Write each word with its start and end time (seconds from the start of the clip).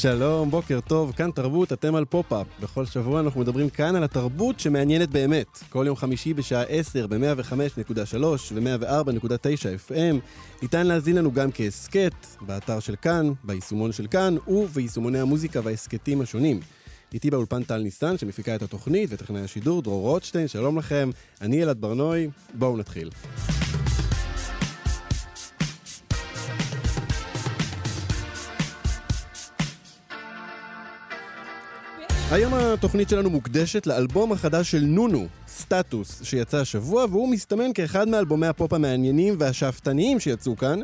שלום, 0.00 0.50
בוקר 0.50 0.80
טוב, 0.80 1.12
כאן 1.12 1.30
תרבות, 1.30 1.72
אתם 1.72 1.94
על 1.94 2.04
פופ-אפ. 2.04 2.46
בכל 2.60 2.86
שבוע 2.86 3.20
אנחנו 3.20 3.40
מדברים 3.40 3.70
כאן 3.70 3.96
על 3.96 4.04
התרבות 4.04 4.60
שמעניינת 4.60 5.10
באמת. 5.10 5.46
כל 5.68 5.84
יום 5.86 5.96
חמישי 5.96 6.34
בשעה 6.34 6.62
10 6.62 7.06
ב-105.3 7.06 8.16
ו-104.9 8.54 9.90
FM. 9.90 10.16
ניתן 10.62 10.86
להזין 10.86 11.16
לנו 11.16 11.32
גם 11.32 11.52
כהסכת, 11.52 12.12
באתר 12.40 12.80
של 12.80 12.94
כאן, 13.02 13.32
ביישומון 13.44 13.92
של 13.92 14.06
כאן, 14.06 14.36
וביישומוני 14.46 15.20
המוזיקה 15.20 15.60
וההסכתים 15.64 16.20
השונים. 16.20 16.60
איתי 17.14 17.30
באולפן 17.30 17.62
טל 17.62 17.78
ניסן, 17.78 18.18
שמפיקה 18.18 18.54
את 18.54 18.62
התוכנית, 18.62 19.10
וטכנאי 19.12 19.40
השידור, 19.40 19.82
דרור 19.82 20.00
רוטשטיין, 20.00 20.48
שלום 20.48 20.78
לכם. 20.78 21.10
אני 21.40 21.62
אלעד 21.62 21.80
ברנועי, 21.80 22.28
בואו 22.54 22.76
נתחיל. 22.76 23.10
היום 32.30 32.54
התוכנית 32.54 33.08
שלנו 33.08 33.30
מוקדשת 33.30 33.86
לאלבום 33.86 34.32
החדש 34.32 34.70
של 34.70 34.80
נונו, 34.80 35.26
סטטוס, 35.48 36.22
שיצא 36.22 36.60
השבוע, 36.60 37.04
והוא 37.10 37.28
מסתמן 37.28 37.72
כאחד 37.74 38.08
מאלבומי 38.08 38.46
הפופ 38.46 38.72
המעניינים 38.72 39.34
והשאפתניים 39.38 40.20
שיצאו 40.20 40.56
כאן. 40.56 40.80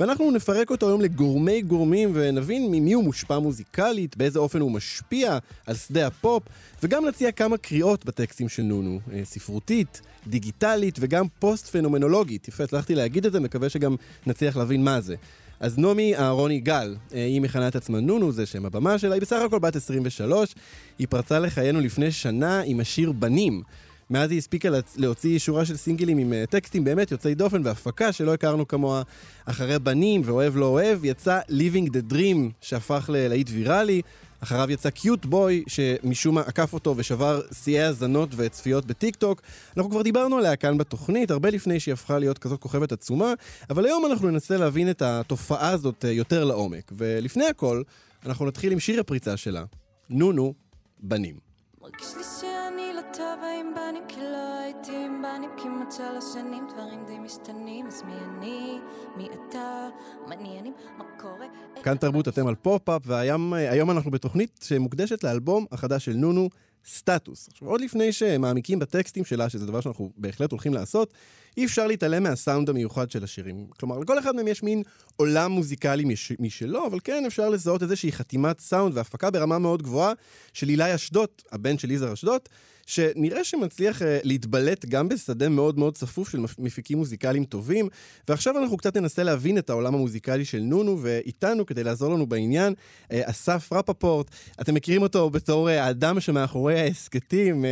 ואנחנו 0.00 0.30
נפרק 0.30 0.70
אותו 0.70 0.88
היום 0.88 1.00
לגורמי 1.00 1.62
גורמים 1.62 2.10
ונבין 2.14 2.70
ממי 2.70 2.92
הוא 2.92 3.04
מושפע 3.04 3.38
מוזיקלית, 3.38 4.16
באיזה 4.16 4.38
אופן 4.38 4.60
הוא 4.60 4.70
משפיע 4.70 5.38
על 5.66 5.74
שדה 5.74 6.06
הפופ, 6.06 6.42
וגם 6.82 7.06
נציע 7.06 7.32
כמה 7.32 7.56
קריאות 7.56 8.04
בטקסטים 8.04 8.48
של 8.48 8.62
נונו, 8.62 9.00
אה, 9.12 9.20
ספרותית, 9.24 10.00
דיגיטלית 10.26 10.96
וגם 11.00 11.26
פוסט-פנומנולוגית. 11.38 12.48
יפה, 12.48 12.64
הצלחתי 12.64 12.94
להגיד 12.94 13.26
את 13.26 13.32
זה, 13.32 13.40
מקווה 13.40 13.68
שגם 13.68 13.96
נצליח 14.26 14.56
להבין 14.56 14.84
מה 14.84 15.00
זה. 15.00 15.16
אז 15.60 15.78
נעמי 15.78 16.16
אהרוני 16.16 16.60
גל, 16.60 16.96
אה, 17.14 17.24
היא 17.24 17.40
מכנה 17.40 17.68
את 17.68 17.76
עצמה 17.76 18.00
נונו, 18.00 18.32
זה 18.32 18.46
שם 18.46 18.66
הבמה 18.66 18.98
שלה, 18.98 19.14
היא 19.14 19.22
בסך 19.22 19.36
הכל 19.46 19.58
בת 19.58 19.76
23, 19.76 20.54
היא 20.98 21.06
פרצה 21.10 21.38
לחיינו 21.38 21.80
לפני 21.80 22.12
שנה 22.12 22.60
עם 22.64 22.80
השיר 22.80 23.12
בנים. 23.12 23.62
מאז 24.10 24.30
היא 24.30 24.38
הספיקה 24.38 24.68
להוציא 24.96 25.38
שורה 25.38 25.64
של 25.64 25.76
סינגלים 25.76 26.18
עם 26.18 26.32
אה, 26.32 26.44
טקסטים 26.50 26.84
באמת 26.84 27.12
יוצאי 27.12 27.34
דופן 27.34 27.62
והפקה 27.64 28.12
שלא 28.12 28.34
הכרנו 28.34 28.68
כמוה 28.68 29.02
אחרי 29.44 29.78
בנים 29.78 30.22
ואוהב 30.24 30.56
לא 30.56 30.66
אוהב, 30.66 31.04
יצא 31.04 31.40
Living 31.50 31.88
the 31.88 32.12
Dream 32.12 32.36
שהפך 32.60 33.10
ללהיט 33.12 33.50
ויראלי, 33.52 34.02
אחריו 34.44 34.70
יצא 34.70 34.90
קיוט 34.90 35.26
בוי, 35.26 35.64
שמשום 35.66 36.34
מה 36.34 36.40
עקף 36.40 36.72
אותו 36.72 36.94
ושבר 36.96 37.40
שיאי 37.52 37.80
האזנות 37.80 38.28
וצפיות 38.36 38.84
בטיק 38.86 39.16
טוק. 39.16 39.42
אנחנו 39.76 39.90
כבר 39.90 40.02
דיברנו 40.02 40.38
עליה 40.38 40.56
כאן 40.56 40.78
בתוכנית, 40.78 41.30
הרבה 41.30 41.50
לפני 41.50 41.80
שהיא 41.80 41.92
הפכה 41.92 42.18
להיות 42.18 42.38
כזאת 42.38 42.60
כוכבת 42.60 42.92
עצומה, 42.92 43.32
אבל 43.70 43.84
היום 43.84 44.06
אנחנו 44.06 44.30
ננסה 44.30 44.56
להבין 44.56 44.90
את 44.90 45.02
התופעה 45.02 45.70
הזאת 45.70 46.04
אה, 46.04 46.10
יותר 46.10 46.44
לעומק. 46.44 46.92
ולפני 46.96 47.44
הכל, 47.44 47.82
אנחנו 48.26 48.46
נתחיל 48.46 48.72
עם 48.72 48.80
שיר 48.80 49.00
הפריצה 49.00 49.36
שלה, 49.36 49.64
נונו, 50.10 50.54
בנים. 51.00 51.43
מרגיש 51.84 52.16
לי 52.16 52.22
שאני 52.40 52.92
לא 52.94 53.00
טובה 53.12 53.52
עם 53.60 53.74
בנים 53.74 54.02
כי 54.08 54.20
לא 54.20 54.58
הייתי 54.58 55.04
עם 55.04 55.22
בנים 55.22 55.50
כמעט 55.56 55.92
שלוש 55.92 56.24
שנים 56.32 56.66
דברים 56.72 57.04
די 57.06 57.18
משתנים. 57.18 57.86
אז 57.86 58.02
מי 58.02 58.12
אני, 58.12 58.78
מי 59.16 59.28
אתה, 59.48 59.88
מעניינים, 60.26 60.72
מה 60.98 61.04
קורה? 61.20 61.46
כאן 61.82 61.96
תרבות 61.96 62.28
אתם 62.28 62.46
על 62.46 62.54
פופ-אפ 62.54 63.02
והיום 63.04 63.90
אנחנו 63.90 64.10
בתוכנית 64.10 64.60
שמוקדשת 64.62 65.24
לאלבום 65.24 65.66
החדש 65.72 66.04
של 66.04 66.12
נונו 66.12 66.48
סטטוס. 66.86 67.48
עכשיו 67.52 67.68
עוד 67.68 67.80
לפני 67.80 68.12
שמעמיקים 68.12 68.78
בטקסטים 68.78 69.24
שלה 69.24 69.48
שזה 69.48 69.66
דבר 69.66 69.80
שאנחנו 69.80 70.10
בהחלט 70.16 70.50
הולכים 70.50 70.74
לעשות 70.74 71.14
אי 71.56 71.64
אפשר 71.64 71.86
להתעלם 71.86 72.22
מהסאונד 72.22 72.70
המיוחד 72.70 73.10
של 73.10 73.24
השירים. 73.24 73.66
כלומר, 73.78 73.98
לכל 73.98 74.18
אחד 74.18 74.36
מהם 74.36 74.48
יש 74.48 74.62
מין 74.62 74.82
עולם 75.16 75.52
מוזיקלי 75.52 76.04
מש... 76.04 76.32
משלו, 76.38 76.86
אבל 76.86 76.98
כן 77.04 77.24
אפשר 77.26 77.48
לזהות 77.48 77.82
איזושהי 77.82 78.12
חתימת 78.12 78.60
סאונד 78.60 78.96
והפקה 78.96 79.30
ברמה 79.30 79.58
מאוד 79.58 79.82
גבוהה 79.82 80.12
של 80.52 80.68
אילי 80.68 80.94
אשדוד, 80.94 81.28
הבן 81.52 81.78
של 81.78 81.90
יזהר 81.90 82.12
אשדוד, 82.12 82.40
שנראה 82.86 83.44
שמצליח 83.44 84.02
uh, 84.02 84.04
להתבלט 84.22 84.84
גם 84.84 85.08
בשדה 85.08 85.48
מאוד 85.48 85.78
מאוד 85.78 85.94
צפוף 85.94 86.28
של 86.28 86.38
מפיקים 86.58 86.98
מוזיקליים 86.98 87.44
טובים. 87.44 87.88
ועכשיו 88.28 88.58
אנחנו 88.58 88.76
קצת 88.76 88.96
ננסה 88.96 89.22
להבין 89.22 89.58
את 89.58 89.70
העולם 89.70 89.94
המוזיקלי 89.94 90.44
של 90.44 90.60
נונו, 90.60 90.98
ואיתנו, 91.02 91.66
כדי 91.66 91.84
לעזור 91.84 92.14
לנו 92.14 92.26
בעניין, 92.26 92.72
uh, 92.72 93.06
אסף 93.30 93.72
רפפורט. 93.72 94.30
אתם 94.60 94.74
מכירים 94.74 95.02
אותו 95.02 95.30
בתור 95.30 95.68
uh, 95.68 95.72
האדם 95.72 96.20
שמאחורי 96.20 96.80
ההסכתים, 96.80 97.64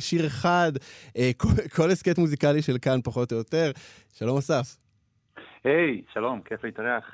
שיר 0.00 0.26
אחד, 0.26 0.72
כל 1.70 1.90
הסכת 1.90 2.18
מוזיקלי 2.18 2.62
של 2.62 2.78
כאן 2.78 3.00
פחות 3.04 3.32
או 3.32 3.36
יותר. 3.36 3.70
שלום 4.14 4.38
אסף. 4.38 4.76
היי, 5.64 5.72
hey, 5.74 6.12
שלום, 6.14 6.40
כיף 6.44 6.64
להתארח. 6.64 7.04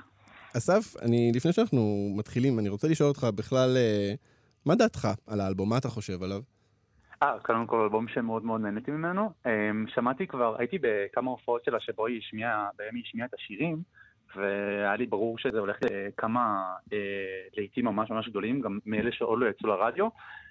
אסף, 0.57 0.97
אני, 1.03 1.33
לפני 1.35 1.53
שאנחנו 1.53 2.13
מתחילים, 2.17 2.59
אני 2.59 2.69
רוצה 2.69 2.89
לשאול 2.89 3.09
אותך 3.09 3.27
בכלל, 3.35 3.77
מה 4.67 4.75
דעתך 4.75 5.09
על 5.27 5.41
האלבום? 5.41 5.69
מה 5.69 5.79
אתה 5.79 5.89
חושב 5.89 6.23
עליו? 6.23 6.41
אה, 7.23 7.39
קודם 7.43 7.67
כל 7.67 7.81
אלבום 7.81 8.09
שמאוד 8.09 8.45
מאוד 8.45 8.61
נהניתי 8.61 8.91
ממנו. 8.91 9.31
אמ, 9.47 9.85
שמעתי 9.95 10.27
כבר, 10.27 10.57
הייתי 10.59 10.79
בכמה 10.81 11.31
הופעות 11.31 11.65
שלה 11.65 11.81
שבו 11.81 12.07
היא 12.07 12.19
השמיעה, 12.19 12.69
בהם 12.79 12.95
היא 12.95 13.03
השמיעה 13.07 13.29
את 13.29 13.35
השירים, 13.35 13.83
והיה 14.37 14.97
לי 14.97 15.07
ברור 15.07 15.39
שזה 15.39 15.59
הולך 15.59 15.77
לכמה 15.83 16.75
אה, 16.93 16.99
לעיתים 17.57 17.85
ממש 17.85 18.11
ממש 18.11 18.29
גדולים, 18.29 18.61
גם 18.61 18.79
מאלה 18.87 19.13
שעוד 19.13 19.39
לא 19.41 19.47
יצאו 19.47 19.69
לרדיו, 19.69 20.09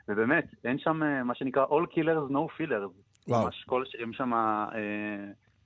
ובאמת, 0.07 0.45
אין 0.65 0.79
שם 0.79 1.03
אה, 1.03 1.23
מה 1.23 1.35
שנקרא 1.35 1.65
All 1.65 1.93
Killers 1.95 2.31
No 2.31 2.61
Fillers. 2.61 2.91
וואו. 3.27 3.43
ממש 3.43 3.63
כל 3.65 3.83
השירים 3.87 4.13
שם 4.13 4.33
אה, 4.33 4.69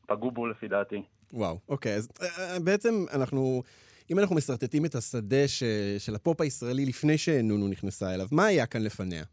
פגעו 0.07 0.31
בו 0.31 0.47
לפי 0.47 0.67
דעתי. 0.67 1.03
וואו, 1.33 1.59
אוקיי, 1.69 1.95
אז 1.95 2.09
אה, 2.21 2.59
בעצם 2.59 3.05
אנחנו... 3.13 3.63
אם 4.11 4.19
אנחנו 4.19 4.35
משרטטים 4.35 4.85
את 4.85 4.95
השדה 4.95 5.47
ש, 5.47 5.63
של 5.97 6.15
הפופ 6.15 6.41
הישראלי 6.41 6.85
לפני 6.85 7.17
שנונו 7.17 7.67
נכנסה 7.67 8.13
אליו, 8.13 8.27
מה 8.31 8.45
היה 8.45 8.65
כאן 8.65 8.83
לפניה? 8.83 9.23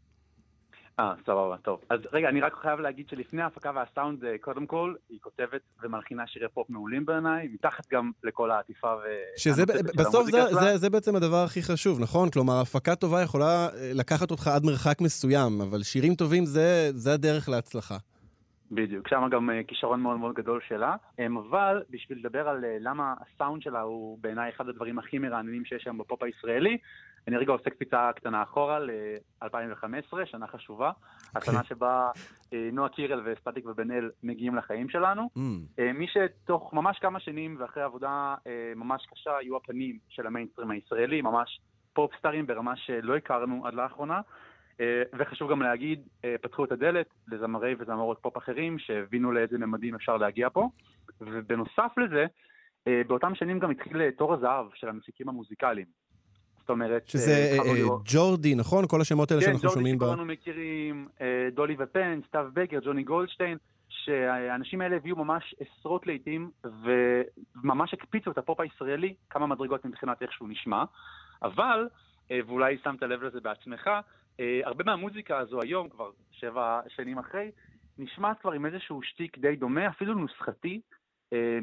אה, 0.99 1.13
סבבה, 1.25 1.57
טוב. 1.57 1.79
אז 1.89 1.99
רגע, 2.13 2.29
אני 2.29 2.41
רק 2.41 2.53
חייב 2.61 2.79
להגיד 2.79 3.09
שלפני 3.09 3.41
ההפקה 3.41 3.71
והסאונד, 3.75 4.25
אה, 4.25 4.37
קודם 4.41 4.65
כל, 4.65 4.93
היא 5.09 5.19
כותבת 5.21 5.61
ומלחינה 5.83 6.27
שירי 6.27 6.47
פופ 6.53 6.69
מעולים 6.69 7.05
בעיניי, 7.05 7.47
מתחת 7.53 7.87
גם 7.91 8.11
לכל 8.23 8.51
העטיפה 8.51 8.87
ו... 8.87 9.01
שזה 9.37 9.65
בסוף 9.97 10.31
זה, 10.31 10.41
זה, 10.51 10.77
זה 10.77 10.89
בעצם 10.89 11.15
הדבר 11.15 11.43
הכי 11.43 11.61
חשוב, 11.61 11.99
נכון? 11.99 12.29
כלומר, 12.29 12.61
הפקה 12.61 12.95
טובה 12.95 13.21
יכולה 13.21 13.65
אה, 13.65 13.91
לקחת 13.93 14.31
אותך 14.31 14.47
עד 14.47 14.65
מרחק 14.65 15.01
מסוים, 15.01 15.61
אבל 15.61 15.83
שירים 15.83 16.15
טובים 16.15 16.45
זה, 16.45 16.89
זה 16.91 17.13
הדרך 17.13 17.49
להצלחה. 17.49 17.97
בדיוק, 18.71 19.07
שם 19.07 19.23
גם 19.31 19.49
אה, 19.49 19.63
כישרון 19.67 20.01
מאוד 20.01 20.17
מאוד 20.17 20.35
גדול 20.35 20.59
שלה, 20.67 20.95
אבל 21.49 21.81
בשביל 21.89 22.17
לדבר 22.19 22.49
על 22.49 22.65
למה 22.79 23.13
הסאונד 23.21 23.61
שלה 23.61 23.81
הוא 23.81 24.17
בעיניי 24.21 24.51
אחד 24.55 24.69
הדברים 24.69 24.99
הכי 24.99 25.17
מרעננים 25.17 25.65
שיש 25.65 25.85
היום 25.85 25.97
בפופ 25.97 26.23
הישראלי, 26.23 26.77
אני 27.27 27.37
רגע 27.37 27.51
עושה 27.51 27.69
קפיצה 27.69 28.11
קטנה 28.15 28.43
אחורה 28.43 28.79
ל-2015, 28.79 30.25
שנה 30.25 30.47
חשובה, 30.47 30.91
okay. 30.91 31.39
השנה 31.39 31.59
אוקיי. 31.59 31.69
שבה 31.69 32.11
אה, 32.53 32.69
נועה 32.73 32.89
קירל 32.89 33.21
וסטטיק 33.25 33.65
ובן 33.65 33.91
אל 33.91 34.09
מגיעים 34.23 34.55
לחיים 34.55 34.89
שלנו. 34.89 35.29
Mm. 35.37 35.39
אה, 35.79 35.93
מי 35.93 36.07
שתוך 36.07 36.73
ממש 36.73 36.99
כמה 36.99 37.19
שנים 37.19 37.55
ואחרי 37.59 37.83
עבודה 37.83 38.35
אה, 38.47 38.73
ממש 38.75 39.05
קשה 39.13 39.31
יהיו 39.41 39.57
הפנים 39.57 39.97
של 40.09 40.27
המיינסטרים 40.27 40.71
הישראלי, 40.71 41.21
ממש 41.21 41.61
פופסטארים 41.93 42.47
ברמה 42.47 42.75
שלא 42.75 43.15
הכרנו 43.15 43.67
עד 43.67 43.73
לאחרונה. 43.73 44.21
וחשוב 45.19 45.51
גם 45.51 45.61
להגיד, 45.61 46.07
פתחו 46.41 46.65
את 46.65 46.71
הדלת 46.71 47.07
לזמרי 47.27 47.75
וזמרות 47.79 48.19
פופ 48.21 48.37
אחרים 48.37 48.79
שהבינו 48.79 49.31
לאיזה 49.31 49.57
ממדים 49.57 49.95
אפשר 49.95 50.17
להגיע 50.17 50.49
פה. 50.49 50.69
ובנוסף 51.21 51.91
לזה, 51.97 52.25
באותם 53.07 53.35
שנים 53.35 53.59
גם 53.59 53.71
התחיל 53.71 54.11
תור 54.11 54.33
הזהב 54.33 54.65
של 54.73 54.89
המפיקים 54.89 55.29
המוזיקליים. 55.29 55.85
זאת 56.69 56.73
אומרת... 56.73 57.07
שזה 57.07 57.31
אה, 57.31 57.57
אה, 57.65 57.87
ג'ורדי, 58.05 58.55
נכון? 58.55 58.87
כל 58.87 59.01
השמות 59.01 59.31
האלה 59.31 59.41
כן, 59.41 59.47
שאנחנו 59.47 59.69
שומעים 59.69 59.97
ב... 59.97 59.99
כן, 59.99 60.05
ג'ורדי 60.05 60.15
שכולנו 60.15 60.33
מכירים, 60.33 61.07
אה, 61.21 61.47
דולי 61.51 61.75
ופן, 61.79 62.19
סתיו 62.27 62.49
בקר, 62.53 62.79
ג'וני 62.83 63.03
גולדשטיין, 63.03 63.57
שהאנשים 63.89 64.81
האלה 64.81 64.95
הביאו 64.95 65.15
ממש 65.15 65.55
עשרות 65.59 66.07
להיטים, 66.07 66.51
וממש 66.83 67.93
הקפיצו 67.93 68.31
את 68.31 68.37
הפופ 68.37 68.59
הישראלי 68.59 69.13
כמה 69.29 69.47
מדרגות 69.47 69.85
מבחינת 69.85 70.21
איך 70.21 70.33
שהוא 70.33 70.49
נשמע. 70.49 70.83
אבל, 71.43 71.87
ואולי 72.31 72.77
שמת 72.83 73.03
לב 73.03 73.23
לזה 73.23 73.39
בעצמך, 73.41 73.89
הרבה 74.63 74.83
מהמוזיקה 74.83 75.37
הזו 75.37 75.61
היום, 75.61 75.89
כבר 75.89 76.09
שבע 76.31 76.79
שנים 76.87 77.17
אחרי, 77.17 77.51
נשמעת 77.97 78.39
כבר 78.41 78.51
עם 78.51 78.65
איזשהו 78.65 79.01
שטיק 79.03 79.37
די 79.37 79.55
דומה, 79.55 79.87
אפילו 79.87 80.13
נוסחתי, 80.13 80.75
אה, 80.75 80.98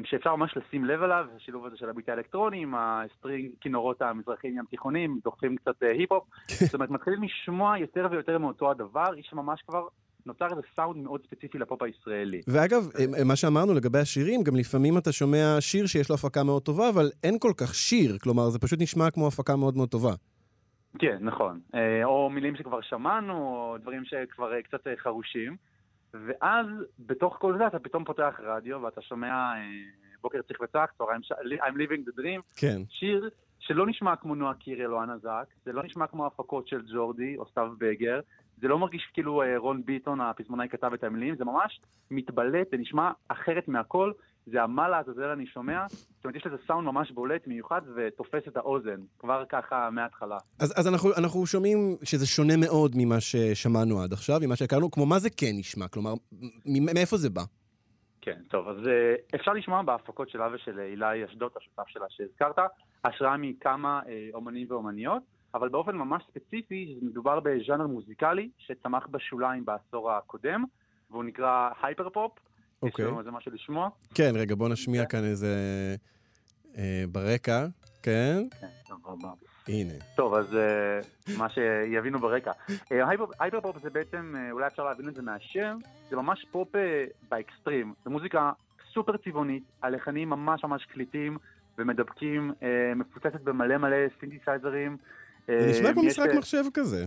שאפשר 0.03 0.35
ממש 0.35 0.57
לשים 0.57 0.85
לב 0.85 1.03
אליו, 1.03 1.25
השילוב 1.35 1.65
הזה 1.65 1.77
של 1.77 1.89
הביט 1.89 2.09
האלקטרוני 2.09 2.61
עם 2.61 2.73
ה 2.77 2.87
string 2.87 3.49
כינורות 3.61 4.01
המזרחיים 4.01 4.57
ים 4.57 4.65
תיכונים, 4.69 5.19
דוחפים 5.23 5.55
קצת 5.55 5.83
אה, 5.83 5.91
היפ-הופ, 5.91 6.23
זאת 6.47 6.73
אומרת 6.73 6.89
מתחילים 6.89 7.23
לשמוע 7.23 7.77
יותר 7.77 8.07
ויותר 8.11 8.37
מאותו 8.37 8.71
הדבר, 8.71 9.17
יש 9.17 9.33
ממש 9.33 9.61
כבר 9.67 9.87
נוצר 10.25 10.45
איזה 10.51 10.61
סאונד 10.75 11.03
מאוד 11.03 11.21
ספציפי 11.25 11.57
לפופ 11.57 11.81
הישראלי. 11.81 12.41
ואגב, 12.47 12.89
אה, 12.99 13.23
מה 13.23 13.35
שאמרנו 13.35 13.73
לגבי 13.73 13.99
השירים, 13.99 14.43
גם 14.43 14.55
לפעמים 14.55 14.97
אתה 14.97 15.11
שומע 15.11 15.57
שיר 15.59 15.85
שיש 15.85 16.09
לו 16.09 16.15
הפקה 16.15 16.43
מאוד 16.43 16.61
טובה, 16.61 16.89
אבל 16.89 17.09
אין 17.23 17.39
כל 17.39 17.51
כך 17.57 17.75
שיר, 17.75 18.17
כלומר 18.17 18.49
זה 18.49 18.59
פשוט 18.59 18.81
נשמע 18.81 19.11
כמו 19.11 19.27
הפקה 19.27 19.55
מאוד 19.55 19.77
מאוד 19.77 19.89
טובה. 19.89 20.13
כן, 20.99 21.17
נכון. 21.21 21.59
או 22.03 22.29
מילים 22.29 22.55
שכבר 22.55 22.81
שמענו, 22.81 23.33
או 23.33 23.77
דברים 23.77 24.05
שכבר 24.05 24.61
קצת 24.61 24.87
חרושים. 24.97 25.55
ואז 26.25 26.67
בתוך 26.99 27.37
כל 27.39 27.57
זה 27.57 27.67
אתה 27.67 27.79
פתאום 27.79 28.05
פותח 28.05 28.39
רדיו 28.43 28.81
ואתה 28.81 29.01
שומע 29.01 29.33
אה, 29.33 29.61
בוקר 30.21 30.41
צריך 30.41 30.61
וצח, 30.61 30.89
צהריים. 30.97 31.21
I'm 31.61 31.75
living 31.75 32.09
the 32.09 32.19
dream, 32.19 32.41
כן. 32.57 32.81
שיר 32.89 33.29
שלא 33.59 33.87
נשמע 33.87 34.15
כמו 34.15 34.35
נועה 34.35 34.53
קירל 34.53 34.93
או 34.93 35.03
אנה 35.03 35.17
זק, 35.17 35.53
זה 35.65 35.73
לא 35.73 35.83
נשמע 35.83 36.07
כמו 36.07 36.25
הפקות 36.25 36.67
של 36.67 36.81
ג'ורדי 36.93 37.37
או 37.37 37.45
סתיו 37.47 37.71
בגר, 37.77 38.19
זה 38.61 38.67
לא 38.67 38.79
מרגיש 38.79 39.09
כאילו 39.13 39.41
אה, 39.41 39.57
רון 39.57 39.81
ביטון 39.85 40.21
הפזמונאי 40.21 40.69
כתב 40.69 40.91
את 40.93 41.03
המילים, 41.03 41.35
זה 41.35 41.45
ממש 41.45 41.81
מתבלט, 42.11 42.67
זה 42.71 42.77
נשמע 42.77 43.11
אחרת 43.27 43.67
מהכל, 43.67 44.11
זה 44.45 44.63
המה 44.63 44.89
לעזאזל 44.89 45.23
אני 45.23 45.45
שומע, 45.47 45.85
זאת 45.89 46.25
אומרת 46.25 46.35
יש 46.35 46.45
לזה 46.45 46.55
סאונד 46.67 46.85
ממש 46.85 47.11
בולט, 47.11 47.47
מיוחד, 47.47 47.81
ותופס 47.95 48.47
את 48.47 48.57
האוזן, 48.57 49.01
כבר 49.19 49.43
ככה 49.49 49.89
מההתחלה. 49.91 50.37
אז, 50.59 50.73
אז 50.79 50.87
אנחנו, 50.87 51.09
אנחנו 51.17 51.45
שומעים 51.45 51.97
שזה 52.03 52.27
שונה 52.27 52.57
מאוד 52.57 52.91
ממה 52.95 53.19
ששמענו 53.19 54.01
עד 54.01 54.13
עכשיו, 54.13 54.39
ממה 54.41 54.55
שהכרנו, 54.55 54.91
כמו 54.91 55.05
מה 55.05 55.19
זה 55.19 55.29
כן 55.29 55.51
נשמע? 55.53 55.87
כלומר, 55.87 56.13
מאיפה 56.65 57.17
זה 57.17 57.29
בא? 57.29 57.41
כן, 58.21 58.41
טוב, 58.49 58.67
אז 58.67 58.87
אה, 58.87 59.15
אפשר 59.35 59.53
לשמוע 59.53 59.81
בהפקות 59.81 60.29
שלה 60.29 60.47
ושל 60.53 60.79
אילי 60.79 61.25
אשדוד, 61.25 61.51
השותף 61.57 61.87
שלה 61.87 62.05
שהזכרת, 62.09 62.55
השראה 63.05 63.37
מכמה 63.37 64.01
אה, 64.07 64.29
אומנים 64.33 64.67
ואומניות, 64.69 65.23
אבל 65.53 65.69
באופן 65.69 65.95
ממש 65.95 66.23
ספציפי, 66.29 66.99
מדובר 67.01 67.39
בז'אנר 67.39 67.87
מוזיקלי 67.87 68.49
שצמח 68.57 69.07
בשוליים 69.11 69.65
בעשור 69.65 70.11
הקודם, 70.11 70.63
והוא 71.11 71.23
נקרא 71.23 71.69
הייפר 71.83 72.09
פופ. 72.09 72.31
אוקיי. 72.81 73.05
יש 73.05 73.09
לנו 73.09 73.19
איזה 73.19 73.31
משהו 73.31 73.51
לשמוע? 73.51 73.89
כן, 74.13 74.31
רגע, 74.35 74.55
בוא 74.55 74.69
נשמיע 74.69 75.05
כאן 75.05 75.23
איזה... 75.23 75.55
אה, 76.77 77.03
ברקע, 77.11 77.65
כן? 78.03 78.43
כן, 78.61 78.67
סבבה. 78.87 79.29
הנה. 79.67 79.93
טוב, 80.15 80.33
אז 80.33 80.53
uh, 80.53 81.37
מה 81.37 81.47
שיבינו 81.49 82.19
ברקע. 82.19 82.51
hyper 83.39 83.61
pop 83.61 83.77
זה 83.81 83.89
בעצם, 83.89 84.35
uh, 84.35 84.51
אולי 84.51 84.67
אפשר 84.67 84.83
להבין 84.83 85.09
את 85.09 85.15
זה 85.15 85.21
מהשם, 85.21 85.77
זה 86.09 86.15
ממש 86.15 86.45
פופ 86.51 86.75
uh, 86.75 86.79
באקסטרים. 87.29 87.93
זו 88.03 88.09
מוזיקה 88.09 88.51
סופר 88.93 89.17
צבעונית, 89.17 89.63
הלחנים 89.81 90.29
ממש 90.29 90.63
ממש 90.63 90.85
קליטים 90.85 91.37
ומדבקים, 91.77 92.51
uh, 92.59 92.63
מפוצצת 92.95 93.41
במלא 93.41 93.77
מלא 93.77 93.97
סינתסייזרים. 94.19 94.97
זה 95.47 95.67
נשמע 95.69 95.93
כמו 95.93 96.03
משחק 96.03 96.29
מחשב 96.37 96.63
כזה. 96.73 97.05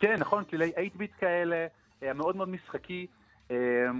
כן, 0.00 0.16
נכון, 0.18 0.44
צלילי 0.44 0.72
8 0.76 0.88
ביט 0.96 1.10
כאלה, 1.18 1.66
מאוד 2.14 2.36
מאוד 2.36 2.48
משחקי. 2.48 3.06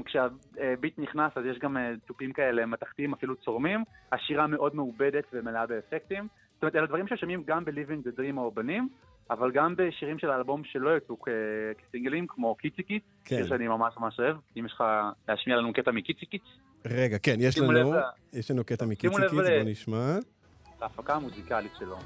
כשהביט 0.04 0.98
נכנס 0.98 1.32
אז 1.36 1.44
יש 1.44 1.58
גם 1.58 1.76
תופים 2.06 2.32
כאלה 2.32 2.66
מתכתיים, 2.66 3.12
אפילו 3.12 3.36
צורמים. 3.36 3.84
השירה 4.12 4.46
מאוד 4.46 4.74
מעובדת 4.76 5.24
ומלאה 5.32 5.66
באפקטים. 5.66 6.28
זאת 6.54 6.62
אומרת, 6.62 6.76
אלה 6.76 6.86
דברים 6.86 7.08
ששומעים 7.08 7.42
גם 7.46 7.64
ב-Living 7.64 8.06
the 8.06 8.18
Dream 8.18 8.36
או 8.36 8.50
בנים, 8.50 8.88
אבל 9.30 9.50
גם 9.52 9.74
בשירים 9.76 10.18
של 10.18 10.30
האלבום 10.30 10.64
שלא 10.64 10.96
יצאו 10.96 11.16
כסינגלים, 11.78 12.26
כמו 12.28 12.54
קיצי 12.54 12.82
קיץ, 12.82 13.02
כן. 13.24 13.36
שיר 13.36 13.46
שאני 13.46 13.68
ממש 13.68 13.94
ממש 13.98 14.20
אוהב. 14.20 14.36
אם 14.56 14.66
יש 14.66 14.72
לך 14.72 14.84
להשמיע 15.28 15.56
לנו 15.56 15.72
קטע 15.72 15.90
מקיצי 15.90 16.26
קיץ. 16.26 16.42
רגע, 16.86 17.18
כן, 17.18 17.36
יש 17.38 17.58
לנו, 17.58 17.92
יש 18.32 18.50
לנו 18.50 18.64
קטע 18.64 18.86
מקיצי 18.86 19.16
קיץ, 19.16 19.30
בוא 19.30 19.42
נשמע. 19.64 20.18
להפקה 20.80 21.14
המוזיקלית 21.14 21.72
שלו. 21.78 21.96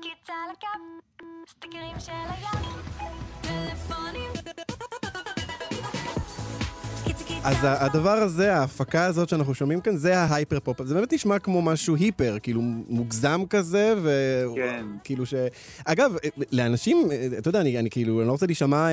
קיצה 0.00 0.32
על 0.44 0.50
הקו, 0.52 0.66
סטיקרים 1.50 2.00
של 2.00 2.12
הים, 2.12 2.64
טלפונים 3.40 4.30
אז 7.44 7.56
הדבר 7.62 8.10
הזה, 8.10 8.56
ההפקה 8.56 9.04
הזאת 9.04 9.28
שאנחנו 9.28 9.54
שומעים 9.54 9.80
כאן, 9.80 9.96
זה 9.96 10.18
ההייפר 10.18 10.60
פופ. 10.60 10.84
זה 10.84 10.94
באמת 10.94 11.12
נשמע 11.12 11.38
כמו 11.38 11.62
משהו 11.62 11.96
היפר, 11.96 12.36
כאילו 12.42 12.60
מוגזם 12.88 13.42
כזה, 13.50 13.94
וכאילו 14.02 15.26
ש... 15.26 15.34
אגב, 15.84 16.16
לאנשים, 16.52 17.08
אתה 17.38 17.48
יודע, 17.48 17.60
אני, 17.60 17.78
אני 17.78 17.90
כאילו, 17.90 18.20
אני 18.20 18.26
לא 18.26 18.32
רוצה 18.32 18.46
להישמע, 18.46 18.88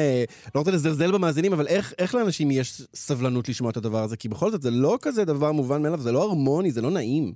לא 0.56 0.60
רוצה 0.60 0.72
לזלזל 0.72 1.12
במאזינים, 1.12 1.54
אבל 1.54 1.68
איך, 1.68 1.94
איך 1.98 2.16
לאנשים 2.16 2.52
יש 2.52 2.82
סבלנות 2.96 3.50
לשמוע 3.50 3.72
את 3.72 3.78
הדבר 3.78 4.04
הזה? 4.04 4.18
כי 4.18 4.30
בכל 4.30 4.52
זאת, 4.52 4.62
זה 4.62 4.72
לא 4.72 4.98
כזה 5.02 5.26
דבר 5.26 5.52
מובן 5.52 5.82
מאליו, 5.82 6.00
זה 6.00 6.12
לא 6.12 6.24
הרמוני, 6.24 6.72
זה 6.72 6.82
לא 6.82 6.92
נעים. 6.92 7.34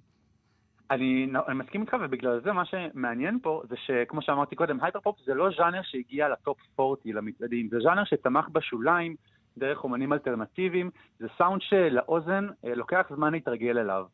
אני, 0.91 1.27
אני 1.47 1.55
מסכים 1.55 1.81
איתך, 1.81 1.95
ובגלל 2.01 2.41
זה 2.43 2.51
מה 2.51 2.65
שמעניין 2.65 3.39
פה, 3.41 3.61
זה 3.69 3.75
שכמו 3.85 4.21
שאמרתי 4.21 4.55
קודם, 4.55 4.77
hyper 4.81 4.99
pop 4.99 5.19
זה 5.25 5.33
לא 5.33 5.49
ז'אנר 5.57 5.81
שהגיע 5.83 6.29
ל 6.29 6.36
top 6.36 6.57
40 6.79 7.15
למצעדים, 7.15 7.67
זה 7.71 7.77
ז'אנר 7.79 8.03
שצמח 8.03 8.49
בשוליים. 8.51 9.15
דרך 9.57 9.83
אומנים 9.83 10.13
אלטרנטיביים, 10.13 10.89
זה 11.19 11.27
סאונד 11.37 11.61
שלאוזן 11.61 12.47
אה, 12.65 12.75
לוקח 12.75 13.05
זמן 13.15 13.31
להתרגל 13.31 13.77
אליו. 13.77 14.05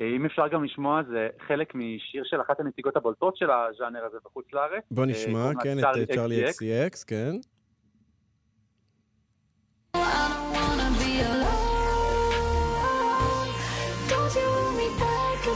אה, 0.00 0.06
אם 0.16 0.26
אפשר 0.26 0.48
גם 0.48 0.64
לשמוע, 0.64 1.02
זה 1.02 1.28
חלק 1.46 1.74
משיר 1.74 2.24
של 2.24 2.40
אחת 2.40 2.60
הנציגות 2.60 2.96
הבולטות 2.96 3.36
של 3.36 3.50
הז'אנר 3.50 4.04
הזה 4.04 4.18
בחוץ 4.24 4.46
לארץ. 4.52 4.82
בוא 4.90 5.06
נשמע, 5.06 5.46
אה, 5.46 5.52
כן, 5.62 5.78
את 6.02 6.10
צ'ארלי 6.14 6.50
אקס 6.86 7.04
כן. 7.04 7.32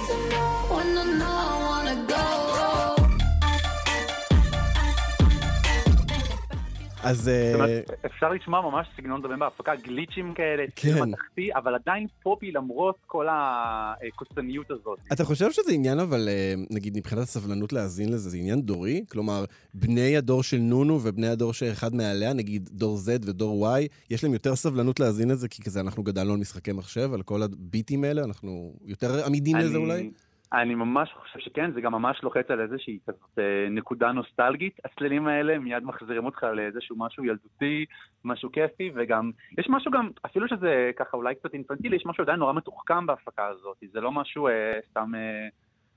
Oh, 0.04 0.66
Wanna 0.68 1.04
know? 1.04 1.51
אז... 7.02 7.18
זאת 7.18 7.54
אומרת, 7.54 7.90
אפשר 8.06 8.32
לשמוע 8.32 8.70
ממש 8.70 8.86
סגנון 8.96 9.22
דומה 9.22 9.36
בהפקה, 9.36 9.72
גליצ'ים 9.74 10.34
כאלה, 10.34 10.64
כן. 10.76 11.02
מתכתי, 11.02 11.48
אבל 11.54 11.74
עדיין 11.74 12.06
פופי 12.22 12.52
למרות 12.52 12.96
כל 13.06 13.26
הקוצניות 13.30 14.70
הזאת. 14.70 14.98
אתה 15.12 15.24
חושב 15.24 15.52
שזה 15.52 15.72
עניין, 15.72 15.98
אבל 15.98 16.28
נגיד 16.70 16.96
מבחינת 16.96 17.22
הסבלנות 17.22 17.72
להאזין 17.72 18.08
לזה, 18.08 18.30
זה 18.30 18.36
עניין 18.36 18.62
דורי? 18.62 19.04
כלומר, 19.10 19.44
בני 19.74 20.16
הדור 20.16 20.42
של 20.42 20.58
נונו 20.58 21.00
ובני 21.02 21.28
הדור 21.28 21.52
שאחד 21.52 21.94
מעליה, 21.94 22.32
נגיד 22.32 22.68
דור 22.72 22.98
Z 22.98 23.28
ודור 23.28 23.68
Y, 23.76 23.80
יש 24.10 24.24
להם 24.24 24.32
יותר 24.32 24.56
סבלנות 24.56 25.00
להאזין 25.00 25.30
לזה, 25.30 25.48
כי 25.48 25.62
כזה 25.62 25.80
אנחנו 25.80 26.02
גדלנו 26.02 26.32
על 26.32 26.38
משחקי 26.38 26.72
מחשב, 26.72 27.14
על 27.14 27.22
כל 27.22 27.42
הביטים 27.42 28.04
האלה, 28.04 28.24
אנחנו 28.24 28.72
יותר 28.84 29.26
עמידים 29.26 29.56
לזה 29.56 29.76
אולי? 29.76 30.10
אני 30.52 30.74
ממש 30.74 31.12
חושב 31.12 31.38
שכן, 31.38 31.72
זה 31.72 31.80
גם 31.80 31.92
ממש 31.92 32.22
לוחץ 32.22 32.50
על 32.50 32.60
איזושהי 32.60 32.98
כזאת 33.06 33.38
אה, 33.38 33.66
נקודה 33.70 34.12
נוסטלגית. 34.12 34.76
הצלילים 34.84 35.26
האלה 35.26 35.58
מיד 35.58 35.84
מחזירים 35.84 36.24
אותך 36.24 36.42
לאיזשהו 36.42 36.96
משהו 36.98 37.24
ילדותי, 37.24 37.84
משהו 38.24 38.52
כיפי, 38.52 38.90
וגם, 38.94 39.30
יש 39.58 39.66
משהו 39.68 39.90
גם, 39.90 40.10
אפילו 40.26 40.48
שזה 40.48 40.90
ככה 40.96 41.16
אולי 41.16 41.34
קצת 41.34 41.54
אינפנטילי, 41.54 41.96
יש 41.96 42.06
משהו 42.06 42.22
עדיין 42.22 42.38
נורא 42.38 42.52
מתוחכם 42.52 43.06
בהפקה 43.06 43.46
הזאת. 43.46 43.76
זה 43.92 44.00
לא 44.00 44.12
משהו 44.12 44.48
אה, 44.48 44.78
סתם 44.90 45.12
אה, 45.14 45.48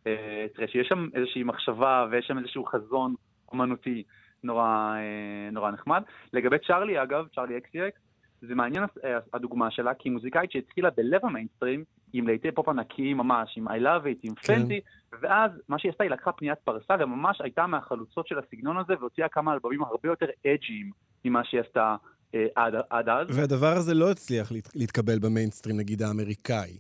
אה, 0.08 0.46
טרשי, 0.56 0.78
יש 0.78 0.88
שם 0.88 1.08
איזושהי 1.14 1.44
מחשבה 1.44 2.08
ויש 2.12 2.28
שם 2.28 2.38
איזשהו 2.38 2.66
חזון 2.66 3.16
אומנותי 3.52 4.04
נורא, 4.44 4.96
אה, 4.98 5.52
נורא 5.52 5.72
נחמד. 5.72 6.04
לגבי 6.34 6.58
צ'ארלי, 6.68 7.04
אגב, 7.04 7.28
צ'ארלי 7.36 7.58
אקסי 7.58 7.88
אקס, 7.88 8.00
זה 8.42 8.56
מעניין 8.56 8.84
אה, 9.04 9.18
הדוגמה 9.34 9.72
שלה, 9.72 9.94
כי 9.94 10.10
היא 10.10 10.14
מוזיקאית 10.14 10.52
שהתחילה 10.52 10.90
בלב 10.98 11.22
המיינסטרים, 11.24 11.84
עם 12.14 12.28
להיטי 12.28 12.52
פופ 12.52 12.70
ענקיים 12.70 13.18
ממש, 13.18 13.58
עם 13.58 13.68
I 13.68 13.72
Love 13.72 14.06
It, 14.06 14.20
עם 14.24 14.36
כן. 14.36 14.56
פנטי, 14.56 14.80
ואז 15.22 15.52
מה 15.70 15.80
שהיא 15.80 15.92
עשתה, 15.92 16.04
היא 16.04 16.12
לקחה 16.12 16.32
פניית 16.32 16.60
פרסה, 16.64 16.94
וממש 17.00 17.42
הייתה 17.42 17.68
מהחלוצות 17.68 18.28
של 18.28 18.40
הסגנון 18.40 18.78
הזה, 18.78 18.94
והוציאה 19.00 19.30
כמה 19.30 19.54
אלבומים 19.54 19.84
הרבה 19.84 20.10
יותר 20.10 20.26
אג'יים 20.48 20.92
ממה 21.26 21.42
שהיא 21.44 21.62
עשתה 21.62 21.96
אה, 22.36 22.46
עד, 22.56 22.74
עד 22.90 23.10
אז. 23.10 23.28
והדבר 23.40 23.74
הזה 23.78 23.94
לא 23.94 24.12
הצליח 24.12 24.52
להת, 24.52 24.76
להתקבל 24.76 25.20
במיינסטרים, 25.20 25.78
נגיד 25.78 26.02
האמריקאי. 26.02 26.78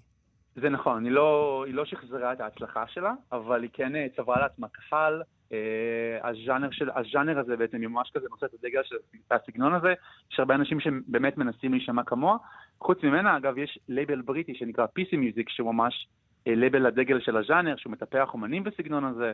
זה 0.55 0.69
נכון, 0.69 1.05
היא 1.05 1.11
לא, 1.11 1.63
היא 1.67 1.73
לא 1.73 1.85
שחזרה 1.85 2.33
את 2.33 2.41
ההצלחה 2.41 2.87
שלה, 2.87 3.13
אבל 3.31 3.61
היא 3.61 3.69
כן 3.73 3.95
אה, 3.95 4.07
צברה 4.15 4.39
לעצמה 4.39 4.67
קהל. 4.67 5.21
אה, 5.51 6.29
הז'אנר, 6.29 6.71
של, 6.71 6.89
הז'אנר 6.95 7.39
הזה 7.39 7.57
בעצם 7.57 7.81
היא 7.81 7.87
ממש 7.87 8.11
כזה 8.13 8.27
נושא 8.29 8.45
את 8.45 8.53
הדגל 8.53 8.81
של 8.83 8.95
הסגנון 9.31 9.73
הזה, 9.73 9.93
יש 10.31 10.39
הרבה 10.39 10.55
אנשים 10.55 10.79
שבאמת 10.79 11.37
מנסים 11.37 11.71
להישמע 11.71 12.03
כמוה. 12.03 12.37
חוץ 12.79 13.03
ממנה, 13.03 13.37
אגב, 13.37 13.57
יש 13.57 13.79
לייבל 13.89 14.21
בריטי 14.21 14.55
שנקרא 14.55 14.85
PC 14.85 15.13
Music, 15.13 15.43
שהוא 15.47 15.73
ממש 15.73 16.07
אה, 16.47 16.55
לייבל 16.55 16.85
הדגל 16.85 17.19
של 17.19 17.37
הז'אנר, 17.37 17.75
שהוא 17.77 17.91
מטפח 17.91 18.29
אומנים 18.33 18.63
בסגנון 18.63 19.05
הזה. 19.05 19.31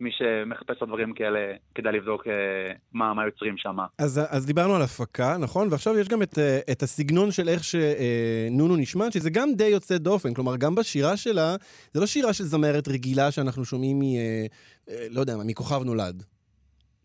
מי 0.00 0.10
שמחפש 0.12 0.80
עוד 0.80 0.88
דברים 0.88 1.14
כאלה, 1.14 1.54
כדאי 1.74 1.92
לבדוק 1.92 2.26
אה, 2.26 2.72
מה, 2.92 3.14
מה 3.14 3.24
יוצרים 3.24 3.56
שם. 3.56 3.76
אז, 3.98 4.20
אז 4.30 4.46
דיברנו 4.46 4.74
על 4.74 4.82
הפקה, 4.82 5.36
נכון? 5.40 5.68
ועכשיו 5.70 5.98
יש 5.98 6.08
גם 6.08 6.22
את, 6.22 6.38
אה, 6.38 6.58
את 6.72 6.82
הסגנון 6.82 7.30
של 7.30 7.48
איך 7.48 7.62
שנונו 7.64 8.76
נשמע, 8.76 9.10
שזה 9.10 9.30
גם 9.30 9.48
די 9.56 9.64
יוצא 9.64 9.98
דופן. 9.98 10.34
כלומר, 10.34 10.56
גם 10.56 10.74
בשירה 10.74 11.16
שלה, 11.16 11.56
זה 11.92 12.00
לא 12.00 12.06
שירה 12.06 12.32
של 12.32 12.44
זמרת 12.44 12.88
רגילה 12.88 13.30
שאנחנו 13.30 13.64
שומעים 13.64 13.98
מ... 13.98 14.02
לא 15.10 15.20
יודע 15.20 15.36
מה, 15.36 15.44
מכוכב 15.44 15.82
נולד. 15.84 16.22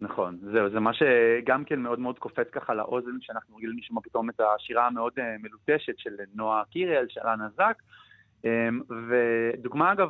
נכון, 0.02 0.38
זהו, 0.42 0.70
זה 0.70 0.80
מה 0.80 0.92
שגם 0.94 1.64
כן 1.64 1.80
מאוד 1.80 2.00
מאוד 2.00 2.20
קופץ 2.20 2.48
ככה 2.52 2.74
לאוזן, 2.74 3.18
שאנחנו 3.22 3.56
רגילים 3.56 3.78
לשמוע 3.78 4.02
פתאום 4.04 4.30
את 4.30 4.42
השירה 4.42 4.88
המאוד 4.88 5.14
אה, 5.18 5.36
מלוטשת 5.40 5.94
של 5.98 6.12
נועה 6.34 6.64
קירל, 6.72 7.06
של 7.10 7.22
אנה 7.22 7.50
זק. 7.56 7.82
אמ, 8.46 8.82
ודוגמה 9.10 9.92
אגב, 9.92 10.10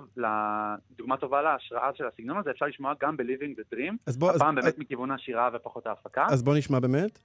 דוגמה 0.97 1.17
טובה 1.17 1.41
להשראה 1.41 1.89
של 1.95 2.03
הסגנון 2.07 2.37
הזה, 2.37 2.51
אפשר 2.51 2.65
לשמוע 2.65 2.93
גם 3.01 3.17
ב-Living 3.17 3.59
the 3.59 3.75
Dream, 3.75 3.93
אז 4.05 4.17
בוא, 4.17 4.29
אז, 4.29 4.35
הפעם 4.35 4.55
באמת 4.55 4.67
אז, 4.67 4.79
מכיוון 4.79 5.11
השירה 5.11 5.49
ופחות 5.53 5.87
ההפקה. 5.87 6.25
אז 6.29 6.43
בוא 6.43 6.55
נשמע 6.55 6.79
באמת. 6.79 7.19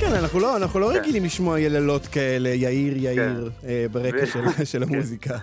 כן, 0.00 0.12
אנחנו 0.22 0.40
לא, 0.40 0.56
אנחנו 0.56 0.80
לא 0.80 0.90
כן. 0.92 0.98
רגילים 1.00 1.24
לשמוע 1.24 1.60
יללות 1.60 2.06
כאלה, 2.06 2.48
יאיר 2.48 2.96
יאיר, 2.96 3.50
אה, 3.66 3.86
ברקע 3.92 4.22
ו- 4.22 4.26
של- 4.26 4.64
של 4.64 4.84
כן. 4.86 4.94
המוזיקה. 4.94 5.38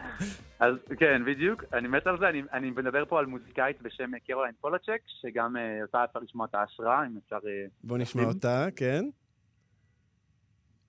אז 0.66 0.76
כן, 1.00 1.22
בדיוק, 1.26 1.64
אני 1.74 1.88
מת 1.88 2.08
על 2.08 2.18
זה, 2.20 2.30
אני, 2.30 2.42
אני 2.54 2.70
מדבר 2.70 3.06
פה 3.06 3.20
על 3.20 3.26
מוזיקאית 3.26 3.82
בשם 3.82 4.12
קרוליין 4.28 4.54
פולצ'ק, 4.62 5.02
שגם 5.22 5.58
אה, 5.58 5.82
אותה 5.82 6.04
אפשר 6.04 6.20
לשמוע 6.20 6.46
את 6.50 6.56
ההשראה, 6.56 7.06
אם 7.06 7.18
אפשר... 7.26 7.40
אה, 7.48 7.66
בוא 7.84 7.98
נשמע 7.98 8.24
אותה, 8.24 8.68
כן. 8.76 9.06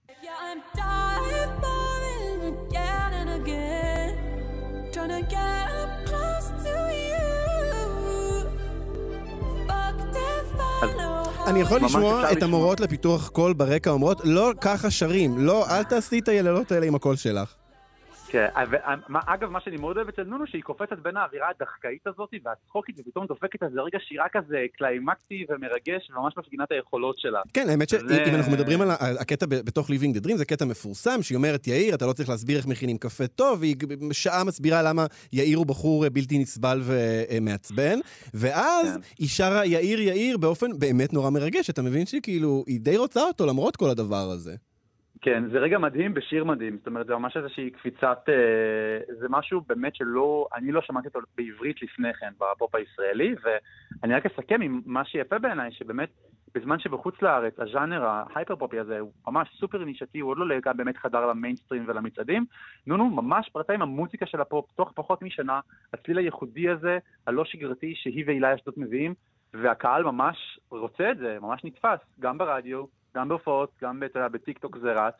Yeah, 0.09 0.27
I'm 0.27 0.79
dying 0.79 1.37
it 2.37 2.55
again 2.55 3.11
and 3.21 3.31
again. 3.41 4.13
Trying 4.93 5.15
to 5.19 5.23
get 5.35 5.67
up 5.83 5.93
close 6.09 6.49
to 6.65 6.77
you. 7.01 7.27
אני 11.47 11.61
יכול 11.61 11.81
לשמוע 11.85 12.33
את. 12.33 12.43
המורות 12.43 12.81
לפיתוח 12.81 13.29
קול 13.29 13.53
ברקע 13.53 13.91
אומרות, 13.91 14.21
לא 14.25 14.53
ככה 14.61 14.91
שרים, 14.91 15.39
לא, 15.39 15.67
אל 15.71 15.83
תעשי 15.83 16.19
את 16.19 16.29
היללות 16.29 16.73
האלה 16.73 16.87
עם 16.87 16.95
הקול 16.95 17.17
שלך. 17.17 17.55
כן, 18.37 18.47
ו- 18.71 18.77
מה- 19.09 19.21
אגב, 19.27 19.49
מה 19.51 19.61
שאני 19.61 19.77
מאוד 19.77 19.97
אוהב 19.97 20.09
אצל 20.09 20.23
נונו, 20.23 20.47
שהיא 20.47 20.63
קופצת 20.63 20.99
בין 21.03 21.17
האווירה 21.17 21.47
הדחקאית 21.57 22.07
הזאת 22.07 22.31
והצחוקית, 22.45 22.97
ופתאום 23.01 23.27
דופקת 23.27 23.63
איזה 23.63 23.81
רגע 23.81 23.99
שירה 24.09 24.27
כזה 24.33 24.57
קליימקטי 24.79 25.45
ומרגש, 25.49 26.11
וממש 26.11 26.35
מפגינה 26.39 26.65
את 26.65 26.73
היכולות 26.73 27.19
שלה. 27.19 27.41
כן, 27.55 27.69
האמת 27.69 27.89
זה- 27.89 27.99
שאם 27.99 28.35
אנחנו 28.35 28.53
מדברים 28.53 28.81
על 28.81 28.89
על 29.01 29.19
הקטע 29.19 29.47
בתוך 29.49 29.91
Living 29.91 30.17
the 30.21 30.27
Dream, 30.27 30.37
זה 30.37 30.45
קטע 30.45 30.65
מפורסם, 30.65 31.23
שהיא 31.23 31.37
אומרת, 31.37 31.67
יאיר, 31.67 31.95
אתה 31.95 32.07
לא 32.07 32.13
צריך 32.13 32.29
להסביר 32.29 32.57
איך 32.57 32.67
מכינים 32.67 32.99
קפה 32.99 33.27
טוב, 33.27 33.61
והיא 33.61 33.77
שעה 34.13 34.45
מסבירה 34.45 34.83
למה 34.83 35.07
יאיר 35.33 35.59
הוא 35.59 35.67
בחור 35.67 36.05
אה, 36.05 36.11
בלתי 36.11 36.39
נסבל 36.39 36.81
ומעצבן, 36.85 37.99
ואז 38.35 38.95
כן. 38.95 39.01
היא 39.19 39.29
שרה 39.29 39.67
יאיר 39.67 40.01
יאיר 40.01 40.37
באופן 40.39 40.79
באמת 40.79 41.13
נורא 41.13 41.31
מרגש, 41.31 41.71
אתה 41.71 41.83
מבין 41.83 42.07
שכאילו, 42.07 42.65
היא 42.67 42.81
די 42.81 42.97
רוצה 42.97 43.23
אותו 43.23 43.47
למרות 43.47 43.77
כל 43.77 43.91
הדבר 43.91 44.31
הזה. 44.31 44.57
כן, 45.23 45.45
זה 45.51 45.59
רגע 45.59 45.79
מדהים 45.79 46.15
בשיר 46.15 46.45
מדהים, 46.45 46.77
זאת 46.77 46.87
אומרת, 46.87 47.07
זה 47.07 47.15
ממש 47.15 47.37
איזושהי 47.37 47.71
קפיצת... 47.71 48.25
אה, 48.29 49.15
זה 49.15 49.27
משהו 49.31 49.61
באמת 49.61 49.95
שלא... 49.95 50.47
אני 50.55 50.73
לא 50.73 50.83
שמעתי 50.83 51.09
אותו 51.09 51.21
בעברית 51.37 51.83
לפני 51.83 52.15
כן, 52.15 52.33
בפופ 52.41 52.75
הישראלי, 52.75 53.35
ואני 53.43 54.15
רק 54.15 54.27
אסכם 54.27 54.61
עם 54.63 54.81
מה 54.87 55.05
שיפה 55.05 55.39
בעיניי, 55.39 55.73
שבאמת, 55.73 56.09
בזמן 56.55 56.79
שבחוץ 56.79 57.23
לארץ, 57.23 57.55
הז'אנר 57.59 58.05
ההייפר-פופי 58.05 58.79
הזה 58.79 58.99
הוא 58.99 59.13
ממש 59.27 59.49
סופר 59.61 59.85
נישתי, 59.85 60.19
הוא 60.19 60.31
עוד 60.31 60.39
לא 60.39 60.49
לגע 60.49 60.73
באמת 60.73 60.97
חדר 60.97 61.27
למיינסטרים 61.27 61.85
ולמצעדים, 61.87 62.45
נונו 62.87 63.11
ממש 63.11 63.49
פרטה 63.53 63.73
עם 63.73 63.83
המוזיקה 63.83 64.27
של 64.27 64.41
הפופ, 64.41 64.67
תוך 64.75 64.93
פחות 64.95 65.23
משנה, 65.23 65.61
הצליל 65.95 66.19
הייחודי 66.19 66.69
הזה, 66.69 66.99
הלא 67.27 67.45
שגרתי, 67.45 67.95
שהיא 67.97 68.25
והילה 68.27 68.55
אשדוד 68.55 68.75
מביאים, 68.77 69.15
והקהל 69.55 70.05
ממש 70.05 70.61
רוצה 70.71 71.11
את 71.11 71.19
זה, 71.19 71.39
ממש 71.41 71.65
נתפס, 71.65 71.99
גם 72.21 72.39
ברדיו, 72.39 72.85
גם 73.17 73.29
בהופעות, 73.29 73.71
גם 73.83 74.03
אתה 74.11 74.19
יודע, 74.19 74.29
בטיקטוק 74.29 74.77
זה 74.83 74.93
רץ, 74.93 75.15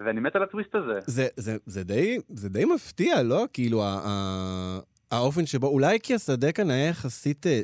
ואני 0.00 0.20
מת 0.20 0.36
על 0.36 0.42
הטוויסט 0.42 0.74
הזה. 0.74 0.98
זה, 1.06 1.28
זה, 1.36 1.56
זה, 1.66 1.84
די, 1.84 2.18
זה 2.28 2.48
די 2.48 2.64
מפתיע, 2.64 3.22
לא? 3.22 3.44
כאילו, 3.52 3.84
ה, 3.84 4.00
ה, 4.04 4.78
האופן 5.10 5.46
שבו, 5.46 5.66
אולי 5.66 5.98
כי 6.02 6.14
השדה 6.14 6.52
כאן 6.52 6.70
היה 6.70 6.88
יחסית, 6.88 7.46
אה, 7.46 7.60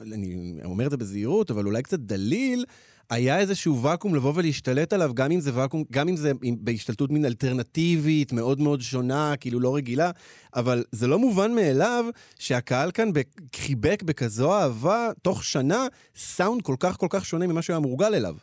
אני 0.00 0.58
אומר 0.64 0.86
את 0.86 0.90
זה 0.90 0.96
בזהירות, 0.96 1.50
אבל 1.50 1.66
אולי 1.66 1.82
קצת 1.82 1.98
דליל, 1.98 2.64
היה 3.10 3.38
איזשהו 3.38 3.82
ואקום 3.82 4.14
לבוא 4.14 4.32
ולהשתלט 4.36 4.92
עליו, 4.92 5.10
גם 5.14 5.32
אם 5.32 5.40
זה 5.40 5.50
ואקום, 5.54 5.84
גם 5.92 6.08
אם 6.08 6.16
זה 6.16 6.32
עם- 6.42 6.56
בהשתלטות 6.60 7.10
מין 7.10 7.24
אלטרנטיבית, 7.24 8.32
מאוד 8.32 8.60
מאוד 8.60 8.80
שונה, 8.80 9.34
כאילו 9.40 9.60
לא 9.60 9.76
רגילה, 9.76 10.10
אבל 10.56 10.84
זה 10.92 11.06
לא 11.06 11.18
מובן 11.18 11.54
מאליו 11.54 12.04
שהקהל 12.38 12.90
כאן 12.90 13.10
חיבק 13.56 14.02
בכזו 14.02 14.54
אהבה, 14.54 15.10
תוך 15.22 15.44
שנה, 15.44 15.86
סאונד 16.16 16.62
כל 16.62 16.76
כך 16.80 16.96
כל 16.96 17.06
כך 17.10 17.24
שונה 17.24 17.46
ממה 17.46 17.62
שהוא 17.62 17.74
היה 17.74 17.80
מורגל 17.80 18.14
אליו. 18.14 18.34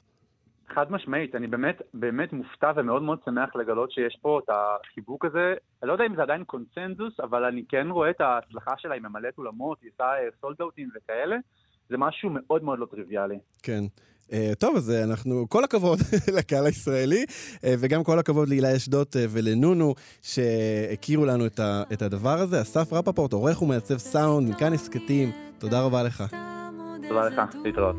חד 0.74 0.92
משמעית, 0.92 1.36
אני 1.36 1.48
באמת, 1.48 1.82
באמת 1.94 2.34
מופתע 2.34 2.72
ומאוד 2.76 3.02
מאוד 3.02 3.20
שמח 3.26 3.56
לגלות 3.56 3.92
שיש 3.92 4.18
פה 4.22 4.40
את 4.44 4.50
החיבוק 4.50 5.26
הזה. 5.26 5.54
אני 5.82 5.88
לא 5.88 5.94
יודע 5.94 6.06
אם 6.06 6.16
זה 6.16 6.22
עדיין 6.22 6.44
קונצנזוס, 6.44 7.20
אבל 7.20 7.44
אני 7.44 7.64
כן 7.70 7.88
רואה 7.90 8.10
את 8.10 8.22
ההצלחה 8.22 8.74
שלה, 8.78 8.94
היא 8.94 9.02
ממלאת 9.02 9.38
אולמות, 9.38 9.78
היא 9.82 9.92
עושה 9.94 10.06
סולדאוטים 10.42 10.90
וכאלה. 10.96 11.36
זה 11.90 11.98
משהו 11.98 12.30
מאוד 12.34 12.64
מאוד 12.64 12.80
לא 12.80 12.86
טריוויאלי. 12.86 13.40
כן. 13.64 13.84
Uh, 14.30 14.34
טוב, 14.60 14.76
אז 14.76 14.90
uh, 14.90 15.10
אנחנו, 15.10 15.50
כל 15.50 15.64
הכבוד 15.64 16.00
לקהל 16.38 16.66
הישראלי, 16.66 17.24
uh, 17.24 17.66
וגם 17.80 18.04
כל 18.04 18.20
הכבוד 18.20 18.50
להילה 18.50 18.76
אשדוד 18.76 19.08
uh, 19.08 19.18
ולנונו, 19.30 19.94
שהכירו 20.22 21.26
לנו 21.26 21.46
את, 21.46 21.60
ה, 21.60 21.84
את 21.94 22.02
הדבר 22.02 22.38
הזה. 22.38 22.62
אסף 22.62 22.94
רפפורט, 22.94 23.34
עורך 23.34 23.62
ומעצב 23.62 23.98
סאונד, 23.98 24.50
מכאן 24.50 24.74
הסכתים, 24.74 25.32
תודה 25.58 25.82
רבה 25.82 26.04
לך. 26.04 26.24
תודה 27.08 27.28
לך, 27.28 27.42
להתראות. 27.64 27.96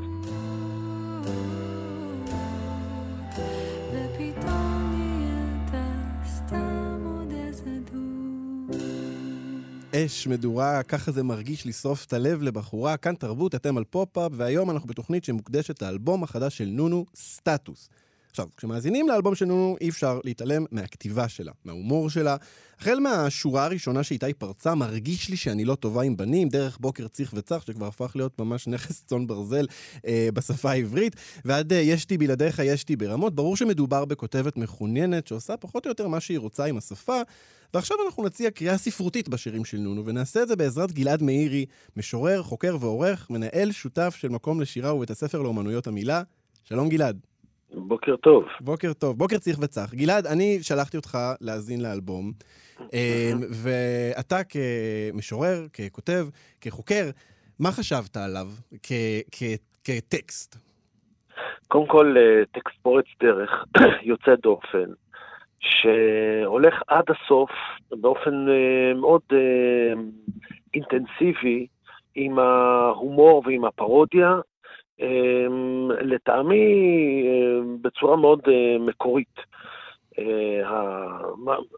אש, 9.97 10.27
מדורה, 10.27 10.83
ככה 10.83 11.13
זה 11.13 11.23
מרגיש 11.23 11.67
לשרוף 11.67 12.05
את 12.05 12.13
הלב 12.13 12.43
לבחורה. 12.43 12.97
כאן 12.97 13.15
תרבות, 13.15 13.55
אתם 13.55 13.77
על 13.77 13.85
פופ-אפ, 13.85 14.33
והיום 14.35 14.71
אנחנו 14.71 14.89
בתוכנית 14.89 15.25
שמוקדשת 15.25 15.83
לאלבום 15.83 16.23
החדש 16.23 16.59
של 16.59 16.65
נונו, 16.65 17.07
סטטוס. 17.17 17.89
עכשיו, 18.37 18.49
כשמאזינים 18.57 19.09
לאלבום 19.09 19.35
של 19.35 19.45
נונו, 19.45 19.77
אי 19.81 19.89
אפשר 19.89 20.21
להתעלם 20.25 20.65
מהכתיבה 20.71 21.29
שלה, 21.29 21.53
מההומור 21.65 22.11
שלה. 22.11 22.37
החל 22.81 22.99
מהשורה 23.01 23.65
הראשונה 23.65 24.03
שאיתה 24.03 24.27
היא 24.27 24.35
פרצה, 24.39 24.75
מרגיש 24.75 25.29
לי 25.29 25.37
שאני 25.37 25.65
לא 25.65 25.75
טובה 25.75 26.03
עם 26.03 26.17
בנים, 26.17 26.49
דרך 26.49 26.79
בוקר 26.81 27.09
צריך 27.09 27.33
וצח, 27.37 27.65
שכבר 27.67 27.87
הפך 27.87 28.13
להיות 28.15 28.39
ממש 28.39 28.67
נכס 28.67 29.05
צאן 29.07 29.27
ברזל 29.27 29.67
אה, 30.07 30.29
בשפה 30.35 30.71
העברית, 30.71 31.17
ועד 31.45 31.73
אה, 31.73 31.79
ישתי 31.79 32.19
בלעדיך 32.19 32.59
ישתי 32.65 32.97
ברמות. 32.97 33.35
ברור 33.35 33.57
שמדובר 33.57 34.05
בכותבת 34.05 34.57
מחוננת, 34.57 35.27
שעושה 35.27 35.57
פחות 35.57 35.87
או 35.87 35.91
יותר 35.91 36.09
מה 36.09 36.21
שהיא 36.21 36.39
רוצה 36.39 36.65
עם 36.65 36.77
השפה, 36.77 37.21
ועכשיו 37.75 37.97
אנחנו 38.07 38.25
נציע 38.25 38.51
קריאה 38.51 38.79
ספרותית 38.79 39.29
בשירים 39.29 39.65
של 39.65 39.79
נונו, 39.79 40.07
ונעשה 40.07 40.43
את 40.43 40.49
זה 40.49 40.57
בעזרת 40.57 40.93
גלעד 40.93 41.23
מאירי, 41.23 41.67
משורר, 41.97 42.43
חוקר 42.43 42.77
ועורך, 42.81 43.31
מנהל 43.31 43.73
שותף 43.73 44.17
של 44.19 44.29
מקום 44.29 44.61
לשירה 44.61 44.95
ובית 44.95 45.11
הספר 45.11 45.43
לאומנויות 45.43 45.87
המילה. 45.87 46.23
שלום 46.65 46.89
גלעד. 46.89 47.36
בוקר 47.75 48.17
טוב. 48.17 48.45
בוקר 48.61 48.93
טוב, 48.93 49.19
בוקר 49.19 49.39
צריך 49.39 49.59
וצח. 49.63 49.95
גלעד, 49.95 50.27
אני 50.27 50.59
שלחתי 50.63 50.97
אותך 50.97 51.19
להאזין 51.41 51.83
לאלבום, 51.83 52.33
אה, 52.95 53.33
ואתה 53.63 54.37
כמשורר, 54.45 55.67
ככותב, 55.69 56.27
כחוקר, 56.61 57.11
מה 57.61 57.71
חשבת 57.73 58.17
עליו 58.17 58.47
כ- 58.83 59.23
כ- 59.33 59.85
כטקסט? 59.85 60.57
קודם 61.69 61.87
כל, 61.87 62.15
אה, 62.19 62.45
טקסט 62.53 62.77
פורץ 62.83 63.05
דרך, 63.23 63.51
יוצא 64.11 64.35
דופן, 64.43 64.91
שהולך 65.61 66.75
עד 66.89 67.05
הסוף 67.09 67.51
באופן 67.91 68.49
אה, 68.49 68.95
מאוד 68.95 69.23
אה, 69.33 69.39
אינטנסיבי 70.75 71.67
עם 72.15 72.39
ההומור 72.39 73.43
ועם 73.47 73.65
הפרודיה, 73.65 74.35
לטעמי 76.01 76.65
אה, 77.27 77.61
בצורה 77.83 78.17
מאוד 78.17 78.41
אה, 78.49 78.77
מקורית. 78.87 79.37
אה, 80.19 80.71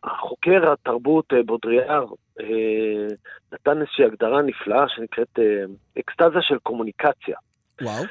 החוקר 0.05 0.73
התרבות 0.73 1.33
אה, 1.33 1.43
בודריאר 1.43 2.05
נתן 3.53 3.81
איזושהי 3.81 4.05
הגדרה 4.05 4.43
נפלאה 4.43 4.85
שנקראת 4.89 5.39
אקסטזה 5.99 6.39
של 6.41 6.59
קומוניקציה. 6.59 7.37
וואו. 7.83 8.05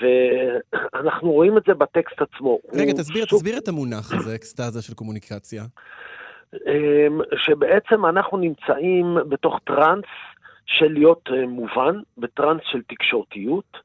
ואנחנו 0.00 1.30
רואים 1.32 1.58
את 1.58 1.62
זה 1.66 1.74
בטקסט 1.74 2.22
עצמו. 2.22 2.58
רגע, 2.72 2.92
תסביר, 2.92 3.24
סופ- 3.24 3.36
תסביר 3.36 3.58
את 3.58 3.68
המונח 3.68 4.12
הזה, 4.12 4.34
אקסטזה 4.34 4.82
של 4.82 4.94
קומוניקציה. 4.94 5.62
אמ, 6.54 7.20
שבעצם 7.36 8.06
אנחנו 8.06 8.38
נמצאים 8.38 9.16
בתוך 9.28 9.58
טראנס 9.64 10.04
של 10.66 10.92
להיות 10.92 11.28
מובן, 11.48 12.00
בטראנס 12.18 12.60
של 12.64 12.82
תקשורתיות, 12.88 13.76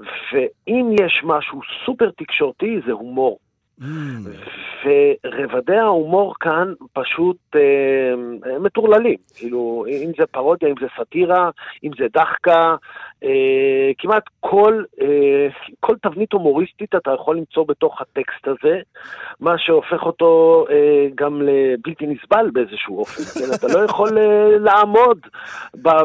ואם 0.00 0.90
יש 1.00 1.22
משהו 1.24 1.60
סופר 1.86 2.10
תקשורתי 2.16 2.80
זה 2.86 2.92
הומור. 2.92 3.38
Mm, 3.80 3.84
ורבדי 4.84 5.76
ההומור 5.76 6.34
כאן 6.40 6.72
פשוט 6.92 7.36
אה, 7.54 8.58
מטורללים, 8.60 9.16
כאילו, 9.34 9.84
אם 9.88 10.12
זה 10.18 10.26
פרודיה, 10.26 10.68
אם 10.68 10.74
זה 10.80 10.86
סאטירה, 10.96 11.50
אם 11.84 11.90
זה 11.98 12.04
דחקה, 12.12 12.76
אה, 13.24 13.90
כמעט 13.98 14.22
כל, 14.40 14.84
אה, 15.00 15.48
כל 15.80 15.96
תבנית 16.02 16.32
הומוריסטית 16.32 16.94
אתה 16.94 17.10
יכול 17.14 17.36
למצוא 17.36 17.64
בתוך 17.68 18.00
הטקסט 18.00 18.48
הזה, 18.48 18.80
מה 19.40 19.58
שהופך 19.58 20.02
אותו 20.02 20.64
אה, 20.70 21.06
גם 21.14 21.42
לבלתי 21.42 22.06
נסבל 22.06 22.50
באיזשהו 22.52 22.98
אופן. 22.98 23.22
כן? 23.22 23.54
אתה 23.54 23.78
לא 23.78 23.84
יכול 23.84 24.18
אה, 24.18 24.58
לעמוד 24.58 25.18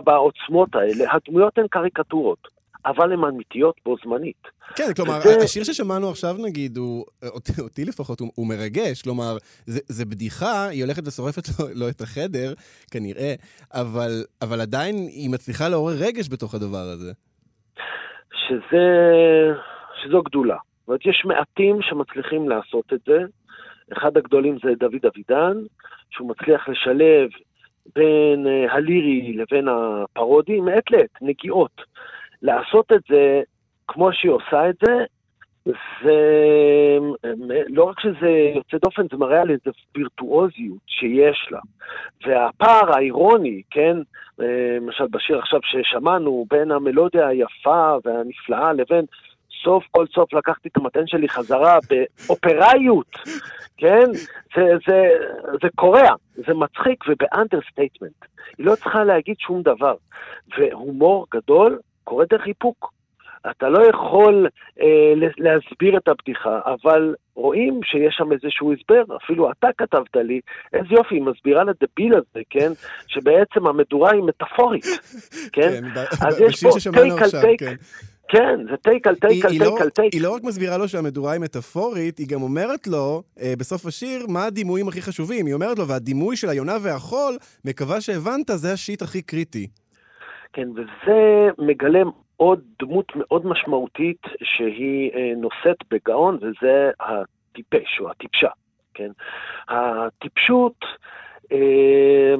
בעוצמות 0.03 0.75
האלה. 0.75 1.13
הדמויות 1.13 1.57
הן 1.57 1.67
קריקטורות, 1.67 2.47
אבל 2.85 3.13
הן 3.13 3.23
אמיתיות 3.23 3.75
בו 3.85 3.95
זמנית. 4.05 4.47
כן, 4.75 4.93
כלומר, 4.95 5.19
וזה- 5.19 5.43
השיר 5.43 5.63
ששמענו 5.63 6.09
עכשיו, 6.09 6.35
נגיד, 6.45 6.77
הוא, 6.77 7.05
אותי, 7.23 7.51
אותי 7.61 7.85
לפחות, 7.85 8.19
הוא, 8.19 8.31
הוא 8.35 8.47
מרגש. 8.47 9.01
כלומר, 9.01 9.37
זה, 9.65 9.79
זה 9.87 10.05
בדיחה, 10.05 10.67
היא 10.67 10.83
הולכת 10.83 11.07
ושורפת 11.07 11.43
לו, 11.59 11.65
לו 11.75 11.89
את 11.89 12.01
החדר, 12.01 12.53
כנראה, 12.91 13.33
אבל, 13.73 14.11
אבל 14.41 14.61
עדיין 14.61 14.95
היא 14.95 15.29
מצליחה 15.29 15.69
לעורר 15.69 15.93
רגש 15.99 16.29
בתוך 16.29 16.55
הדבר 16.55 16.85
הזה. 16.93 17.11
שזה, 18.33 18.85
שזו 20.03 20.21
גדולה. 20.21 20.57
זאת 20.79 20.87
אומרת, 20.87 21.05
יש 21.05 21.23
מעטים 21.25 21.77
שמצליחים 21.81 22.49
לעשות 22.49 22.93
את 22.93 22.99
זה. 23.05 23.17
אחד 23.97 24.17
הגדולים 24.17 24.57
זה 24.63 24.69
דוד 24.79 25.05
אבידן, 25.05 25.57
שהוא 26.11 26.29
מצליח 26.29 26.69
לשלב 26.69 27.29
בין 27.95 28.47
אה, 28.47 28.73
הלירי 28.73 29.33
לבין 29.33 29.67
הפרודי, 29.67 30.59
מעת 30.59 30.91
לעת, 30.91 31.09
נגיעות. 31.21 31.81
לעשות 32.41 32.91
את 32.91 33.01
זה 33.09 33.41
כמו 33.87 34.13
שהיא 34.13 34.31
עושה 34.31 34.69
את 34.69 34.75
זה, 34.85 35.05
זה 36.03 36.17
לא 37.67 37.83
רק 37.83 37.99
שזה 37.99 38.29
יוצא 38.55 38.77
דופן, 38.77 39.03
זה 39.11 39.17
מראה 39.17 39.41
על 39.41 39.49
איזו 39.49 39.71
וירטואוזיות 39.95 40.81
שיש 40.87 41.47
לה. 41.51 41.59
והפער 42.25 42.95
האירוני, 42.95 43.61
כן, 43.69 43.97
למשל 44.39 45.07
בשיר 45.11 45.39
עכשיו 45.39 45.59
ששמענו, 45.63 46.45
בין 46.49 46.71
המלודיה 46.71 47.27
היפה 47.27 47.95
והנפלאה 48.05 48.73
לבין 48.73 49.05
סוף 49.63 49.83
כל 49.91 50.05
סוף 50.07 50.33
לקחתי 50.33 50.69
את 50.69 50.77
המתן 50.77 51.07
שלי 51.07 51.29
חזרה 51.29 51.77
באופראיות, 51.89 53.15
כן? 53.77 54.05
זה, 54.55 54.63
זה, 54.87 55.09
זה 55.61 55.69
קורע, 55.75 56.09
זה 56.35 56.53
מצחיק 56.53 57.03
וב 57.07 57.21
understatement. 57.21 58.25
היא 58.57 58.65
לא 58.65 58.75
צריכה 58.75 59.03
להגיד 59.03 59.35
שום 59.39 59.61
דבר. 59.61 59.95
והומור 60.57 61.27
גדול 61.33 61.79
קורה 62.03 62.25
דרך 62.29 62.47
איפוק. 62.47 62.93
אתה 63.51 63.69
לא 63.69 63.87
יכול 63.89 64.47
אה, 64.81 65.13
להסביר 65.37 65.97
את 65.97 66.07
הבדיחה, 66.07 66.59
אבל 66.65 67.15
רואים 67.35 67.79
שיש 67.83 68.15
שם 68.17 68.31
איזשהו 68.31 68.73
הסבר, 68.73 69.17
אפילו 69.23 69.51
אתה 69.51 69.67
כתבת 69.77 70.15
לי, 70.15 70.39
איזה 70.73 70.87
יופי, 70.91 71.15
היא 71.15 71.21
מסבירה 71.21 71.63
לדביל 71.63 72.13
הזה, 72.13 72.39
כן, 72.49 72.71
שבעצם 73.07 73.67
המדורה 73.67 74.11
היא 74.11 74.23
מטאפורית, 74.23 74.85
כן? 75.53 75.83
ב- 75.95 76.25
אז 76.27 76.41
יש 76.41 76.63
פה 76.63 76.91
take 76.91 77.21
על 77.21 77.41
take, 77.41 77.59
כן. 77.59 77.75
כן, 78.27 78.59
זה 78.69 78.77
take 78.77 79.07
על 79.07 79.15
take 79.15 79.45
על 79.45 79.57
take 79.57 79.81
על 79.81 79.89
טייק. 79.89 80.13
היא 80.13 80.21
לא 80.21 80.35
רק 80.35 80.43
מסבירה 80.43 80.77
לו 80.77 80.87
שהמדורה 80.87 81.31
היא 81.31 81.41
מטאפורית, 81.41 82.17
היא 82.17 82.27
גם 82.27 82.41
אומרת 82.41 82.87
לו, 82.87 83.23
אה, 83.41 83.53
בסוף 83.57 83.85
השיר, 83.85 84.25
מה 84.27 84.45
הדימויים 84.45 84.87
הכי 84.87 85.01
חשובים. 85.01 85.45
היא 85.45 85.53
אומרת 85.53 85.79
לו, 85.79 85.87
והדימוי 85.87 86.35
של 86.35 86.49
היונה 86.49 86.77
והחול, 86.81 87.37
מקווה 87.65 88.01
שהבנת, 88.01 88.51
זה 88.55 88.73
השיט 88.73 89.01
הכי 89.01 89.21
קריטי. 89.21 89.67
כן, 90.53 90.69
וזה 90.75 91.49
מגלם 91.57 92.09
עוד 92.37 92.59
דמות 92.79 93.11
מאוד 93.15 93.45
משמעותית 93.45 94.21
שהיא 94.43 95.11
אה, 95.13 95.33
נושאת 95.37 95.77
בגאון, 95.91 96.37
וזה 96.41 96.91
הטיפש 96.99 97.99
או 97.99 98.11
הטיפשה, 98.11 98.49
כן? 98.93 99.11
הטיפשות 99.67 100.85
אה, 101.51 102.35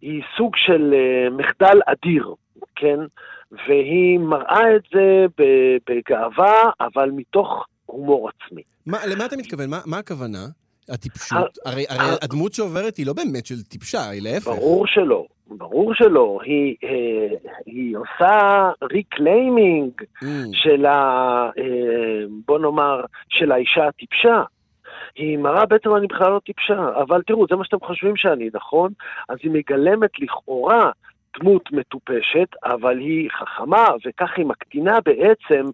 היא 0.00 0.22
סוג 0.36 0.56
של 0.56 0.94
אה, 0.94 1.30
מחדל 1.30 1.80
אדיר, 1.86 2.34
כן? 2.76 2.98
והיא 3.52 4.18
מראה 4.18 4.76
את 4.76 4.82
זה 4.94 5.26
בגאווה, 5.88 6.70
אבל 6.80 7.10
מתוך 7.10 7.66
הומור 7.86 8.28
עצמי. 8.28 8.62
מה, 8.86 8.98
למה 9.06 9.26
אתה 9.26 9.36
מתכוון? 9.36 9.70
מה, 9.70 9.80
מה 9.86 9.98
הכוונה? 9.98 10.38
הטיפשות? 10.90 11.58
הרי, 11.64 11.84
הרי 11.88 11.98
ה- 12.10 12.24
הדמות 12.24 12.52
שעוברת 12.52 12.96
היא 12.96 13.06
לא 13.06 13.12
באמת 13.12 13.46
של 13.46 13.62
טיפשה, 13.62 14.08
היא 14.10 14.22
להפך. 14.22 14.46
ברור 14.48 14.86
שלא, 14.86 15.26
ברור 15.46 15.94
שלא. 15.94 16.38
היא, 16.44 16.76
אה, 16.84 17.36
היא 17.66 17.96
עושה 17.96 18.38
reclaiming 18.92 19.90
Mm. 20.00 20.26
של 20.52 20.86
ה... 20.86 20.92
אה, 21.58 21.62
בוא 22.46 22.58
נאמר, 22.58 23.00
של 23.28 23.52
האישה 23.52 23.86
הטיפשה. 23.88 24.42
היא 25.16 25.38
מראה 25.38 25.66
בעצם 25.66 25.96
אני 25.96 26.06
בכלל 26.06 26.30
לא 26.30 26.40
טיפשה, 26.44 26.88
אבל 27.02 27.22
תראו, 27.26 27.46
זה 27.50 27.56
מה 27.56 27.64
שאתם 27.64 27.86
חושבים 27.86 28.16
שאני, 28.16 28.48
נכון? 28.54 28.92
אז 29.28 29.36
היא 29.42 29.50
מגלמת 29.50 30.10
לכאורה 30.20 30.90
דמות 31.40 31.72
מטופשת, 31.72 32.48
אבל 32.64 32.98
היא 32.98 33.30
חכמה, 33.30 33.86
וכך 34.06 34.30
היא 34.36 34.46
מקטינה 34.46 34.98
בעצם 35.04 35.64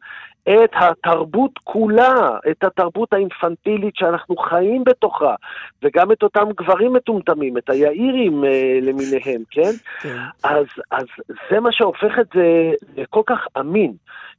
את 0.49 0.71
התרבות 0.75 1.59
כולה, 1.65 2.39
את 2.51 2.65
התרבות 2.65 3.13
האינפנטילית 3.13 3.97
שאנחנו 3.97 4.37
חיים 4.37 4.85
בתוכה, 4.85 5.35
וגם 5.83 6.13
את 6.13 6.23
אותם 6.23 6.49
גברים 6.57 6.93
מטומטמים, 6.93 7.59
את 7.59 7.71
היאירים 7.71 8.45
אה, 8.45 8.79
למיניהם, 8.83 9.43
כן? 9.51 9.71
כן. 10.01 10.17
אז, 10.45 10.67
אז 10.91 11.05
זה 11.51 11.61
מה 11.61 11.73
שהופך 11.73 12.19
את 12.21 12.27
זה 12.35 12.71
לכל 12.97 13.23
כך 13.27 13.47
אמין. 13.61 13.93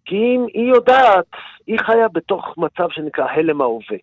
כי 0.05 0.15
אם 0.15 0.45
היא 0.53 0.69
יודעת, 0.69 1.25
היא 1.67 1.79
חיה 1.79 2.07
בתוך 2.13 2.53
מצב 2.57 2.87
שנקרא 2.89 3.25
הלם 3.25 3.61
ההווה. 3.61 3.97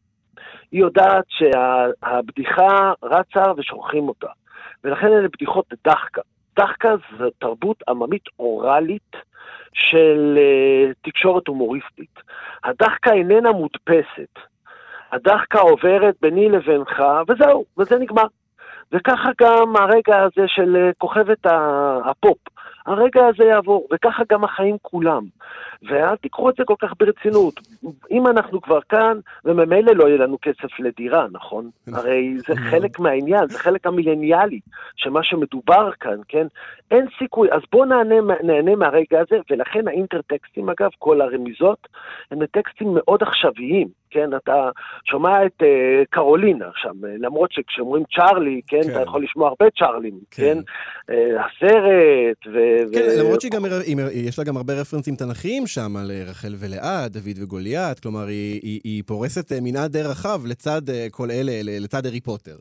היא 0.72 0.80
יודעת 0.80 1.24
שהבדיחה 1.28 2.92
רצה 3.02 3.42
ושוכחים 3.56 4.08
אותה. 4.08 4.28
ולכן 4.84 5.06
אלה 5.06 5.28
בדיחות 5.28 5.74
דחקה. 5.84 6.20
דחקה 6.56 6.94
זו 7.18 7.30
תרבות 7.38 7.82
עממית 7.88 8.24
אוראלית 8.38 9.16
של 9.72 10.38
uh, 10.38 10.94
תקשורת 11.02 11.48
הומוריסטית. 11.48 12.20
הדחקה 12.64 13.12
איננה 13.12 13.52
מודפסת. 13.52 14.38
הדחקה 15.12 15.60
עוברת 15.60 16.14
ביני 16.22 16.48
לבינך, 16.48 17.02
וזהו, 17.28 17.64
וזה 17.78 17.98
נגמר. 17.98 18.26
וככה 18.92 19.30
גם 19.40 19.76
הרגע 19.76 20.18
הזה 20.18 20.48
של 20.48 20.76
אה, 20.76 20.90
כוכבת 20.98 21.46
הפופ, 22.04 22.38
הרגע 22.86 23.26
הזה 23.26 23.44
יעבור, 23.44 23.88
וככה 23.92 24.22
גם 24.32 24.44
החיים 24.44 24.76
כולם. 24.82 25.22
ואל 25.82 26.16
תיקחו 26.16 26.50
את 26.50 26.54
זה 26.58 26.64
כל 26.64 26.74
כך 26.80 26.92
ברצינות. 26.98 27.60
אם 28.10 28.26
אנחנו 28.26 28.60
כבר 28.60 28.80
כאן, 28.88 29.18
וממילא 29.44 29.92
לא 29.92 30.08
יהיה 30.08 30.18
לנו 30.18 30.38
כסף 30.42 30.80
לדירה, 30.80 31.26
נכון? 31.32 31.70
הרי 31.92 32.34
זה 32.38 32.56
חלק 32.70 32.98
מהעניין, 32.98 33.46
זה 33.46 33.58
חלק 33.58 33.86
המילניאלי, 33.86 34.60
שמה 34.96 35.20
שמדובר 35.22 35.90
כאן, 36.00 36.16
כן? 36.28 36.46
אין 36.90 37.06
סיכוי. 37.18 37.52
אז 37.52 37.60
בואו 37.72 37.84
נהנה, 37.84 38.14
נהנה 38.42 38.76
מהרגע 38.76 39.20
הזה, 39.20 39.36
ולכן 39.50 39.88
האינטרטקסטים, 39.88 40.70
אגב, 40.70 40.90
כל 40.98 41.20
הרמיזות, 41.20 41.88
הם 42.30 42.46
טקסטים 42.46 42.88
מאוד 42.94 43.22
עכשוויים, 43.22 43.88
כן? 44.12 44.30
אתה 44.36 44.70
שומע 45.04 45.46
את 45.46 45.62
uh, 45.62 45.66
קרולינה 46.10 46.68
שם, 46.76 47.04
אה, 47.04 47.10
למרות 47.18 47.52
שכשאומרים 47.52 48.02
צ'ארלי, 48.16 48.60
כן, 48.66 48.82
כן. 48.82 48.90
אתה 48.90 49.00
יכול 49.00 49.22
לשמוע 49.22 49.48
הרבה 49.48 49.66
צ'ארלים, 49.78 50.18
כן. 50.30 50.42
כן? 50.42 50.58
Uh, 50.58 51.40
הסרט, 51.40 52.46
ו... 52.46 52.58
כן, 52.92 53.00
ו- 53.00 53.22
למרות 53.22 53.40
שהיא 53.40 53.52
גם, 53.52 53.62
יש 54.12 54.38
לה 54.38 54.44
גם 54.44 54.56
הרבה 54.56 54.80
רפרנסים 54.80 55.14
תנכיים 55.14 55.66
שם 55.66 55.96
על 55.96 56.10
רחל 56.30 56.54
ולאה, 56.60 57.08
דוד 57.08 57.38
וגוליית, 57.42 58.00
כלומר, 58.00 58.26
היא, 58.26 58.60
היא, 58.62 58.80
היא 58.84 59.02
פורסת 59.06 59.52
מנעד 59.62 59.92
די 59.92 60.02
רחב 60.02 60.46
לצד 60.46 60.82
כל 61.10 61.30
אלה, 61.30 61.52
לצד 61.80 62.06
הארי 62.06 62.20
פוטר. 62.20 62.56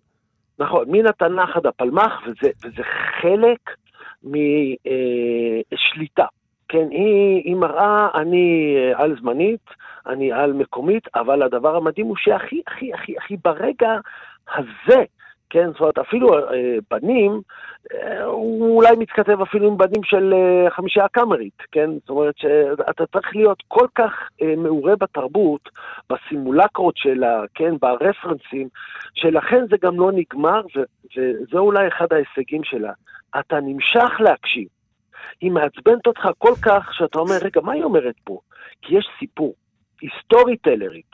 נכון, 0.59 0.85
מן 0.87 1.07
התנ"ך 1.07 1.57
עד 1.57 1.65
הפלמ"ח, 1.65 2.13
וזה, 2.27 2.49
וזה 2.65 2.83
חלק 3.21 3.59
משליטה. 5.73 6.25
כן, 6.67 6.87
היא, 6.91 7.41
היא 7.43 7.55
מראה, 7.55 8.07
אני 8.15 8.75
על 8.93 9.15
זמנית, 9.21 9.65
אני 10.07 10.31
על 10.31 10.53
מקומית, 10.53 11.07
אבל 11.15 11.43
הדבר 11.43 11.75
המדהים 11.75 12.05
הוא 12.05 12.15
שהכי, 12.17 12.61
הכי, 12.67 12.93
הכי, 12.93 13.17
הכי 13.17 13.37
ברגע 13.43 13.99
הזה, 14.55 15.03
כן, 15.49 15.71
זאת 15.71 15.79
אומרת, 15.79 15.97
אפילו 15.97 16.33
אה, 16.33 16.77
בנים, 16.91 17.41
אה, 17.93 18.23
הוא 18.23 18.75
אולי 18.75 18.95
מתכתב 18.95 19.41
אפילו 19.41 19.67
עם 19.67 19.77
בנים 19.77 20.03
של 20.03 20.33
אה, 20.33 20.69
חמישייה 20.69 21.07
קאמרית, 21.07 21.61
כן? 21.71 21.89
זאת 21.99 22.09
אומרת 22.09 22.37
שאתה 22.37 23.05
צריך 23.05 23.35
להיות 23.35 23.63
כל 23.67 23.87
כך 23.95 24.29
אה, 24.41 24.55
מעורה 24.57 24.95
בתרבות, 24.95 25.69
בסימולקרות 26.09 26.97
שלה, 26.97 27.43
כן, 27.53 27.73
ברפרנסים, 27.81 28.67
שלכן 29.13 29.65
זה 29.69 29.75
גם 29.81 29.99
לא 29.99 30.11
נגמר, 30.11 30.61
ו- 30.75 31.17
וזה 31.17 31.57
אולי 31.57 31.87
אחד 31.87 32.07
ההישגים 32.13 32.63
שלה. 32.63 32.91
אתה 33.39 33.59
נמשך 33.59 34.11
להקשיב. 34.19 34.67
היא 35.41 35.51
מעצבנת 35.51 36.07
אותך 36.07 36.29
כל 36.37 36.53
כך, 36.61 36.93
שאתה 36.93 37.19
אומר, 37.19 37.35
רגע, 37.41 37.61
מה 37.61 37.73
היא 37.73 37.83
אומרת 37.83 38.15
פה? 38.23 38.39
כי 38.81 38.97
יש 38.97 39.09
סיפור. 39.19 39.53
היא 40.01 40.09
סטורי 40.25 40.57
טלרית. 40.57 41.11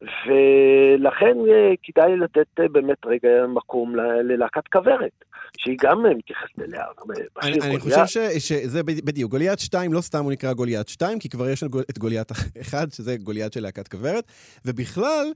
ולכן 0.00 1.36
אה, 1.48 1.72
כדאי 1.82 2.16
לתת 2.16 2.46
אה, 2.60 2.68
באמת 2.68 2.98
רגע 3.06 3.28
מקום 3.54 3.94
ללהקת 3.96 4.68
כוורת, 4.72 5.24
שהיא 5.58 5.76
גם 5.82 6.06
אה, 6.06 6.14
מתייחסת 6.14 6.58
אליה. 6.58 6.84
אני, 7.42 7.60
אני. 7.60 7.78
חושב 7.80 8.06
ש, 8.06 8.18
שזה 8.38 8.82
בד- 8.82 9.04
בדיוק, 9.04 9.30
גוליית 9.30 9.58
2 9.58 9.92
לא 9.92 10.00
סתם 10.00 10.24
הוא 10.24 10.32
נקרא 10.32 10.52
גוליית 10.52 10.88
2, 10.88 11.18
כי 11.18 11.28
כבר 11.28 11.48
יש 11.48 11.62
את 11.90 11.98
גוליית 11.98 12.32
1, 12.62 12.92
שזה 12.92 13.16
גוליית 13.16 13.52
של 13.52 13.60
להקת 13.62 13.88
כוורת, 13.88 14.24
ובכלל, 14.64 15.26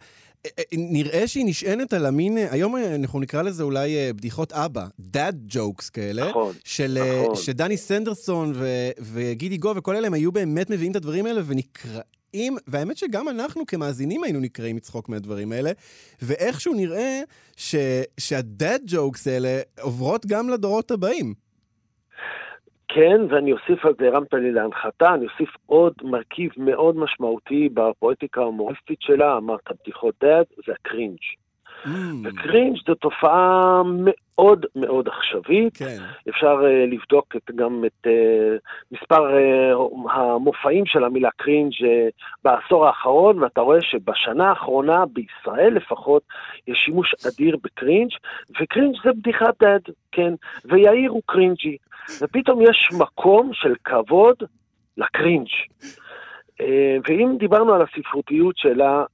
אה, 0.47 0.51
אה, 0.59 0.65
נראה 0.73 1.27
שהיא 1.29 1.45
נשענת 1.47 1.93
על 1.93 2.07
המין, 2.07 2.39
היום 2.51 2.77
אנחנו 2.77 3.21
נקרא 3.21 3.43
לזה 3.43 3.63
אולי 3.63 4.13
בדיחות 4.13 4.53
אבא, 4.53 4.87
dad 5.17 5.55
jokes 5.57 5.91
כאלה, 5.93 6.29
נכון, 6.31 6.53
של, 6.65 6.99
נכון. 7.23 7.37
שדני 7.37 7.77
סנדרסון 7.77 8.53
ו, 8.55 8.67
וגידי 9.13 9.57
גו 9.57 9.73
וכל 9.77 9.97
אלה, 9.97 10.07
הם 10.07 10.15
היו 10.15 10.33
באמת 10.33 10.71
מביאים 10.71 10.91
את 10.91 10.97
הדברים 10.97 11.27
האלה 11.27 11.41
ונקראים, 12.35 12.57
והאמת 12.67 12.97
שגם 12.97 13.29
אנחנו 13.29 13.67
כמאזינים 13.67 14.25
היינו 14.25 14.41
נקראים 14.41 14.77
מצחוק 14.77 15.09
מהדברים 15.09 15.53
האלה, 15.53 15.71
ואיכשהו 16.23 16.75
נראה 16.75 17.21
ש, 17.57 17.75
שהדאד 18.21 18.83
ג'וקס 18.87 19.29
האלה 19.29 19.61
עוברות 19.81 20.27
גם 20.27 20.49
לדורות 20.49 20.91
הבאים. 20.91 21.35
כן, 22.89 23.21
ואני 23.31 23.53
אוסיף 23.53 23.85
על 23.85 23.93
זה, 23.99 24.07
הרמת 24.07 24.35
לי 24.35 24.53
להנחתה, 24.53 25.15
אני 25.15 25.27
אוסיף 25.27 25.55
עוד 25.67 25.93
מרכיב 26.03 26.51
מאוד 26.57 26.97
משמעותי 26.97 27.69
בפואטיקה 27.75 28.41
ההומוריסטית 28.41 28.99
שלה, 29.03 29.37
אמרת 29.37 29.69
בדיחות 29.83 30.15
דד, 30.25 30.45
זה 30.67 30.73
הקרינג'. 30.73 31.44
Mm, 31.85 31.89
וקרינג' 32.25 32.77
זו 32.87 32.95
תופעה 32.95 33.83
מאוד 33.85 34.67
מאוד 34.77 35.09
עכשווית. 35.09 35.77
כן. 35.77 35.99
אפשר 36.29 36.61
uh, 36.61 36.93
לבדוק 36.93 37.37
את, 37.37 37.51
גם 37.55 37.85
את 37.87 38.07
uh, 38.07 38.11
מספר 38.93 39.31
uh, 39.31 40.11
המופעים 40.11 40.87
של 40.87 41.05
המילה 41.05 41.29
cringe 41.37 41.73
uh, 41.73 41.87
בעשור 42.45 42.87
האחרון, 42.87 43.43
ואתה 43.43 43.61
רואה 43.61 43.83
שבשנה 43.83 44.49
האחרונה, 44.49 45.05
בישראל 45.07 45.75
לפחות, 45.75 46.23
יש 46.69 46.79
שימוש 46.85 47.15
אדיר 47.29 47.57
ב 47.63 47.69
cringe, 47.69 48.11
ו 48.61 48.66
cringe 48.66 48.97
זה 49.05 49.13
בדיחת 49.13 49.63
dad, 49.63 49.81
כן, 50.13 50.35
ויאיר 50.65 51.11
הוא 51.11 51.23
cringy, 51.27 51.77
ופתאום 52.23 52.61
יש 52.63 52.89
מקום 52.99 53.51
של 53.53 53.75
כבוד 53.85 54.37
ל 54.97 55.03
cringe. 55.03 55.49
Uh, 56.61 56.65
ואם 57.09 57.37
דיברנו 57.39 57.75
על 57.75 57.83
הספרותיות 57.83 58.57
שלה, 58.57 59.05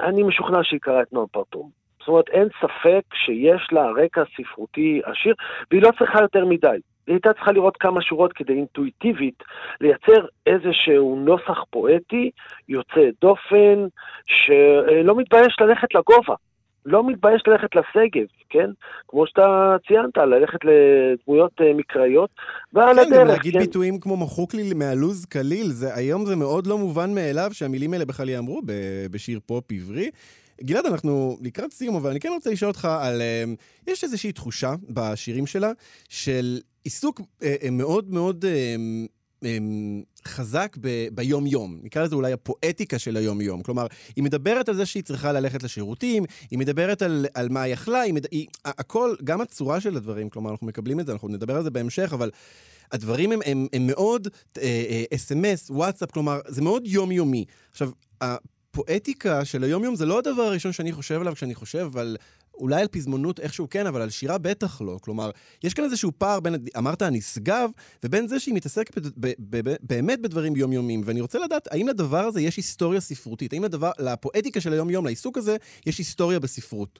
אני 0.00 0.22
משוכנע 0.22 0.58
שהיא 0.62 0.80
קראה 0.80 1.02
את 1.02 1.12
נועם 1.12 1.26
פרתום. 1.26 1.85
זאת 2.06 2.08
אומרת, 2.08 2.28
אין 2.28 2.48
ספק 2.60 3.02
שיש 3.14 3.68
לה 3.72 3.90
רקע 3.90 4.22
ספרותי 4.36 5.00
עשיר, 5.04 5.34
והיא 5.70 5.82
לא 5.82 5.90
צריכה 5.98 6.20
יותר 6.22 6.44
מדי. 6.44 6.68
היא 7.06 7.14
הייתה 7.14 7.32
צריכה 7.32 7.52
לראות 7.52 7.76
כמה 7.76 8.02
שורות 8.02 8.32
כדי 8.32 8.52
אינטואיטיבית 8.52 9.42
לייצר 9.80 10.26
איזשהו 10.46 11.16
נוסח 11.16 11.64
פואטי 11.70 12.30
יוצא 12.68 13.00
דופן, 13.20 13.86
שלא 14.26 15.16
מתבייש 15.16 15.56
ללכת 15.60 15.94
לגובה. 15.94 16.34
לא 16.86 17.06
מתבייש 17.06 17.42
ללכת 17.46 17.68
לשגב, 17.74 18.26
כן? 18.50 18.70
כמו 19.08 19.26
שאתה 19.26 19.76
ציינת, 19.88 20.16
ללכת 20.16 20.58
לדמויות 20.64 21.52
אה, 21.60 21.72
מקראיות, 21.74 22.30
ועל 22.72 22.96
כן, 22.96 23.02
גם 23.10 23.12
הדרך, 23.12 23.28
להגיד 23.28 23.52
כן. 23.52 23.58
ביטויים 23.58 24.00
כמו 24.00 24.16
מחוק 24.16 24.54
לי 24.54 24.74
מהלוז 24.74 25.24
קליל, 25.24 25.66
זה, 25.66 25.94
היום 25.94 26.26
זה 26.26 26.36
מאוד 26.36 26.66
לא 26.66 26.78
מובן 26.78 27.14
מאליו 27.14 27.50
שהמילים 27.52 27.92
האלה 27.92 28.04
בכלל 28.04 28.28
ייאמרו 28.28 28.62
ב- 28.66 29.06
בשיר 29.10 29.40
פופ 29.46 29.64
עברי. 29.72 30.10
גלעד, 30.62 30.86
אנחנו 30.86 31.38
לקראת 31.42 31.72
סיום, 31.72 31.96
אבל 31.96 32.10
אני 32.10 32.20
כן 32.20 32.28
רוצה 32.28 32.50
לשאול 32.50 32.68
אותך 32.68 32.84
על... 32.84 33.20
אה, 33.20 33.44
יש 33.86 34.04
איזושהי 34.04 34.32
תחושה 34.32 34.74
בשירים 34.88 35.46
שלה 35.46 35.72
של 36.08 36.60
עיסוק 36.86 37.20
אה, 37.42 37.54
אה, 37.62 37.70
מאוד 37.70 38.10
מאוד 38.10 38.44
אה, 38.44 38.76
אה, 39.44 39.58
חזק 40.26 40.76
ב- 40.80 41.08
ביום-יום. 41.12 41.78
נקרא 41.82 42.02
לזה 42.02 42.14
אולי 42.14 42.32
הפואטיקה 42.32 42.98
של 42.98 43.16
היום-יום. 43.16 43.62
כלומר, 43.62 43.86
היא 44.16 44.24
מדברת 44.24 44.68
על 44.68 44.74
זה 44.74 44.86
שהיא 44.86 45.02
צריכה 45.02 45.32
ללכת 45.32 45.62
לשירותים, 45.62 46.24
היא 46.50 46.58
מדברת 46.58 47.02
על, 47.02 47.26
על 47.34 47.48
מה 47.48 47.62
היא 47.62 47.72
יכלה, 47.72 48.00
היא, 48.00 48.14
מד... 48.14 48.26
היא... 48.30 48.46
הכל, 48.64 49.14
גם 49.24 49.40
הצורה 49.40 49.80
של 49.80 49.96
הדברים, 49.96 50.30
כלומר, 50.30 50.50
אנחנו 50.50 50.66
מקבלים 50.66 51.00
את 51.00 51.06
זה, 51.06 51.12
אנחנו 51.12 51.28
נדבר 51.28 51.56
על 51.56 51.62
זה 51.62 51.70
בהמשך, 51.70 52.12
אבל 52.12 52.30
הדברים 52.92 53.32
הם, 53.32 53.40
הם, 53.46 53.66
הם 53.72 53.86
מאוד 53.86 54.28
אס.אם.אס, 55.14 55.70
וואטסאפ, 55.70 56.10
כלומר, 56.10 56.40
זה 56.48 56.62
מאוד 56.62 56.82
יומיומי. 56.86 57.44
עכשיו, 57.70 57.90
הפואטיקה 58.76 59.44
של 59.44 59.64
היום-יום 59.64 59.94
זה 59.94 60.06
לא 60.06 60.18
הדבר 60.18 60.42
הראשון 60.42 60.72
שאני 60.72 60.92
חושב 60.92 61.20
עליו 61.20 61.34
כשאני 61.34 61.54
חושב 61.54 61.96
על... 61.96 62.16
אולי 62.54 62.80
על 62.80 62.88
פזמונות 62.88 63.40
איכשהו 63.40 63.70
כן, 63.70 63.86
אבל 63.86 64.02
על 64.02 64.10
שירה 64.10 64.38
בטח 64.38 64.80
לא. 64.80 64.98
כלומר, 65.02 65.30
יש 65.64 65.74
כאן 65.74 65.84
איזשהו 65.84 66.12
פער 66.18 66.40
בין, 66.40 66.54
אמרת 66.78 67.02
הנשגב, 67.02 67.70
ובין 68.04 68.28
זה 68.28 68.40
שהיא 68.40 68.54
מתעסקת 68.54 68.98
ב- 68.98 69.32
ב- 69.40 69.68
ב- 69.68 69.76
באמת 69.82 70.20
בדברים 70.20 70.56
יומיומיים. 70.56 71.02
ואני 71.04 71.20
רוצה 71.20 71.38
לדעת, 71.38 71.68
האם 71.72 71.88
לדבר 71.88 72.18
הזה 72.24 72.40
יש 72.40 72.56
היסטוריה 72.56 73.00
ספרותית? 73.00 73.52
האם 73.52 73.64
לדבר, 73.64 73.90
לפואטיקה 73.98 74.60
של 74.60 74.72
היום-יום, 74.72 75.04
לעיסוק 75.04 75.38
הזה, 75.38 75.56
יש 75.86 75.98
היסטוריה 75.98 76.38
בספרות? 76.40 76.98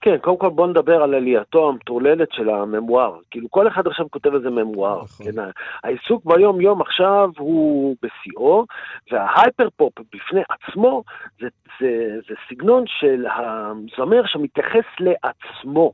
כן, 0.00 0.18
קודם 0.18 0.36
כל 0.36 0.48
בוא 0.48 0.66
נדבר 0.66 1.02
על 1.02 1.14
עלייתו 1.14 1.68
המטורללת 1.68 2.28
של 2.32 2.50
הממואר. 2.50 3.18
כאילו, 3.30 3.50
כל 3.50 3.68
אחד 3.68 3.86
עכשיו 3.86 4.06
כותב 4.10 4.34
איזה 4.34 4.50
ממואר. 4.50 5.02
נכון. 5.02 5.26
כן, 5.26 5.50
העיסוק 5.84 6.24
ביום-יום 6.24 6.80
עכשיו 6.80 7.30
הוא 7.38 7.96
בשיאו, 8.02 8.64
וההייפר-פופ 9.12 9.92
בפני 10.14 10.40
עצמו 10.48 11.02
זה, 11.40 11.48
זה, 11.80 12.18
זה 12.28 12.34
סגנון 12.48 12.84
של 12.86 13.26
הזמר 13.26 14.26
שמתייחס 14.26 14.84
לעצמו. 15.00 15.92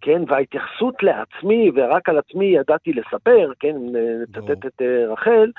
כן, 0.00 0.22
וההתייחסות 0.28 1.02
לעצמי, 1.02 1.70
ורק 1.74 2.08
על 2.08 2.18
עצמי 2.18 2.44
ידעתי 2.44 2.92
לספר, 2.92 3.52
כן, 3.60 3.76
נצטט 4.22 4.66
את 4.66 4.82
אה, 4.82 5.12
רחל, 5.12 5.50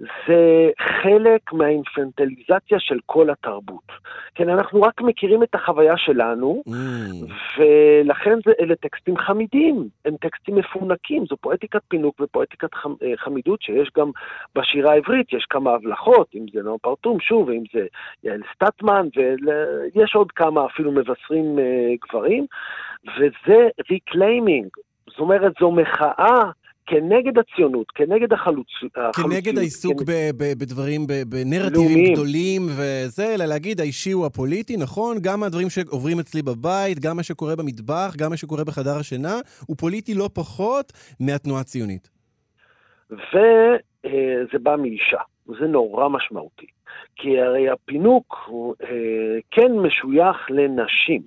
זה 0.00 0.70
חלק 1.02 1.52
מהאינפנטליזציה 1.52 2.78
של 2.78 2.98
כל 3.06 3.30
התרבות. 3.30 3.84
כן, 4.34 4.48
אנחנו 4.48 4.82
רק 4.82 5.00
מכירים 5.00 5.42
את 5.42 5.54
החוויה 5.54 5.96
שלנו, 5.96 6.62
Mm, 6.68 7.32
ולכן 7.58 8.38
זה, 8.46 8.52
אלה 8.60 8.76
טקסטים 8.76 9.16
חמידים, 9.16 9.88
הם 10.04 10.16
טקסטים 10.16 10.54
מפונקים, 10.54 11.24
זו 11.26 11.36
פואטיקת 11.36 11.80
פינוק 11.88 12.20
ופואטיקת 12.20 12.74
חמ, 12.74 12.94
אה, 13.02 13.12
חמידות 13.16 13.62
שיש 13.62 13.90
גם 13.96 14.10
בשירה 14.54 14.92
העברית, 14.92 15.32
יש 15.32 15.44
כמה 15.50 15.70
הבלחות, 15.70 16.28
אם 16.34 16.44
זה 16.52 16.62
נועם 16.62 16.78
פרתום, 16.82 17.20
שוב, 17.20 17.50
אם 17.50 17.62
זה 17.72 17.86
יעל 18.24 18.42
סטטמן, 18.54 19.08
ויש 19.14 20.14
עוד 20.14 20.32
כמה 20.32 20.66
אפילו 20.66 20.92
משוררים 20.92 21.58
אה, 21.58 21.94
גברים, 22.08 22.46
וזה 23.04 23.68
reclaiming, 23.90 24.68
זאת 25.08 25.18
אומרת, 25.18 25.52
זו 25.60 25.70
מחאה 25.70 26.50
כנגד 26.90 27.38
הציונות, 27.38 27.90
כנגד 27.90 28.32
החלוצ... 28.32 28.66
החלוציות. 28.96 29.16
כנגד 29.16 29.58
העיסוק 29.58 30.02
ב- 30.02 30.30
ב- 30.36 30.58
בדברים, 30.58 31.06
ב- 31.06 31.22
בנרטיבים 31.28 31.88
לאומיים. 31.88 32.12
גדולים 32.12 32.62
וזה, 32.66 33.34
אלא 33.34 33.44
להגיד 33.44 33.80
האישי 33.80 34.10
הוא 34.10 34.26
הפוליטי, 34.26 34.76
נכון? 34.76 35.16
גם 35.22 35.42
הדברים 35.42 35.70
שעוברים 35.70 36.20
אצלי 36.20 36.42
בבית, 36.42 36.98
גם 36.98 37.16
מה 37.16 37.22
שקורה 37.22 37.56
במטבח, 37.56 38.14
גם 38.18 38.30
מה 38.30 38.36
שקורה 38.36 38.64
בחדר 38.64 38.96
השינה, 38.96 39.34
הוא 39.66 39.76
פוליטי 39.76 40.14
לא 40.14 40.30
פחות 40.34 40.92
מהתנועה 41.20 41.60
הציונית. 41.60 42.10
וזה 43.10 44.58
בא 44.62 44.76
מאישה, 44.76 45.20
וזה 45.48 45.66
נורא 45.66 46.08
משמעותי. 46.08 46.66
כי 47.16 47.40
הרי 47.40 47.68
הפינוק 47.68 48.36
הוא 48.46 48.74
אה, 48.82 49.38
כן 49.50 49.72
משוייך 49.72 50.36
לנשים. 50.50 51.22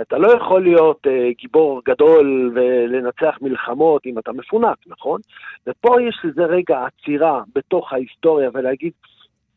אתה 0.00 0.18
לא 0.18 0.32
יכול 0.32 0.62
להיות 0.62 1.06
אה, 1.06 1.28
גיבור 1.38 1.82
גדול 1.84 2.52
ולנצח 2.54 3.38
מלחמות 3.42 4.06
אם 4.06 4.18
אתה 4.18 4.32
מפונק, 4.32 4.76
נכון? 4.86 5.20
ופה 5.66 6.02
יש 6.02 6.20
לזה 6.24 6.44
רגע 6.44 6.84
עצירה 6.86 7.42
בתוך 7.54 7.92
ההיסטוריה 7.92 8.50
ולהגיד, 8.54 8.92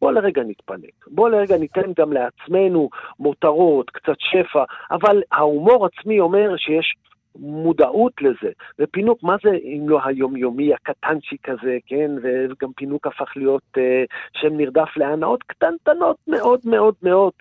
בוא 0.01 0.11
לרגע 0.11 0.43
נתפנק, 0.43 1.07
בוא 1.07 1.29
לרגע 1.29 1.57
ניתן 1.57 1.91
גם 1.99 2.13
לעצמנו 2.13 2.89
מותרות, 3.19 3.89
קצת 3.89 4.15
שפע, 4.19 4.63
אבל 4.91 5.21
ההומור 5.31 5.85
עצמי 5.85 6.19
אומר 6.19 6.57
שיש 6.57 6.95
מודעות 7.39 8.13
לזה. 8.21 8.51
ופינוק, 8.79 9.23
מה 9.23 9.35
זה 9.43 9.49
אם 9.63 9.89
לא 9.89 9.99
היומיומי 10.05 10.73
הקטנצ'יק 10.73 11.49
הזה, 11.49 11.77
כן? 11.85 12.11
וגם 12.21 12.73
פינוק 12.75 13.07
הפך 13.07 13.31
להיות 13.35 13.63
אה, 13.77 14.03
שם 14.33 14.57
נרדף 14.57 14.97
להנאות 14.97 15.43
קטנטנות 15.43 16.17
מאוד 16.27 16.59
מאוד 16.65 16.95
מאוד. 17.03 17.33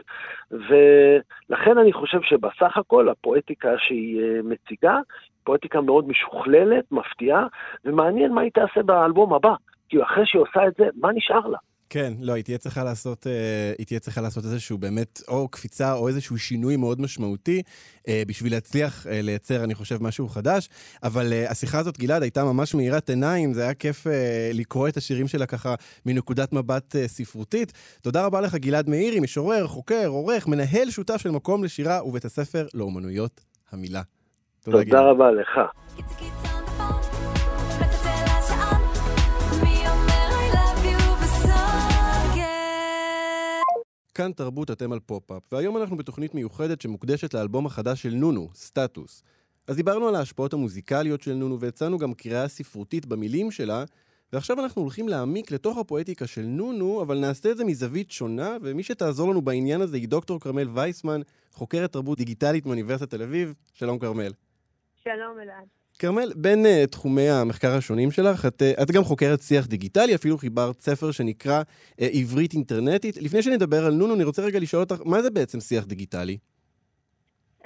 ולכן 0.50 1.78
אני 1.78 1.92
חושב 1.92 2.18
שבסך 2.22 2.76
הכל 2.76 3.08
הפואטיקה 3.08 3.68
שהיא 3.78 4.20
אה, 4.20 4.40
מציגה, 4.44 4.98
פואטיקה 5.44 5.80
מאוד 5.80 6.08
משוכללת, 6.08 6.84
מפתיעה, 6.92 7.46
ומעניין 7.84 8.32
מה 8.32 8.40
היא 8.40 8.50
תעשה 8.54 8.82
באלבום 8.82 9.34
הבא. 9.34 9.54
כי 9.88 10.02
אחרי 10.02 10.26
שהיא 10.26 10.42
עושה 10.42 10.66
את 10.66 10.74
זה, 10.78 10.88
מה 11.00 11.12
נשאר 11.12 11.46
לה? 11.46 11.58
כן, 11.90 12.12
לא, 12.20 12.32
היא 12.32 12.44
תהיה 12.44 12.58
צריכה 12.58 12.84
לעשות, 12.84 13.26
אה, 13.26 13.72
היא 13.78 13.86
תהיה 13.86 14.00
צריכה 14.00 14.20
לעשות 14.20 14.44
איזשהו 14.44 14.78
באמת, 14.78 15.22
או 15.28 15.48
קפיצה 15.48 15.92
או 15.92 16.08
איזשהו 16.08 16.38
שינוי 16.38 16.76
מאוד 16.76 17.00
משמעותי, 17.00 17.62
אה, 18.08 18.22
בשביל 18.26 18.52
להצליח 18.52 19.06
אה, 19.06 19.22
לייצר, 19.22 19.64
אני 19.64 19.74
חושב, 19.74 20.02
משהו 20.02 20.28
חדש. 20.28 20.68
אבל 21.02 21.32
אה, 21.32 21.50
השיחה 21.50 21.78
הזאת, 21.78 21.98
גלעד, 21.98 22.22
הייתה 22.22 22.44
ממש 22.44 22.74
מאירת 22.74 23.10
עיניים, 23.10 23.54
זה 23.54 23.62
היה 23.62 23.74
כיף 23.74 24.06
אה, 24.06 24.50
לקרוא 24.54 24.88
את 24.88 24.96
השירים 24.96 25.28
שלה 25.28 25.46
ככה 25.46 25.74
מנקודת 26.06 26.52
מבט 26.52 26.96
אה, 26.96 27.08
ספרותית. 27.08 27.72
תודה 28.02 28.26
רבה 28.26 28.40
לך, 28.40 28.54
גלעד 28.54 28.88
מאירי, 28.90 29.20
משורר, 29.20 29.66
חוקר, 29.66 30.06
עורך, 30.06 30.48
מנהל 30.48 30.90
שותף 30.90 31.16
של 31.16 31.30
מקום 31.30 31.64
לשירה 31.64 32.04
ובית 32.04 32.24
הספר 32.24 32.66
לאומנויות 32.74 33.40
המילה. 33.72 34.02
תודה, 34.64 34.78
תודה 34.78 34.90
גלעד. 34.90 35.04
רבה 35.04 35.30
לך. 35.30 35.60
כאן 44.16 44.32
תרבות 44.32 44.70
אתם 44.70 44.92
על 44.92 45.00
פופ-אפ, 45.00 45.42
והיום 45.52 45.76
אנחנו 45.76 45.96
בתוכנית 45.96 46.34
מיוחדת 46.34 46.80
שמוקדשת 46.80 47.34
לאלבום 47.34 47.66
החדש 47.66 48.02
של 48.02 48.14
נונו, 48.14 48.48
סטטוס. 48.54 49.22
אז 49.66 49.76
דיברנו 49.76 50.08
על 50.08 50.14
ההשפעות 50.14 50.52
המוזיקליות 50.52 51.22
של 51.22 51.34
נונו 51.34 51.60
והצענו 51.60 51.98
גם 51.98 52.14
קריאה 52.14 52.48
ספרותית 52.48 53.06
במילים 53.06 53.50
שלה, 53.50 53.84
ועכשיו 54.32 54.60
אנחנו 54.60 54.82
הולכים 54.82 55.08
להעמיק 55.08 55.50
לתוך 55.50 55.78
הפואטיקה 55.78 56.26
של 56.26 56.42
נונו, 56.42 57.02
אבל 57.02 57.18
נעשה 57.18 57.50
את 57.50 57.56
זה 57.56 57.64
מזווית 57.64 58.10
שונה, 58.10 58.56
ומי 58.62 58.82
שתעזור 58.82 59.30
לנו 59.30 59.42
בעניין 59.42 59.80
הזה 59.80 59.96
היא 59.96 60.08
דוקטור 60.08 60.40
כרמל 60.40 60.68
וייסמן, 60.74 61.20
חוקרת 61.52 61.92
תרבות 61.92 62.18
דיגיטלית 62.18 62.66
מאוניברסיטת 62.66 63.10
תל 63.10 63.22
אביב. 63.22 63.54
שלום 63.72 63.98
כרמל. 63.98 64.32
שלום 65.04 65.40
אלעד. 65.42 65.75
כרמל, 65.98 66.32
בין 66.36 66.58
uh, 66.66 66.86
תחומי 66.90 67.28
המחקר 67.28 67.76
השונים 67.76 68.10
שלך, 68.10 68.46
את, 68.46 68.62
uh, 68.62 68.82
את 68.82 68.90
גם 68.90 69.02
חוקרת 69.04 69.40
שיח 69.40 69.66
דיגיטלי, 69.66 70.14
אפילו 70.14 70.38
חיברת 70.38 70.80
ספר 70.80 71.10
שנקרא 71.10 71.62
uh, 71.62 72.04
עברית 72.20 72.52
אינטרנטית. 72.52 73.16
לפני 73.16 73.42
שנדבר 73.42 73.84
על 73.86 73.92
נונו, 73.92 74.14
אני 74.14 74.24
רוצה 74.24 74.42
רגע 74.42 74.58
לשאול 74.60 74.82
אותך, 74.82 74.96
מה 75.04 75.22
זה 75.22 75.30
בעצם 75.30 75.60
שיח 75.60 75.84
דיגיטלי? 75.84 76.38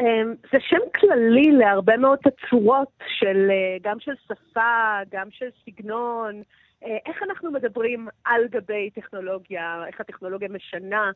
אמ, 0.01 0.35
זה 0.53 0.59
שם 0.61 1.01
כללי 1.01 1.53
להרבה 1.53 1.97
מאוד 1.97 2.19
תצורות 2.19 2.93
של, 3.19 3.51
גם 3.83 4.01
של 4.01 4.13
שפה, 4.29 4.99
גם 5.11 5.29
של 5.31 5.47
סגנון, 5.65 6.43
איך 6.83 7.23
אנחנו 7.23 7.53
מדברים 7.53 8.09
על 8.25 8.43
גבי 8.51 8.91
טכנולוגיה, 8.91 9.85
איך 9.87 10.01
הטכנולוגיה 10.01 10.49
משנה 10.49 11.11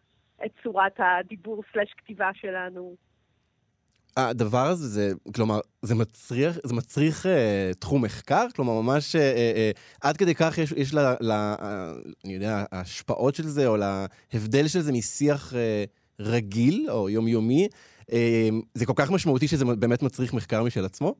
את 0.44 0.50
צורת 0.62 0.92
הדיבור 0.98 1.62
סלש 1.72 1.92
כתיבה 1.96 2.30
שלנו. 2.34 2.94
הדבר 4.16 4.66
הזה, 4.66 4.88
זה, 4.88 5.12
כלומר, 5.34 5.60
זה 5.82 5.94
מצריך, 5.94 6.58
זה 6.64 6.74
מצריך 6.74 7.26
אה, 7.26 7.70
תחום 7.78 8.02
מחקר? 8.02 8.46
כלומר, 8.56 8.80
ממש 8.80 9.16
אה, 9.16 9.20
אה, 9.20 9.70
עד 10.00 10.16
כדי 10.16 10.34
כך 10.34 10.58
יש, 10.58 10.72
יש 10.76 10.94
לה, 10.94 11.14
לה, 11.20 11.54
אה, 11.62 11.92
אני 12.24 12.34
יודע, 12.34 12.64
ההשפעות 12.72 13.34
של 13.34 13.48
זה, 13.48 13.66
או 13.66 13.76
להבדל 13.76 14.68
של 14.68 14.80
זה 14.80 14.92
משיח 14.92 15.54
אה, 15.54 15.84
רגיל 16.20 16.86
או 16.90 17.10
יומיומי, 17.10 17.68
אה, 18.12 18.48
זה 18.74 18.86
כל 18.86 18.92
כך 18.96 19.10
משמעותי 19.10 19.48
שזה 19.48 19.64
באמת 19.64 20.02
מצריך 20.02 20.34
מחקר 20.34 20.62
משל 20.62 20.84
עצמו? 20.84 21.14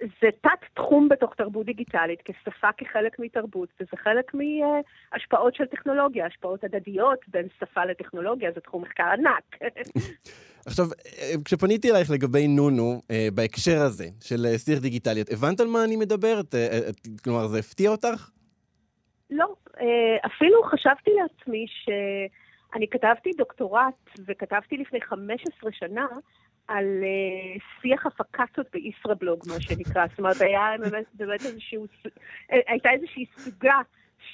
זה 0.00 0.28
תת-תחום 0.40 1.08
בתוך 1.08 1.34
תרבות 1.34 1.66
דיגיטלית, 1.66 2.22
כשפה 2.24 2.68
כחלק 2.76 3.18
מתרבות, 3.18 3.68
וזה 3.80 3.96
חלק 3.96 4.32
מהשפעות 4.34 5.54
של 5.54 5.64
טכנולוגיה, 5.66 6.26
השפעות 6.26 6.64
הדדיות 6.64 7.18
בין 7.28 7.46
שפה 7.60 7.84
לטכנולוגיה, 7.84 8.50
זה 8.54 8.60
תחום 8.60 8.82
מחקר 8.82 9.04
ענק. 9.04 9.72
עכשיו, 10.66 10.86
אה, 11.18 11.34
כשפניתי 11.44 11.90
אלייך 11.90 12.10
לגבי 12.10 12.48
נונו, 12.48 13.02
אה, 13.10 13.28
בהקשר 13.34 13.80
הזה 13.80 14.06
של 14.20 14.46
אה, 14.46 14.58
שיח 14.58 14.78
דיגיטלי, 14.78 15.20
את 15.20 15.32
הבנת 15.32 15.60
על 15.60 15.66
מה 15.66 15.84
אני 15.84 15.96
מדברת? 15.96 16.54
כלומר, 17.24 17.46
זה 17.46 17.58
הפתיע 17.58 17.90
אותך? 17.90 18.30
לא, 19.30 19.54
אפילו 20.26 20.62
חשבתי 20.62 21.10
לעצמי 21.10 21.66
שאני 22.72 22.88
כתבתי 22.88 23.30
דוקטורט, 23.36 24.10
וכתבתי 24.26 24.76
לפני 24.76 25.00
15 25.00 25.72
שנה, 25.72 26.06
על 26.68 26.84
uh, 26.84 27.62
שיח 27.82 28.06
הפקציות 28.06 28.66
בישראבלוג, 28.72 29.42
מה 29.48 29.60
שנקרא. 29.60 30.06
זאת 30.06 30.18
אומרת, 30.18 30.40
היה 30.40 30.70
באמת, 30.78 31.04
באמת 31.14 31.40
איזשהו, 31.46 31.86
הייתה 32.48 32.90
איזושהי 32.90 33.26
סוגה 33.38 33.80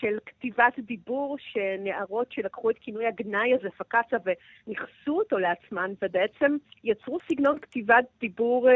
של 0.01 0.19
כתיבת 0.27 0.79
דיבור 0.79 1.37
שנערות 1.39 2.33
שלקחו 2.33 2.71
את 2.71 2.79
כינוי 2.81 3.07
הגנאי 3.07 3.55
הזה, 3.55 3.69
פקצה, 3.79 4.17
וניכסו 4.25 5.19
אותו 5.19 5.39
לעצמן, 5.39 5.93
ובעצם 6.03 6.57
יצרו 6.85 7.19
סגנון 7.29 7.59
כתיבת 7.59 8.05
דיבור 8.21 8.69
uh, 8.69 8.73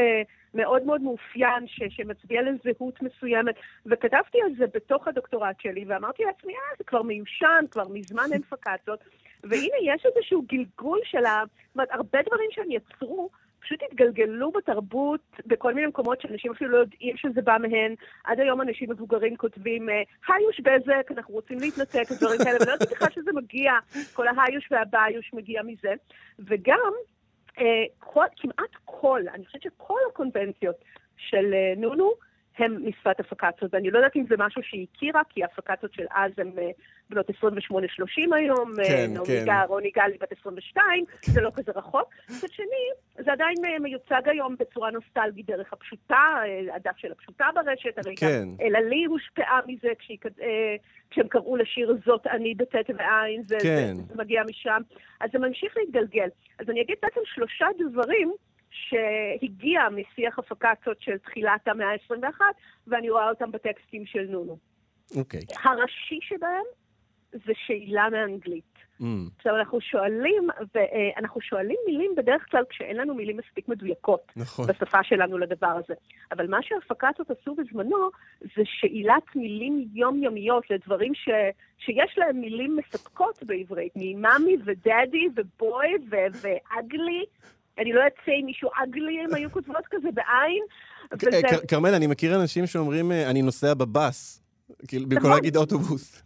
מאוד 0.55 0.83
מאוד 0.83 1.01
מאופיין, 1.01 1.67
ש, 1.67 1.83
שמצביע 1.89 2.43
לזהות 2.43 3.03
מסוימת, 3.03 3.55
וכתבתי 3.87 4.39
על 4.45 4.55
זה 4.59 4.65
בתוך 4.75 5.09
הדוקטורט 5.09 5.61
שלי, 5.61 5.85
ואמרתי 5.89 6.23
לעצמי, 6.25 6.53
אה, 6.53 6.77
זה 6.79 6.85
כבר 6.85 7.03
מיושן, 7.03 7.65
כבר 7.71 7.89
מזמן 7.89 8.27
אין 8.33 8.43
פקצות, 8.51 9.05
והנה 9.45 9.77
יש 9.85 10.07
איזשהו 10.07 10.43
גלגול 10.43 11.01
של 11.05 11.25
ה... 11.25 11.43
זאת 11.47 11.75
אומרת, 11.75 11.89
הרבה 11.93 12.19
דברים 12.23 12.51
שהם 12.51 12.71
יצרו, 12.71 13.31
פשוט 13.61 13.83
התגלגלו 13.91 14.51
בתרבות 14.51 15.21
בכל 15.47 15.75
מיני 15.75 15.87
מקומות 15.87 16.21
שאנשים 16.21 16.53
אפילו 16.53 16.71
לא 16.71 16.77
יודעים 16.79 17.17
שזה 17.17 17.43
בא 17.43 17.57
מהן. 17.61 17.95
עד 18.25 18.41
היום 18.41 18.61
אנשים 18.61 18.91
מבוגרים 18.91 19.37
כותבים, 19.37 19.89
היוש 20.29 20.61
בזק, 20.61 21.11
אנחנו 21.11 21.35
רוצים 21.35 21.59
להתנתק, 21.61 22.13
דברים 22.21 22.39
כאלה, 22.45 22.57
ולא 22.61 22.73
יודעת 22.73 22.91
בכלל 22.91 23.09
שזה 23.15 23.31
מגיע, 23.35 23.73
כל 24.13 24.27
ההיוש 24.29 24.69
והביוש 24.71 25.31
מגיע 25.35 25.63
מזה. 25.63 25.93
וגם, 26.39 26.93
אה, 27.59 27.85
כל, 27.99 28.25
כמעט 28.37 28.71
כל, 28.85 29.21
אני 29.35 29.47
חושבת 29.47 29.63
שכל 29.63 29.99
הקונבנציות 30.11 30.77
של 31.17 31.55
אה, 31.55 31.75
נונו, 31.77 32.13
הם 32.59 32.89
משפת 32.89 33.21
הפקציות, 33.21 33.75
ואני 33.75 33.91
לא 33.91 33.99
יודעת 33.99 34.17
אם 34.17 34.25
זה 34.29 34.35
משהו 34.39 34.63
שהיא 34.63 34.87
הכירה, 34.93 35.23
כי 35.29 35.45
הפקציות 35.45 35.93
של 35.95 36.05
אז 36.11 36.33
הן 36.39 36.51
אה, 36.59 36.71
בנות 37.11 37.31
28-30 37.31 37.35
היום, 38.37 38.73
כן, 38.87 39.11
כן. 39.27 39.45
גל, 39.45 39.65
רוני 39.69 39.91
גל 39.91 40.11
בת 40.21 40.33
22, 40.41 41.05
כן. 41.23 41.33
זה 41.33 41.41
לא 41.41 41.51
כזה 41.55 41.73
רחוק. 41.75 42.09
מצד 42.31 42.49
שני, 42.53 43.25
זה 43.25 43.33
עדיין 43.33 43.57
אה, 43.65 43.79
מיוצג 43.79 44.23
היום 44.29 44.57
בצורה 44.59 44.91
נוסטלגית 44.91 45.47
דרך 45.47 45.73
הפשוטה, 45.73 46.35
אה, 46.43 46.75
הדף 46.75 46.97
של 46.97 47.13
הפשוטה 47.13 47.45
ברשת, 47.55 47.99
הרי 47.99 48.17
כן. 48.17 48.27
גם 48.27 48.67
אלעלי 48.67 49.05
הושפעה 49.05 49.61
מזה 49.67 49.89
כשהיא, 49.99 50.19
כשהם 51.11 51.29
קראו 51.29 51.57
לשיר 51.57 51.99
זאת 52.07 52.27
אני 52.27 52.55
בט' 52.55 52.75
ועין, 52.75 53.43
זה, 53.43 53.57
כן. 53.63 53.95
זה, 53.95 54.03
זה 54.03 54.15
מגיע 54.17 54.43
משם. 54.51 54.81
אז 55.21 55.31
זה 55.33 55.39
ממשיך 55.39 55.77
להתגלגל. 55.77 56.29
אז 56.59 56.71
אני 56.71 56.83
אגיד 56.83 56.97
בעצם 57.03 57.21
שלושה 57.25 57.67
דברים 57.79 58.33
שהגיע 58.71 59.81
משיח 59.91 60.39
הפקציות 60.39 61.01
של 61.01 61.19
תחילת 61.19 61.69
המאה 61.69 61.87
ה-21, 61.87 62.41
ואני 62.87 63.11
רואה 63.11 63.29
אותם 63.29 63.51
בטקסטים 63.51 64.07
של 64.07 64.27
נונו. 64.29 64.59
אוקיי. 65.17 65.41
Okay. 65.41 65.69
הראשי 65.69 66.19
שבהם 66.23 66.65
זה 67.33 67.53
שאלה 67.67 68.09
מאנגלית. 68.11 68.79
Mm. 69.01 69.05
עכשיו, 69.37 69.57
אנחנו 69.57 69.81
שואלים, 69.81 70.49
ואנחנו 70.75 71.41
שואלים 71.41 71.77
מילים 71.87 72.15
בדרך 72.17 72.51
כלל 72.51 72.63
כשאין 72.71 72.97
לנו 72.97 73.15
מילים 73.15 73.37
מספיק 73.37 73.69
מדויקות 73.69 74.33
נכון. 74.37 74.67
בשפה 74.67 75.03
שלנו 75.03 75.39
לדבר 75.39 75.67
הזה. 75.67 75.95
אבל 76.33 76.47
מה 76.47 76.59
שהפקציות 76.63 77.31
עשו 77.31 77.55
בזמנו, 77.55 78.11
זה 78.41 78.63
שאלת 78.65 79.37
מילים 79.37 79.89
יומיומיות 79.95 80.71
לדברים 80.71 81.15
ש, 81.15 81.29
שיש 81.79 82.15
להם 82.17 82.41
מילים 82.41 82.77
מספקות 82.77 83.43
בעברית, 83.43 83.93
ממאמי 83.97 84.57
ודדי 84.65 85.29
ובוי 85.37 85.89
ואגלי. 86.11 87.25
אני 87.79 87.93
לא 87.93 88.01
אצא 88.07 88.33
עם 88.39 88.47
מישהו 88.47 88.71
אגלי, 88.85 89.21
הם 89.21 89.35
היו 89.35 89.51
כותבות 89.51 89.85
כזה 89.91 90.09
בעין. 90.15 90.63
כרמל, 91.69 91.95
אני 91.95 92.07
מכיר 92.07 92.41
אנשים 92.41 92.67
שאומרים, 92.67 93.13
אה, 93.13 93.31
אני 93.31 93.43
נוסע 93.43 93.75
בבאס, 93.75 94.43
כאילו, 94.89 95.09
במקום 95.09 95.31
להגיד 95.31 95.57
אוטובוס. 95.57 96.23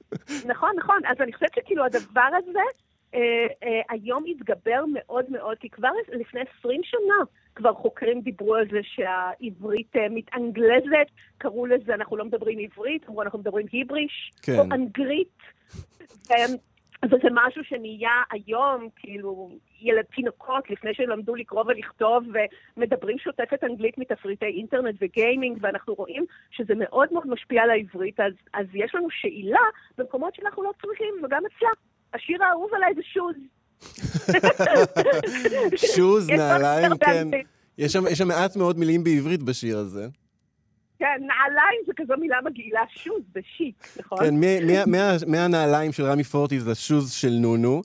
נכון, 0.47 0.71
נכון. 0.79 1.01
אז 1.07 1.17
אני 1.21 1.33
חושבת 1.33 1.55
שכאילו 1.55 1.85
הדבר 1.85 2.31
הזה 2.39 2.59
אה, 3.15 3.21
אה, 3.63 3.81
היום 3.91 4.25
התגבר 4.29 4.85
מאוד 4.93 5.25
מאוד, 5.29 5.57
כי 5.61 5.69
כבר 5.69 5.91
לפני 6.09 6.41
20 6.59 6.81
שנה 6.85 7.25
כבר 7.55 7.75
חוקרים 7.75 8.21
דיברו 8.21 8.55
על 8.55 8.65
זה 8.71 8.81
שהעברית 8.83 9.93
מתאנגלזת, 10.11 11.11
קראו 11.39 11.67
לזה, 11.67 11.95
אנחנו 11.95 12.17
לא 12.17 12.25
מדברים 12.25 12.59
עברית, 12.59 13.09
אמרו 13.09 13.23
אנחנו 13.23 13.39
מדברים 13.39 13.67
היבריש, 13.73 14.33
כן. 14.43 14.59
או 14.59 14.63
אנגלית. 14.63 15.39
וזה 17.05 17.29
משהו 17.33 17.65
שנהיה 17.65 18.23
היום, 18.31 18.89
כאילו, 18.97 19.51
ילד 19.81 20.05
תינוקות, 20.15 20.71
לפני 20.71 20.95
שהם 20.95 21.09
למדו 21.09 21.35
לקרוא 21.35 21.65
ולכתוב, 21.67 22.25
ומדברים 22.77 23.19
שוטפת 23.19 23.65
אנגלית 23.65 23.99
מתפריטי 23.99 24.47
אינטרנט 24.47 24.95
וגיימינג, 25.01 25.59
ואנחנו 25.61 25.95
רואים 25.95 26.25
שזה 26.51 26.75
מאוד 26.77 27.13
מאוד 27.13 27.27
משפיע 27.27 27.63
על 27.63 27.71
העברית, 27.71 28.21
אז, 28.21 28.33
אז 28.55 28.67
יש 28.75 28.95
לנו 28.95 29.11
שאלה 29.11 29.61
במקומות 29.99 30.35
שאנחנו 30.35 30.63
לא 30.63 30.71
צריכים, 30.81 31.15
וגם 31.25 31.43
אצלה. 31.47 31.69
השיר 32.15 32.45
האהוב 32.45 32.71
עליי 32.75 32.95
זה 32.95 33.03
שוז. 33.03 33.37
שוז, 35.97 36.31
נעליים, 36.39 36.93
כן. 37.01 37.29
יש 37.79 37.93
שם, 37.93 38.03
יש 38.11 38.19
שם 38.19 38.29
מעט 38.29 38.57
מאוד 38.57 38.79
מילים 38.79 39.05
בעברית 39.05 39.43
בשיר 39.43 39.79
הזה. 39.79 40.07
כן, 41.03 41.21
נעליים 41.21 41.81
זה 41.87 41.93
כזו 41.97 42.15
מילה 42.21 42.37
מגעילה, 42.45 42.81
שוז, 42.89 43.23
זה 43.35 43.41
שיק, 43.57 43.89
נכון? 43.97 44.19
כן, 44.19 44.35
מהנעליים 45.27 45.93
של 45.93 46.03
רמי 46.03 46.25
פורטי 46.25 46.61
זה 46.61 46.75
שוז 46.75 47.13
של 47.13 47.29
נונו. 47.41 47.83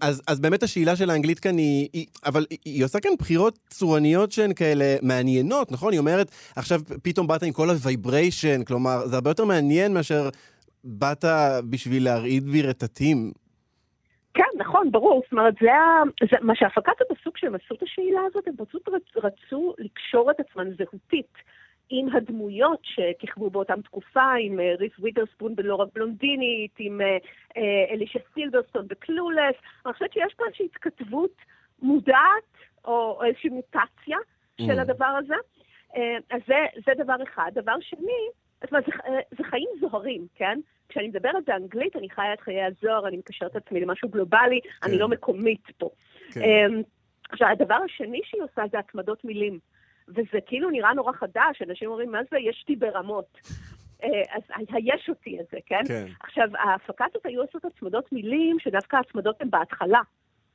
אז, 0.00 0.22
אז 0.28 0.40
באמת 0.40 0.62
השאלה 0.62 0.96
של 0.96 1.10
האנגלית 1.10 1.38
כאן 1.38 1.58
היא, 1.58 1.88
היא 1.92 2.06
אבל 2.26 2.46
היא, 2.50 2.58
היא 2.64 2.84
עושה 2.84 3.00
כאן 3.00 3.10
בחירות 3.18 3.58
צורניות 3.68 4.32
שהן 4.32 4.54
כאלה 4.54 4.84
מעניינות, 5.02 5.72
נכון? 5.72 5.92
היא 5.92 6.00
אומרת, 6.00 6.30
עכשיו 6.56 6.80
פתאום 7.02 7.26
באת 7.26 7.42
עם 7.42 7.52
כל 7.52 7.70
הוויבריישן, 7.70 8.64
כלומר, 8.64 9.06
זה 9.06 9.14
הרבה 9.16 9.30
יותר 9.30 9.44
מעניין 9.44 9.94
מאשר 9.94 10.28
באת 10.84 11.24
בשביל 11.70 12.04
להרעיד 12.04 12.44
בי 12.44 12.62
רטטים. 12.62 13.32
כן, 14.34 14.58
נכון, 14.58 14.90
ברור. 14.90 15.22
זאת 15.24 15.32
אומרת, 15.32 15.54
זה, 15.60 15.68
זה 16.30 16.36
מה 16.40 16.54
שהפקת 16.54 16.92
הפסוק 17.10 17.38
שהם 17.38 17.54
עשו 17.54 17.74
את 17.74 17.82
השאלה 17.82 18.20
הזאת, 18.30 18.48
הם 18.48 18.54
פשוט 18.56 18.88
רצו 19.16 19.74
לקשור 19.78 20.30
את 20.30 20.36
עצמם 20.40 20.64
זהותית. 20.78 21.32
עם 21.90 22.16
הדמויות 22.16 22.80
שכיכבו 22.82 23.50
באותם 23.50 23.80
תקופה, 23.80 24.32
עם 24.40 24.60
אה, 24.60 24.74
ריס 24.78 24.98
ווידרספון 24.98 25.54
בלא 25.54 25.74
רק 25.74 25.88
בלונדינית, 25.94 26.72
עם 26.78 27.00
אה, 27.00 27.18
אה, 27.56 27.84
אלישה 27.90 28.18
סילברסטון 28.34 28.88
בקלולס. 28.88 29.54
אני 29.86 29.92
חושבת 29.92 30.12
שיש 30.12 30.34
פה 30.34 30.44
איזושהי 30.46 30.66
התכתבות 30.66 31.36
מודעת, 31.82 32.50
או 32.84 33.24
איזושהי 33.24 33.50
מוטציה 33.50 34.18
של 34.60 34.78
mm. 34.78 34.80
הדבר 34.80 35.12
הזה. 35.18 35.34
אז 36.30 36.40
זה, 36.46 36.66
זה 36.86 37.04
דבר 37.04 37.16
אחד. 37.22 37.50
דבר 37.54 37.80
שני, 37.80 38.28
זאת 38.62 38.72
אומרת, 38.72 38.84
זה, 38.86 38.92
זה 39.38 39.44
חיים 39.44 39.68
זוהרים, 39.80 40.26
כן? 40.34 40.60
כשאני 40.88 41.08
מדברת 41.08 41.44
באנגלית, 41.46 41.96
אני 41.96 42.10
חיה 42.10 42.34
את 42.34 42.40
חיי 42.40 42.64
הזוהר, 42.64 43.08
אני 43.08 43.16
מקשרת 43.16 43.56
את 43.56 43.66
עצמי 43.66 43.80
למשהו 43.80 44.08
גלובלי, 44.08 44.60
כן. 44.60 44.88
אני 44.88 44.98
לא 44.98 45.08
מקומית 45.08 45.62
פה. 45.78 45.90
כן. 46.32 46.70
עכשיו, 47.30 47.48
הדבר 47.48 47.78
השני 47.84 48.20
שהיא 48.24 48.42
עושה 48.42 48.62
זה 48.72 48.78
הצמדות 48.78 49.24
מילים. 49.24 49.58
וזה 50.10 50.40
כאילו 50.46 50.70
נראה 50.70 50.94
נורא 50.94 51.12
חדש, 51.12 51.62
אנשים 51.68 51.90
אומרים, 51.90 52.12
מה 52.12 52.18
זה 52.30 52.38
יש 52.38 52.58
אותי 52.60 52.76
ברמות? 52.76 53.38
אה, 54.02 54.08
אז 54.34 54.66
היש 54.68 55.08
אותי 55.08 55.38
הזה, 55.40 55.58
כן? 55.66 55.82
כן. 55.88 56.06
עכשיו, 56.20 56.48
ההפקציות 56.58 57.26
היו 57.26 57.42
עושות 57.42 57.64
הצמדות 57.64 58.12
מילים, 58.12 58.56
שדווקא 58.58 58.96
ההצמדות 58.96 59.40
הן 59.40 59.50
בהתחלה. 59.50 60.00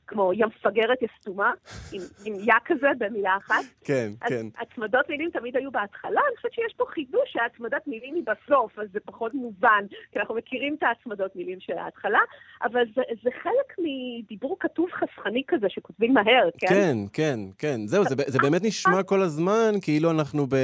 כמו 0.06 0.32
יא 0.32 0.46
מפגרת 0.46 1.02
יא 1.02 1.08
סתומה, 1.20 1.52
עם, 1.92 2.00
עם 2.24 2.34
יא 2.34 2.54
כזה 2.64 2.86
במילה 2.98 3.36
אחת. 3.36 3.64
כן, 3.84 4.08
אז 4.20 4.28
כן. 4.28 4.46
הצמדות 4.58 5.08
מילים 5.08 5.30
תמיד 5.30 5.56
היו 5.56 5.70
בהתחלה, 5.70 6.20
אני 6.28 6.36
חושבת 6.36 6.52
שיש 6.52 6.74
פה 6.76 6.84
חידוש 6.88 7.32
שהצמדת 7.32 7.86
מילים 7.86 8.14
היא 8.14 8.22
בסוף, 8.26 8.78
אז 8.78 8.88
זה 8.92 8.98
פחות 9.04 9.34
מובן, 9.34 9.84
כי 10.12 10.18
אנחנו 10.18 10.34
מכירים 10.34 10.74
את 10.78 10.82
ההצמדות 10.82 11.36
מילים 11.36 11.60
של 11.60 11.78
ההתחלה, 11.78 12.18
אבל 12.62 12.84
זה, 12.94 13.02
זה 13.22 13.30
חלק 13.42 13.76
מדיבור 13.78 14.56
כתוב 14.60 14.88
חסכני 14.92 15.42
כזה, 15.48 15.66
שכותבים 15.68 16.14
מהר, 16.14 16.48
כן? 16.58 16.66
כן, 16.68 16.96
כן, 17.12 17.38
כן. 17.58 17.86
זהו, 17.86 18.04
זה, 18.04 18.14
זה 18.26 18.38
באמת 18.38 18.62
נשמע 18.64 19.02
כל 19.02 19.22
הזמן 19.22 19.72
כאילו 19.82 20.10
אנחנו 20.10 20.46
ב, 20.46 20.56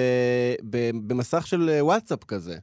ב, 0.70 0.76
במסך 1.06 1.46
של 1.46 1.68
אה, 1.68 1.84
וואטסאפ 1.84 2.24
כזה. 2.24 2.54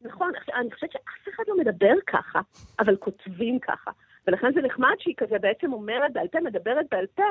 נכון, 0.00 0.32
אני 0.60 0.70
חושבת 0.74 0.92
שאף 0.92 1.34
אחד 1.34 1.42
לא 1.48 1.56
מדבר 1.58 1.94
ככה, 2.06 2.40
אבל 2.78 2.96
כותבים 2.96 3.58
ככה. 3.58 3.90
ולכן 4.26 4.52
זה 4.54 4.60
נחמד 4.60 4.94
שהיא 4.98 5.14
כזה 5.16 5.38
בעצם 5.38 5.72
אומרת 5.72 6.12
בעל 6.12 6.28
פה, 6.28 6.40
מדברת 6.40 6.86
בעל 6.90 7.06
פה, 7.06 7.22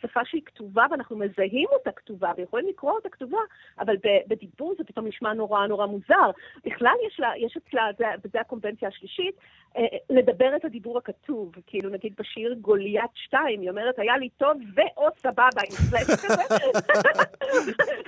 שפה 0.00 0.20
שהיא 0.24 0.42
כתובה 0.44 0.86
ואנחנו 0.90 1.16
מזהים 1.16 1.68
אותה 1.72 1.92
כתובה 1.92 2.32
ויכולים 2.36 2.68
לקרוא 2.68 2.92
אותה 2.92 3.08
כתובה, 3.08 3.38
אבל 3.80 3.96
בדיבור 4.28 4.74
זה 4.78 4.84
פתאום 4.84 5.06
נשמע 5.06 5.32
נורא 5.32 5.66
נורא 5.66 5.86
מוזר. 5.86 6.30
בכלל 6.64 6.94
יש, 7.06 7.20
לה, 7.20 7.32
יש 7.36 7.56
אצלה, 7.56 7.82
זה, 7.98 8.04
וזו 8.24 8.38
הקונבנציה 8.38 8.88
השלישית, 8.88 9.34
אה, 9.76 9.82
לדבר 10.10 10.56
את 10.56 10.64
הדיבור 10.64 10.98
הכתוב. 10.98 11.52
כאילו 11.66 11.90
נגיד 11.90 12.14
בשיר 12.18 12.54
גוליית 12.60 13.10
2, 13.14 13.60
היא 13.60 13.70
אומרת, 13.70 13.98
היה 13.98 14.16
לי 14.16 14.28
טוב 14.28 14.56
ואו 14.74 15.08
סבבה, 15.18 15.62
עם 15.64 15.70
סלאש 15.70 16.04
כזה. 16.04 16.42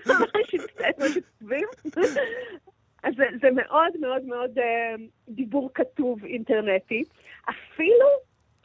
ממש. 0.07 0.55
אז 3.03 3.15
זה, 3.17 3.25
זה 3.41 3.51
מאוד 3.51 3.93
מאוד 4.01 4.25
מאוד 4.25 4.59
אה, 4.59 4.95
דיבור 5.29 5.71
כתוב 5.75 6.25
אינטרנטי. 6.25 7.05
אפילו, 7.51 8.07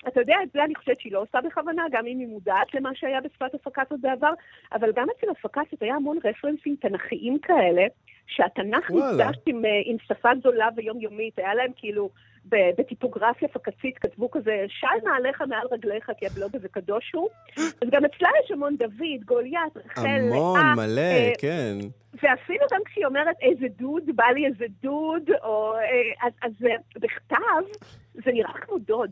אתה 0.07 0.19
יודע, 0.19 0.35
את 0.43 0.51
זה 0.53 0.63
אני 0.63 0.75
חושבת 0.75 0.99
שהיא 0.99 1.13
לא 1.13 1.21
עושה 1.21 1.41
בכוונה, 1.41 1.83
גם 1.91 2.07
אם 2.07 2.19
היא 2.19 2.27
מודעת 2.27 2.73
למה 2.73 2.89
שהיה 2.95 3.21
בשפת 3.21 3.53
הפקציות 3.53 4.01
בעבר, 4.01 4.33
אבל 4.73 4.91
גם 4.95 5.07
אצל 5.17 5.27
הפקציות 5.31 5.81
היה 5.81 5.95
המון 5.95 6.17
רפרנסים 6.23 6.75
תנכיים 6.81 7.39
כאלה, 7.39 7.85
שהתנ"ך. 8.27 8.91
נפגש 8.91 9.35
עם, 9.45 9.65
אה, 9.65 9.81
עם 9.85 9.97
שפה 10.07 10.29
זולה 10.43 10.69
ויומיומית, 10.75 11.39
היה 11.39 11.55
להם 11.55 11.71
כאילו, 11.75 12.09
בטיפוגרפיה 12.49 13.47
פקצית 13.47 13.97
כתבו 13.97 14.31
כזה, 14.31 14.65
של 14.67 15.07
נעליך 15.09 15.41
מעל 15.41 15.67
רגליך 15.71 16.11
כי 16.17 16.25
הבלוג 16.25 16.55
הזה 16.55 16.67
קדוש 16.67 17.11
הוא. 17.15 17.29
אז 17.81 17.89
גם 17.89 18.05
אצלה 18.05 18.29
יש 18.43 18.51
המון 18.51 18.75
דוד, 18.77 19.23
גוליית, 19.25 19.77
רחל, 19.85 20.07
המון, 20.07 20.59
לאה, 20.59 20.75
מלא, 20.75 21.01
אה, 21.01 21.31
כן. 21.37 21.77
ואפילו 22.23 22.65
גם 22.73 22.81
כשהיא 22.85 23.05
אומרת 23.05 23.35
איזה 23.41 23.65
דוד, 23.77 24.03
בא 24.15 24.25
לי 24.25 24.45
איזה 24.45 24.65
דוד, 24.81 25.29
או... 25.43 25.75
אה, 25.75 26.27
אז, 26.27 26.33
אז 26.41 26.51
בכתב 26.95 27.85
זה 28.25 28.32
נראה 28.32 28.54
כמו 28.62 28.78
דוד. 28.78 29.10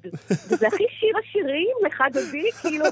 וזה 0.49 0.67
הכי 0.67 0.83
שיר 0.99 1.17
השירים, 1.23 1.75
לך 1.85 2.03
דודי, 2.13 2.49
כאילו... 2.61 2.85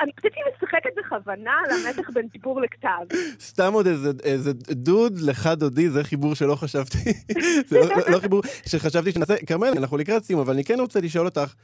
אני 0.00 0.12
חושבת 0.16 0.32
שהיא 0.32 0.44
משחקת 0.56 0.90
בכוונה 0.96 1.52
על 1.64 1.70
המתח 1.70 2.10
בין 2.10 2.26
דיבור 2.32 2.60
לכתב. 2.60 3.16
סתם 3.40 3.72
עוד 3.72 3.86
איזה, 4.24 4.52
דוד 4.70 5.18
לך 5.18 5.46
דודי, 5.46 5.90
זה 5.90 6.04
חיבור 6.04 6.34
שלא 6.34 6.54
חשבתי, 6.54 6.98
זה 7.68 7.78
לא, 7.78 7.96
לא 8.08 8.18
חיבור 8.18 8.42
שחשבתי 8.66 9.12
שנעשה. 9.12 9.34
כרמל, 9.46 9.72
אנחנו 9.76 9.96
לקראת 9.96 10.24
סיום, 10.24 10.40
אבל 10.40 10.52
אני 10.52 10.64
כן 10.64 10.80
רוצה 10.80 11.00
לשאול 11.00 11.26
אותך, 11.26 11.54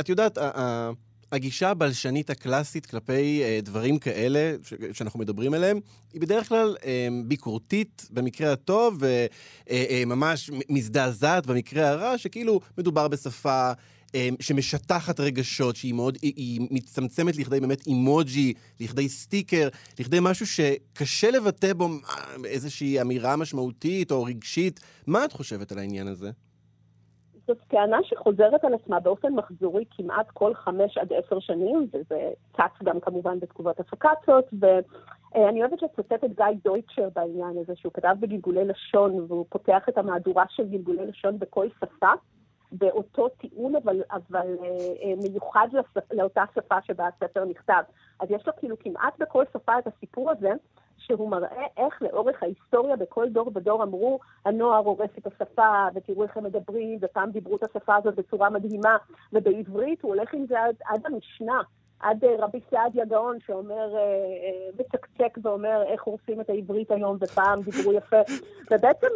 את 0.00 0.08
יודעת, 0.08 0.38
הגישה 1.32 1.70
הבלשנית 1.70 2.30
הקלאסית 2.30 2.86
כלפי 2.86 3.42
אה, 3.42 3.58
דברים 3.62 3.98
כאלה, 3.98 4.54
ש- 4.62 4.74
שאנחנו 4.98 5.20
מדברים 5.20 5.54
עליהם, 5.54 5.80
היא 6.12 6.20
בדרך 6.20 6.48
כלל 6.48 6.76
אה, 6.84 7.08
ביקורתית 7.24 8.08
במקרה 8.10 8.52
הטוב, 8.52 9.02
וממש 9.70 10.50
מזדעזעת 10.68 11.46
במקרה 11.46 11.88
הרע, 11.88 12.18
שכאילו 12.18 12.60
מדובר 12.78 13.08
בשפה... 13.08 13.72
אה, 14.14 14.28
שמשטחת 14.40 15.20
רגשות, 15.20 15.76
שהיא 15.76 15.94
מאוד, 15.94 16.18
היא, 16.22 16.32
היא 16.36 16.60
מצטמצמת 16.70 17.36
לכדי 17.36 17.60
באמת 17.60 17.86
אימוג'י, 17.86 18.52
לכדי 18.80 19.08
סטיקר, 19.08 19.68
לכדי 19.98 20.18
משהו 20.20 20.46
שקשה 20.46 21.30
לבטא 21.30 21.72
בו 21.72 21.88
אה, 21.88 22.34
איזושהי 22.44 23.00
אמירה 23.00 23.36
משמעותית 23.36 24.10
או 24.10 24.24
רגשית. 24.24 24.80
מה 25.06 25.24
את 25.24 25.32
חושבת 25.32 25.72
על 25.72 25.78
העניין 25.78 26.06
הזה? 26.06 26.30
זאת 27.46 27.58
טענה 27.68 27.98
שחוזרת 28.02 28.64
על 28.64 28.74
עצמה 28.74 29.00
באופן 29.00 29.32
מחזורי 29.32 29.84
כמעט 29.90 30.30
כל 30.30 30.54
חמש 30.54 30.98
עד 30.98 31.12
עשר 31.12 31.40
שנים, 31.40 31.88
וזה 31.92 32.30
צץ 32.56 32.82
גם 32.82 33.00
כמובן 33.00 33.40
בתגובות 33.40 33.80
הפקציות, 33.80 34.44
ואני 34.60 35.60
אוהבת 35.60 35.82
לצטט 35.82 36.24
את 36.24 36.36
גיא 36.36 36.46
דויטשר 36.64 37.08
בעניין 37.14 37.58
הזה, 37.60 37.76
שהוא 37.76 37.92
כתב 37.92 38.16
בגלגולי 38.20 38.64
לשון, 38.64 39.26
והוא 39.28 39.46
פותח 39.48 39.88
את 39.88 39.98
המהדורה 39.98 40.44
של 40.48 40.68
גלגולי 40.68 41.06
לשון 41.06 41.38
בכל 41.38 41.66
שפה, 41.80 42.12
באותו 42.78 43.28
טיעון, 43.28 43.76
אבל, 43.76 44.02
אבל 44.10 44.56
אה, 44.62 44.68
אה, 45.02 45.14
מיוחד 45.22 45.68
לאותה 46.12 46.44
שפה 46.54 46.76
שבה 46.82 47.06
הספר 47.06 47.44
נכתב. 47.44 47.82
אז 48.20 48.30
יש 48.30 48.46
לו 48.46 48.52
כאילו 48.56 48.78
כמעט 48.78 49.18
בכל 49.18 49.44
שפה 49.52 49.78
את 49.78 49.86
הסיפור 49.86 50.30
הזה, 50.30 50.52
שהוא 50.98 51.30
מראה 51.30 51.66
איך 51.76 52.02
לאורך 52.02 52.42
ההיסטוריה 52.42 52.96
בכל 52.96 53.28
דור 53.28 53.50
ודור 53.54 53.82
אמרו, 53.82 54.18
הנוער 54.44 54.84
הורס 54.84 55.10
את 55.18 55.26
השפה, 55.26 55.86
ותראו 55.94 56.22
איך 56.22 56.36
הם 56.36 56.44
מדברים, 56.44 56.98
ופעם 57.02 57.30
דיברו 57.30 57.56
את 57.56 57.62
השפה 57.62 57.96
הזאת 57.96 58.14
בצורה 58.14 58.50
מדהימה, 58.50 58.96
ובעברית 59.32 60.02
הוא 60.02 60.14
הולך 60.14 60.34
עם 60.34 60.46
זה 60.46 60.60
עד, 60.60 60.74
עד 60.84 61.06
המשנה. 61.06 61.62
עד 62.04 62.24
אה, 62.24 62.36
רבי 62.38 62.60
סעדיה 62.70 63.04
גאון 63.04 63.38
שאומר, 63.46 63.96
אה, 63.96 64.00
אה, 64.00 64.70
מצקצק 64.78 65.38
ואומר 65.42 65.82
איך 65.86 66.02
הורסים 66.02 66.40
את 66.40 66.50
העברית 66.50 66.90
היום, 66.90 67.16
ופעם 67.20 67.62
דיברו 67.62 67.92
יפה. 67.92 68.20
ובעצם 68.70 69.06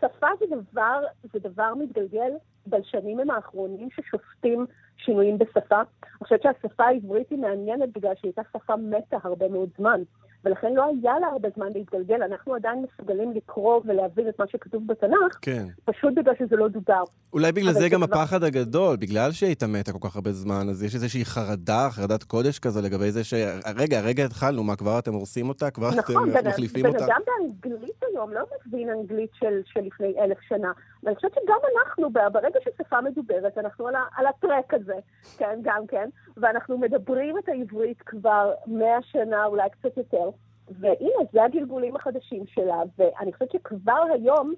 שפה 0.00 0.26
זה 0.40 0.46
דבר, 0.56 1.00
זה 1.32 1.38
דבר 1.38 1.74
מתגלגל 1.74 2.32
בלשנים 2.66 3.20
הם 3.20 3.30
האחרונים 3.30 3.88
ששופטים 3.90 4.66
שינויים 4.96 5.38
בשפה. 5.38 5.76
אני 5.76 6.24
חושבת 6.24 6.42
שהשפה 6.42 6.84
העברית 6.84 7.30
היא 7.30 7.38
מעניינת 7.38 7.92
בגלל 7.92 8.14
שהיא 8.14 8.28
הייתה 8.28 8.42
שפה 8.52 8.76
מתה 8.76 9.16
הרבה 9.22 9.48
מאוד 9.48 9.68
זמן. 9.78 10.02
ולכן 10.44 10.74
לא 10.74 10.84
היה 11.02 11.18
לה 11.18 11.26
הרבה 11.26 11.48
זמן 11.56 11.66
להתגלגל. 11.74 12.22
אנחנו 12.22 12.54
עדיין 12.54 12.84
מסוגלים 12.92 13.32
לקרוא 13.32 13.80
ולהבין 13.84 14.28
את 14.28 14.38
מה 14.38 14.44
שכתוב 14.48 14.86
בתנ"ך, 14.86 15.38
כן. 15.42 15.64
פשוט 15.84 16.14
בגלל 16.14 16.34
שזה 16.38 16.56
לא 16.56 16.68
דובר. 16.68 17.02
אולי 17.32 17.52
בגלל 17.52 17.72
זה 17.72 17.88
גם 17.88 18.06
כבר- 18.06 18.18
הפחד 18.20 18.42
הגדול, 18.42 18.96
בגלל 18.96 19.32
שהיא 19.32 19.56
מתה 19.68 19.92
כל 19.92 20.08
כך 20.08 20.16
הרבה 20.16 20.32
זמן, 20.32 20.66
אז 20.70 20.82
יש 20.82 20.94
איזושהי 20.94 21.24
חרדה, 21.24 21.88
חרדת 21.90 22.22
קודש 22.22 22.58
כזה 22.58 22.80
לגבי 22.82 23.10
זה 23.10 23.24
ש... 23.24 23.34
רגע, 23.76 23.98
הרגע 23.98 24.24
התחלנו, 24.24 24.64
מה, 24.64 24.76
כבר 24.76 24.98
אתם 24.98 25.12
הורסים 25.14 25.48
אותה? 25.48 25.70
כבר 25.70 25.90
נכון, 25.96 26.30
אתם 26.30 26.40
בן, 26.42 26.48
מחליפים 26.48 26.82
בן 26.82 26.88
אותה? 26.88 27.04
אדם 27.04 27.20
באנגלית 27.26 28.02
היום 28.10 28.32
לא 28.32 28.40
מבין 28.66 28.90
אנגלית 28.90 29.30
של, 29.34 29.60
של 29.64 29.80
לפני 29.80 30.14
אלף 30.18 30.38
שנה. 30.48 30.72
ואני 31.02 31.16
חושבת 31.16 31.34
שגם 31.34 31.56
אנחנו, 31.78 32.10
ברגע 32.12 32.58
ששפה 32.64 33.00
מדוברת, 33.00 33.58
אנחנו 33.58 33.86
על, 33.88 33.94
ה, 33.94 34.02
על 34.16 34.26
הטרק 34.26 34.74
הזה, 34.74 34.94
כן, 35.38 35.58
גם 35.62 35.86
כן, 35.88 36.08
ואנחנו 36.36 36.78
מדברים 36.78 37.38
את 37.38 37.48
העברית 37.48 38.02
כבר 38.06 38.52
מאה 38.66 38.98
שנה, 39.02 39.44
אולי 39.46 39.68
קצת 39.70 39.96
יותר, 39.96 40.29
והנה, 40.70 41.24
זה 41.32 41.44
הגלגולים 41.44 41.96
החדשים 41.96 42.46
שלה, 42.46 42.82
ואני 42.98 43.32
חושבת 43.32 43.50
שכבר 43.50 44.02
היום, 44.14 44.54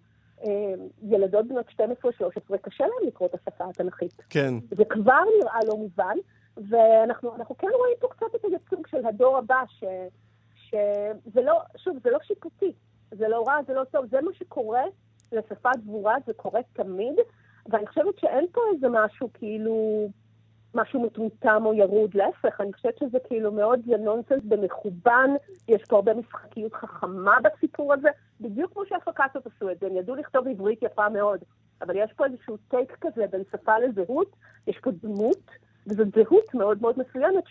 אה, 0.46 0.74
ילדות 1.02 1.48
בנות 1.48 1.66
12-13, 1.68 2.58
קשה 2.62 2.84
להן 2.84 3.08
לקרוא 3.08 3.28
את 3.28 3.34
השפה 3.34 3.64
התנ"כית. 3.70 4.22
כן. 4.30 4.54
זה 4.70 4.84
כבר 4.84 5.20
נראה 5.40 5.58
לא 5.68 5.76
מובן, 5.76 6.16
ואנחנו 6.56 7.34
אנחנו 7.36 7.56
כן 7.56 7.68
רואים 7.78 7.94
פה 8.00 8.08
קצת 8.08 8.34
את 8.34 8.44
הייצוג 8.44 8.86
של 8.86 9.06
הדור 9.06 9.38
הבא, 9.38 9.62
ש, 9.68 9.84
שזה 10.54 11.42
לא, 11.42 11.60
שוב, 11.76 11.96
זה 12.04 12.10
לא 12.10 12.18
שיפוטי, 12.22 12.72
זה 13.10 13.28
לא 13.28 13.44
רע, 13.46 13.56
זה 13.66 13.74
לא 13.74 13.84
טוב, 13.84 14.06
זה 14.10 14.20
מה 14.20 14.30
שקורה 14.34 14.82
לשפה 15.32 15.70
דבורה, 15.78 16.14
זה 16.26 16.32
קורה 16.32 16.60
תמיד, 16.72 17.14
ואני 17.66 17.86
חושבת 17.86 18.18
שאין 18.18 18.46
פה 18.52 18.60
איזה 18.74 18.86
משהו 18.90 19.28
כאילו, 19.34 20.08
משהו 20.74 21.02
מטומטם 21.02 21.62
או 21.66 21.74
ירוד, 21.74 22.14
להפך, 22.14 22.60
אני 22.60 22.72
חושבת 22.72 22.98
שזה 22.98 23.18
כאילו 23.28 23.52
מאוד 23.52 23.80
זה 23.86 23.96
נונסנס 23.96 24.42
במכוון, 24.44 25.36
יש 25.68 25.82
פה 25.88 25.96
הרבה 25.96 26.14
משחקיות 26.14 26.74
חכמה 26.74 27.36
בסיפור 27.42 27.94
הזה, 27.94 28.08
בדיוק 28.40 28.72
כמו 28.72 28.82
שהפקציות 28.86 29.46
עשו 29.46 29.70
את 29.70 29.78
זה, 29.80 29.86
הם 29.86 29.96
ידעו 29.96 30.14
לכתוב 30.14 30.48
עברית 30.48 30.82
יפה 30.82 31.08
מאוד, 31.08 31.40
אבל 31.82 31.96
יש 31.96 32.12
פה 32.12 32.24
איזשהו 32.26 32.56
טייק 32.56 32.96
כזה 33.00 33.26
בין 33.30 33.42
שפה 33.52 33.78
לזהות, 33.78 34.36
יש 34.66 34.78
פה 34.82 34.90
דמות, 34.90 35.50
וזו 35.86 36.02
זהות 36.14 36.54
מאוד 36.54 36.82
מאוד 36.82 36.94
מסוימת, 36.98 37.46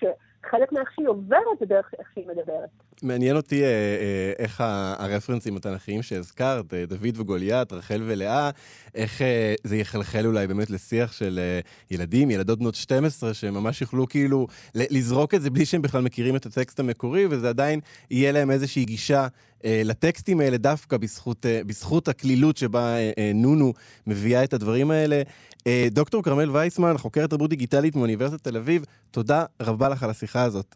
שחלק 0.47 0.71
מאיך 0.71 0.89
שהיא 0.95 1.07
עוברת 1.07 1.39
זה 1.59 1.65
דרך 1.65 1.91
איך 1.99 2.07
שהיא 2.13 2.25
מדברת. 2.27 2.69
מעניין 3.03 3.35
אותי 3.35 3.63
אה, 3.63 3.67
אה, 3.67 4.33
איך 4.39 4.61
ה- 4.61 4.95
הרפרנסים 4.99 5.55
התנ"כיים 5.57 6.01
שהזכרת, 6.01 6.73
אה, 6.73 6.85
דוד 6.85 7.17
וגוליית, 7.19 7.73
רחל 7.73 8.01
ולאה, 8.05 8.49
איך 8.95 9.21
אה, 9.21 9.53
זה 9.63 9.75
יחלחל 9.77 10.25
אולי 10.25 10.47
באמת 10.47 10.69
לשיח 10.69 11.11
של 11.11 11.39
אה, 11.41 11.59
ילדים, 11.91 12.31
ילדות 12.31 12.59
בנות 12.59 12.75
12, 12.75 13.33
שממש 13.33 13.81
יוכלו 13.81 14.07
כאילו 14.09 14.47
לזרוק 14.75 15.33
את 15.33 15.41
זה 15.41 15.49
בלי 15.49 15.65
שהם 15.65 15.81
בכלל 15.81 16.01
מכירים 16.01 16.35
את 16.35 16.45
הטקסט 16.45 16.79
המקורי, 16.79 17.25
וזה 17.29 17.49
עדיין 17.49 17.79
יהיה 18.11 18.31
להם 18.31 18.51
איזושהי 18.51 18.85
גישה 18.85 19.27
לטקסטים 19.65 20.39
האלה 20.39 20.57
דווקא 20.57 20.97
בזכות, 20.97 21.45
אה, 21.45 21.61
בזכות 21.63 22.07
הקלילות 22.07 22.57
שבה 22.57 22.95
אה, 22.95 23.11
אה, 23.17 23.31
נונו 23.35 23.73
מביאה 24.07 24.43
את 24.43 24.53
הדברים 24.53 24.91
האלה. 24.91 25.21
אה, 25.67 25.87
דוקטור 25.91 26.23
כרמל 26.23 26.49
וייסמן, 26.49 26.97
חוקרת 26.97 27.29
תרבות 27.29 27.49
דיגיטלית 27.49 27.95
מאוניברסיטת 27.95 28.43
תל 28.43 28.57
אביב, 28.57 28.85
תודה 29.11 29.45
רבה 29.61 29.89
לך 29.89 30.03
על 30.03 30.09
השיחה 30.09 30.43
הזאת. 30.43 30.75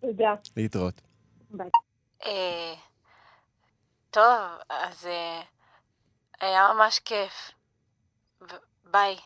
תודה. 0.00 0.34
להתראות. 0.56 1.00
ביי. 1.50 1.66
אה, 2.26 2.74
טוב, 4.10 4.22
אז 4.68 5.06
אה, 5.06 5.40
היה 6.40 6.68
ממש 6.74 6.98
כיף. 6.98 7.50
ביי. 8.90 9.16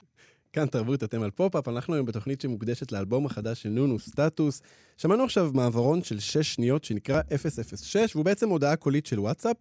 כאן 0.53 0.66
תרבות, 0.66 1.05
אתם 1.05 1.22
על 1.22 1.30
פופ-אפ, 1.30 1.68
אנחנו 1.68 1.94
היום 1.94 2.07
בתוכנית 2.07 2.40
שמוקדשת 2.40 2.92
לאלבום 2.92 3.26
החדש 3.26 3.62
של 3.62 3.68
נונו, 3.68 3.99
סטטוס. 3.99 4.62
שמענו 4.97 5.24
עכשיו 5.24 5.51
מעברון 5.55 6.03
של 6.03 6.20
6 6.20 6.55
שניות 6.55 6.84
שנקרא 6.84 7.20
006, 7.36 7.97
והוא 8.14 8.24
בעצם 8.24 8.49
הודעה 8.49 8.76
קולית 8.76 9.07
של 9.07 9.20
וואטסאפ. 9.20 9.57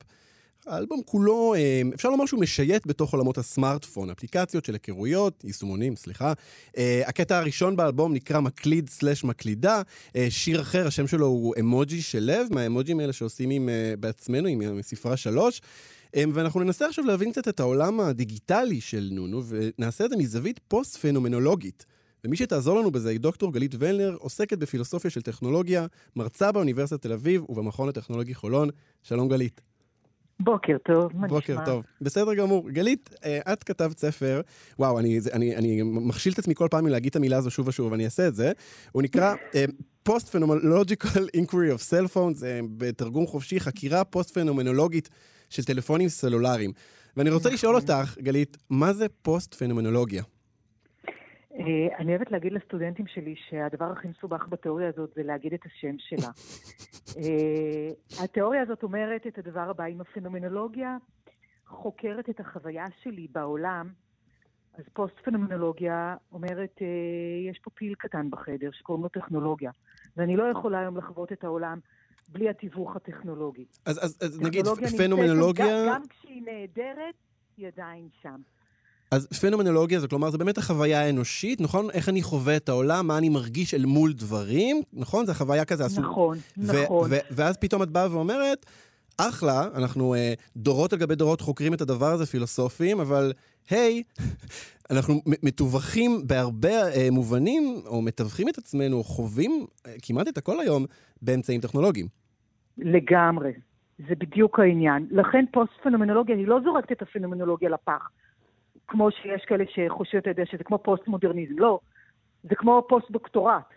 האלבום 0.68 1.02
כולו, 1.06 1.54
אה, 1.56 1.82
אפשר 1.96 2.10
לומר 2.10 2.26
שהוא 2.26 2.42
משייט 2.42 2.88
בתוך 2.88 3.14
עולמות 3.14 3.38
הסמארטפון, 3.38 4.10
אפליקציות 4.10 4.66
של 4.66 4.74
היכרויות, 4.74 5.44
יישומונים, 5.44 5.96
סליחה. 5.96 6.34
אה, 6.78 7.02
הקטע 7.06 7.38
הראשון 7.38 7.76
באלבום 7.76 8.14
נקרא 8.14 8.40
מקליד 8.40 8.90
סלש 8.90 9.24
מקלידה. 9.24 9.82
אה, 10.16 10.28
שיר 10.30 10.62
אחר, 10.62 10.88
השם 10.88 11.08
שלו 11.08 11.26
הוא 11.26 11.56
אמוג'י 11.60 12.02
של 12.02 12.20
לב, 12.20 12.48
מהאמוג'ים 12.52 13.00
האלה 13.00 13.14
שעושים 13.14 13.50
עם, 13.50 13.70
בעצמנו, 14.00 14.48
עם 14.48 14.82
ספרה 14.82 15.18
שלוש. 15.18 15.62
ואנחנו 16.34 16.60
ננסה 16.60 16.88
עכשיו 16.88 17.06
להבין 17.06 17.32
קצת 17.32 17.48
את 17.48 17.60
העולם 17.60 18.00
הדיגיטלי 18.00 18.82
של 18.82 19.10
נונו, 19.12 19.44
ונעשה 19.48 20.06
את 20.06 20.10
זה 20.10 20.18
מזווית 20.18 20.60
פוסט-פנומנולוגית. 20.68 21.86
ומי 22.26 22.36
שתעזור 22.36 22.80
לנו 22.80 22.92
בזה 22.92 23.10
היא 23.10 23.20
דוקטור 23.20 23.54
גלית 23.54 23.76
ולנר, 23.80 24.16
עוסקת 24.20 24.58
בפילוסופיה 24.58 25.12
של 25.12 25.22
טכנולוגיה, 25.22 25.86
מרצה 26.16 26.52
באוניברסיטת 26.52 27.02
תל 27.02 27.14
אביב 27.14 27.44
ובמכון 27.50 27.90
הטכנולוגי 27.90 28.34
חולון. 28.34 28.70
שלום 29.04 29.30
גלית. 29.30 29.62
בוקר 30.40 30.78
טוב, 30.86 31.12
מה 31.14 31.28
בוקר 31.28 31.54
נשמע? 31.54 31.66
טוב. 31.66 31.84
בסדר 32.02 32.34
גמור. 32.34 32.70
גלית, 32.70 33.10
אה, 33.26 33.54
את 33.54 33.64
כתבת 33.64 34.00
ספר, 34.00 34.42
וואו, 34.80 35.00
אני, 35.00 35.20
אני, 35.34 35.56
אני 35.56 35.82
מכשיל 35.84 36.34
את 36.34 36.40
עצמי 36.40 36.56
כל 36.56 36.68
פעם 36.72 36.86
מלהגיד 36.86 37.10
את 37.10 37.16
המילה 37.16 37.38
הזו 37.38 37.52
שוב 37.52 37.68
ושוב, 37.68 37.92
ואני 37.92 38.06
אעשה 38.06 38.28
את 38.28 38.36
זה. 38.36 38.52
הוא 38.92 39.02
נקרא 39.02 39.36
אה, 39.56 39.66
Post-Phenomenological 40.10 41.38
Inquiry 41.38 41.78
of 41.78 41.90
Cell 41.90 42.16
Phones, 42.16 42.46
אה, 42.46 42.60
בתרגום 42.78 43.28
חופשי, 43.28 43.60
חקירה 43.60 44.04
פוסט-פנומנולוגית 44.04 45.10
של 45.50 45.64
טלפונים 45.64 46.10
סלולריים. 46.10 46.72
ואני 47.18 47.30
רוצה 47.30 47.50
לשאול 47.50 47.76
אותך, 47.76 48.18
גלית, 48.22 48.58
מה 48.70 48.94
זה 48.94 49.06
פוסט-פנומנולוגיה? 49.22 50.24
אה, 51.60 51.98
אני 51.98 52.12
אוהבת 52.12 52.32
להגיד 52.32 52.54
לסטודנטים 52.54 53.08
שלי 53.08 53.36
שהדבר 53.50 53.92
הכי 53.92 54.08
מסובך 54.08 54.48
בתיאוריה 54.50 54.90
הזאת 54.90 55.10
זה 55.16 55.24
להגיד 55.24 55.54
את 55.54 55.66
השם 55.66 55.96
שלה. 55.98 56.30
אה, 57.18 58.24
התיאוריה 58.24 58.62
הזאת 58.62 58.84
אומרת 58.84 59.28
את 59.28 59.38
הדבר 59.38 59.70
הבא, 59.70 59.86
אם 59.86 60.02
הפנומנולוגיה 60.02 60.98
חוקרת 61.68 62.30
את 62.30 62.40
החוויה 62.40 62.86
שלי 63.04 63.28
בעולם, 63.32 63.90
אז 64.78 64.84
פוסט-פנומנולוגיה 64.94 66.16
אומרת, 66.32 66.80
אה, 66.82 67.50
יש 67.52 67.60
פה 67.60 67.70
פיל 67.70 67.96
קטן 67.96 68.30
בחדר 68.30 68.70
שקוראים 68.72 69.04
לו 69.04 69.10
טכנולוגיה, 69.10 69.72
ואני 70.18 70.36
לא 70.36 70.44
יכולה 70.44 70.80
היום 70.80 70.98
לחוות 70.98 71.32
את 71.32 71.44
העולם 71.44 71.80
בלי 72.30 72.50
התיווך 72.50 72.96
הטכנולוגי. 72.96 73.66
אז, 73.86 74.06
אז, 74.06 74.20
אז 74.22 74.42
נגיד, 74.42 74.66
פנומנולוגיה... 74.98 75.66
גם, 75.66 75.94
גם 75.94 76.08
כשהיא 76.08 76.42
נהדרת, 76.46 77.16
היא 77.58 77.68
עדיין 77.68 78.08
שם. 78.22 78.42
אז 79.16 79.28
פנומנולוגיה 79.42 80.00
זה 80.00 80.08
כלומר, 80.08 80.30
זה 80.30 80.38
באמת 80.38 80.58
החוויה 80.58 81.02
האנושית, 81.02 81.62
נכון? 81.62 81.90
איך 81.94 82.10
אני 82.10 82.22
חווה 82.22 82.56
את 82.56 82.70
העולם, 82.70 83.08
מה 83.08 83.18
אני 83.18 83.30
מרגיש 83.30 83.74
אל 83.74 83.86
מול 83.86 84.14
דברים, 84.14 84.82
נכון? 84.94 85.26
זה 85.26 85.34
חוויה 85.34 85.66
כזה 85.66 85.86
עשו... 85.86 86.02
נכון, 86.02 86.38
נכון. 86.58 87.10
ואז 87.32 87.58
פתאום 87.58 87.84
את 87.84 87.90
באה 87.90 88.12
ואומרת, 88.12 88.66
אחלה, 89.18 89.64
אנחנו 89.76 90.16
uh, 90.16 90.18
דורות 90.58 90.94
על 90.94 91.00
גבי 91.00 91.16
דורות 91.16 91.42
חוקרים 91.42 91.74
את 91.74 91.82
הדבר 91.82 92.06
הזה, 92.06 92.26
פילוסופים, 92.26 93.00
אבל 93.00 93.34
היי, 93.70 94.04
אנחנו 94.92 95.14
מ- 95.14 95.46
מתווכים 95.48 96.22
בהרבה 96.28 96.94
uh, 96.94 97.12
מובנים, 97.12 97.82
או 97.86 98.02
מתווכים 98.02 98.50
את 98.50 98.58
עצמנו, 98.58 98.98
או 98.98 99.04
חווים 99.04 99.66
uh, 99.78 99.90
כמעט 100.02 100.28
את 100.28 100.38
הכל 100.38 100.60
היום 100.60 100.86
באמצעים 101.22 101.62
טכנולוגיים. 101.62 102.08
לגמרי. 102.78 103.52
זה 104.08 104.16
בדיוק 104.16 104.60
העניין. 104.60 105.08
לכן 105.12 105.46
פוסט-פנומנולוגיה, 105.52 106.36
היא 106.36 106.48
לא 106.48 106.60
זורקת 106.64 106.92
את 106.92 107.02
הפנומנולוגיה 107.02 107.70
לפח. 107.70 108.10
כמו 108.88 109.12
שיש 109.12 109.46
כאלה 109.48 109.64
שחושבים, 109.68 110.22
אתה 110.22 110.30
יודע, 110.30 110.44
שזה 110.46 110.64
כמו 110.64 110.78
פוסט-מודרניזם. 110.78 111.60
לא. 111.60 111.80
זה 112.44 112.56
כמו 112.56 112.86
פוסט-דוקטורט. 112.90 113.76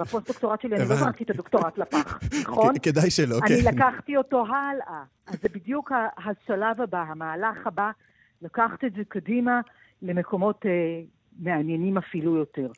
בפוסט-דוקטורט 0.00 0.60
שלי 0.60 0.76
אני 0.76 0.88
לא. 0.88 0.96
זרקתי 0.96 1.24
את 1.24 1.30
הדוקטורט 1.30 1.78
לפח, 1.78 2.20
נכון? 2.42 2.74
כדאי 2.82 3.10
שלא, 3.10 3.38
אני 3.46 3.62
כן. 3.62 3.74
לקחתי 3.74 4.16
אותו 4.16 4.44
הלאה. 4.46 5.02
אז 5.26 5.36
זה 5.42 5.48
בדיוק 5.54 5.92
השלב 6.16 6.80
הבא, 6.80 7.02
המהלך 7.08 7.66
הבא, 7.66 7.90
לקחת 8.42 8.84
את 8.84 8.92
זה 8.96 9.02
קדימה 9.08 9.60
למקומות 10.02 10.66
אה, 10.66 10.70
מעניינים 11.38 11.98
אפילו 11.98 12.36
יותר. 12.36 12.68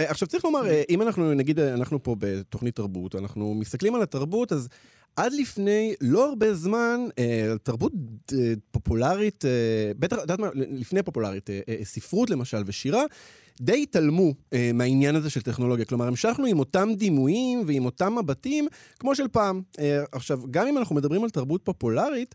אה, 0.00 0.10
עכשיו 0.10 0.28
צריך 0.28 0.44
לומר, 0.44 0.66
אה, 0.66 0.82
אם 0.88 1.02
אנחנו, 1.02 1.34
נגיד, 1.34 1.60
אנחנו 1.60 2.02
פה 2.02 2.16
בתוכנית 2.18 2.76
תרבות, 2.76 3.14
אנחנו 3.14 3.54
מסתכלים 3.54 3.94
על 3.94 4.02
התרבות, 4.02 4.52
אז 4.52 4.68
עד 5.18 5.32
לפני 5.32 5.94
לא 6.00 6.28
הרבה 6.28 6.54
זמן, 6.54 7.00
אה, 7.18 7.52
תרבות 7.62 7.92
אה, 8.32 8.52
פופולרית, 8.70 9.44
אה, 9.44 9.50
בטח, 9.98 10.16
את 10.16 10.20
יודעת 10.22 10.38
מה, 10.38 10.48
לפני 10.54 11.02
פופולרית, 11.02 11.50
אה, 11.50 11.60
אה, 11.68 11.84
ספרות 11.84 12.30
למשל 12.30 12.62
ושירה, 12.66 13.02
די 13.60 13.82
התעלמו 13.82 14.34
אה, 14.52 14.70
מהעניין 14.74 15.16
הזה 15.16 15.30
של 15.30 15.40
טכנולוגיה. 15.40 15.84
כלומר, 15.84 16.06
המשכנו 16.06 16.46
עם 16.46 16.58
אותם 16.58 16.88
דימויים 16.96 17.62
ועם 17.66 17.84
אותם 17.84 18.18
מבטים 18.18 18.68
כמו 18.98 19.14
של 19.14 19.28
פעם. 19.28 19.62
אה, 19.78 20.04
עכשיו, 20.12 20.40
גם 20.50 20.66
אם 20.66 20.78
אנחנו 20.78 20.94
מדברים 20.96 21.24
על 21.24 21.30
תרבות 21.30 21.60
פופולרית, 21.64 22.34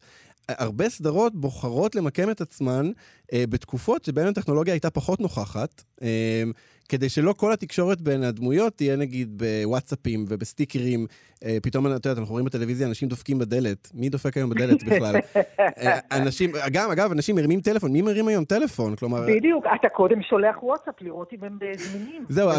אה, 0.50 0.56
הרבה 0.58 0.90
סדרות 0.90 1.36
בוחרות 1.36 1.96
למקם 1.96 2.30
את 2.30 2.42
עצמן 2.42 2.92
בתקופות 3.34 4.05
שבהן 4.05 4.28
הטכנולוגיה 4.28 4.74
הייתה 4.74 4.89
פחות 4.89 5.19
נוכחת, 5.19 5.84
אה, 6.01 6.43
כדי 6.89 7.09
שלא 7.09 7.34
כל 7.38 7.53
התקשורת 7.53 8.01
בין 8.01 8.24
הדמויות 8.24 8.76
תהיה 8.76 8.95
נגיד 8.95 9.43
בוואטסאפים 9.43 10.26
ובסטיקרים. 10.30 11.07
אה, 11.45 11.57
פתאום, 11.63 11.88
את 11.88 11.91
יודעת, 11.91 12.17
אנחנו 12.17 12.32
רואים 12.32 12.45
בטלוויזיה 12.45 12.88
אנשים 12.88 13.07
דופקים 13.07 13.39
בדלת. 13.39 13.91
מי 13.93 14.09
דופק 14.09 14.38
היום 14.38 14.49
בדלת 14.49 14.84
בכלל? 14.88 15.15
אה, 15.57 15.99
אנשים, 16.11 16.51
גם, 16.71 16.91
אגב, 16.91 17.11
אנשים 17.11 17.36
מרימים 17.36 17.61
טלפון. 17.61 17.91
מי 17.91 18.01
מרים 18.01 18.28
היום 18.28 18.45
טלפון? 18.45 18.95
כלומר... 18.95 19.26
בדיוק, 19.28 19.65
אתה 19.80 19.89
קודם 19.89 20.21
שולח 20.21 20.63
וואטסאפ 20.63 21.01
לראות 21.01 21.34
אם 21.34 21.43
הם 21.43 21.57
זמינים. 21.78 22.26
זהו. 22.30 22.49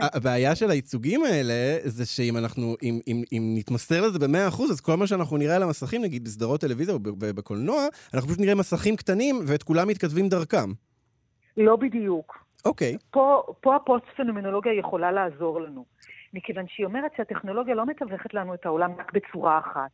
הבעיה 0.00 0.54
של 0.54 0.70
הייצוגים 0.70 1.24
האלה, 1.24 1.78
זה 1.84 2.06
שאם 2.06 2.36
אנחנו, 2.36 2.76
אם, 2.82 3.00
אם, 3.08 3.22
אם 3.32 3.54
נתמסר 3.56 4.00
לזה 4.00 4.18
במאה 4.18 4.48
אחוז, 4.48 4.70
אז 4.70 4.80
כל 4.80 4.96
מה 4.96 5.06
שאנחנו 5.06 5.36
נראה 5.36 5.56
על 5.56 5.62
המסכים, 5.62 6.02
נגיד 6.02 6.24
בסדרות 6.24 6.60
טלוויזיה 6.60 6.94
או 6.94 6.98
בקולנוע, 7.18 7.86
אנחנו 8.14 8.28
פשוט 8.28 8.40
נראה 8.40 8.54
מסכים 8.54 8.96
קטנים, 8.96 9.40
ואת 9.46 9.62
כולם 9.62 9.88
מתכתבים 9.88 10.21
דרכם. 10.28 10.70
לא 11.56 11.76
בדיוק. 11.76 12.44
אוקיי. 12.64 12.96
פה, 13.10 13.42
פה 13.60 13.76
הפוסט-פנומנולוגיה 13.76 14.72
יכולה 14.72 15.12
לעזור 15.12 15.60
לנו, 15.60 15.84
מכיוון 16.34 16.64
שהיא 16.68 16.86
אומרת 16.86 17.12
שהטכנולוגיה 17.16 17.74
לא 17.74 17.86
מתווכת 17.86 18.34
לנו 18.34 18.54
את 18.54 18.66
העולם 18.66 18.92
רק 18.98 19.12
בצורה 19.12 19.58
אחת, 19.58 19.90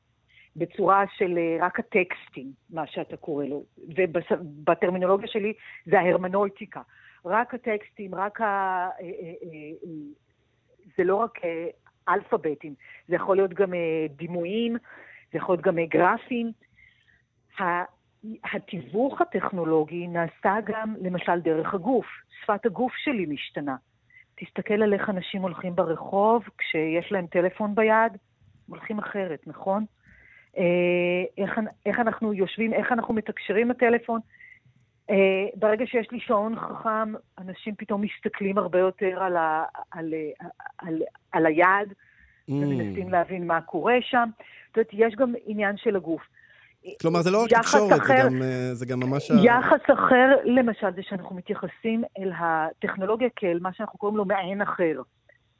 בצורה 0.56 1.04
של 1.16 1.38
אה, 1.38 1.66
רק 1.66 1.78
הטקסטים, 1.78 2.52
מה 2.70 2.86
שאתה 2.86 3.16
קורא 3.16 3.44
לו, 3.44 3.64
ובטרמינולוגיה 3.96 5.28
שלי 5.28 5.52
זה 5.86 6.00
ההרמנויטיקה. 6.00 6.80
רק 7.24 7.54
הטקסטים, 7.54 8.14
רק 8.14 8.40
ה... 8.40 8.44
אה, 8.44 9.04
אה, 9.04 9.90
זה 10.96 11.04
לא 11.04 11.16
רק 11.16 11.38
אלפביטים, 12.08 12.74
זה 13.08 13.14
יכול 13.14 13.36
להיות 13.36 13.54
גם 13.54 13.72
דימויים, 14.16 14.76
זה 15.32 15.38
יכול 15.38 15.54
להיות 15.54 15.64
גם 15.64 15.78
גרפים. 15.88 16.52
התיווך 18.52 19.20
הטכנולוגי 19.20 20.06
נעשה 20.06 20.56
גם, 20.64 20.94
למשל, 21.00 21.40
דרך 21.40 21.74
הגוף. 21.74 22.06
שפת 22.42 22.66
הגוף 22.66 22.92
שלי 22.96 23.26
משתנה. 23.26 23.76
תסתכל 24.34 24.82
על 24.82 24.94
איך 24.94 25.10
אנשים 25.10 25.42
הולכים 25.42 25.76
ברחוב 25.76 26.44
כשיש 26.58 27.12
להם 27.12 27.26
טלפון 27.26 27.74
ביד, 27.74 28.12
הולכים 28.66 28.98
אחרת, 28.98 29.46
נכון? 29.46 29.84
אה, 30.58 30.64
איך, 31.38 31.60
איך 31.86 32.00
אנחנו 32.00 32.32
יושבים, 32.32 32.72
איך 32.72 32.92
אנחנו 32.92 33.14
מתקשרים 33.14 33.68
בטלפון. 33.68 34.20
אה, 35.10 35.46
ברגע 35.54 35.86
שיש 35.86 36.10
לי 36.10 36.20
שעון 36.20 36.56
חכם, 36.56 37.12
אנשים 37.38 37.74
פתאום 37.78 38.00
מסתכלים 38.00 38.58
הרבה 38.58 38.78
יותר 38.78 39.22
על, 39.22 39.36
ה, 39.36 39.64
על, 39.90 40.14
על, 40.38 40.48
על, 40.78 41.02
על 41.32 41.46
היד, 41.46 41.92
Mm. 42.48 42.52
ומנסים 42.52 43.08
להבין 43.08 43.46
מה 43.46 43.60
קורה 43.60 43.96
שם. 44.00 44.28
זאת 44.66 44.76
אומרת, 44.76 44.88
יש 44.92 45.14
גם 45.14 45.34
עניין 45.46 45.76
של 45.76 45.96
הגוף. 45.96 46.22
כלומר, 47.02 47.22
זה 47.22 47.30
לא 47.30 47.42
רק 47.42 47.48
תקשורת, 47.50 47.88
זה 47.88 48.02
אחר- 48.02 48.26
גם, 48.26 48.42
אה, 48.42 48.74
זה 48.74 48.86
גם 48.86 49.00
ממש... 49.00 49.30
ה- 49.30 49.34
יחס 49.44 49.84
אחר, 49.94 50.36
למשל, 50.44 50.86
זה 50.96 51.02
שאנחנו 51.02 51.36
מתייחסים 51.36 52.04
אל 52.18 52.32
הטכנולוגיה 52.38 53.28
כאל 53.36 53.58
מה 53.62 53.72
שאנחנו 53.72 53.98
קוראים 53.98 54.16
לו 54.16 54.24
מעין 54.24 54.62
אחר. 54.62 55.00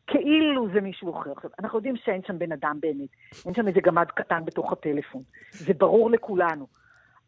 כאילו 0.07 0.69
זה 0.75 0.81
מישהו 0.81 1.21
אחר. 1.21 1.33
עכשיו, 1.33 1.51
אנחנו 1.59 1.79
יודעים 1.79 1.97
שאין 1.97 2.21
שם 2.27 2.39
בן 2.39 2.53
אדם 2.53 2.77
באמת, 2.81 3.09
אין 3.47 3.55
שם 3.55 3.69
איזה 3.69 3.81
גמד 3.81 4.07
קטן 4.15 4.45
בתוך 4.45 4.73
הטלפון. 4.73 5.23
זה 5.53 5.73
ברור 5.75 6.11
לכולנו. 6.11 6.67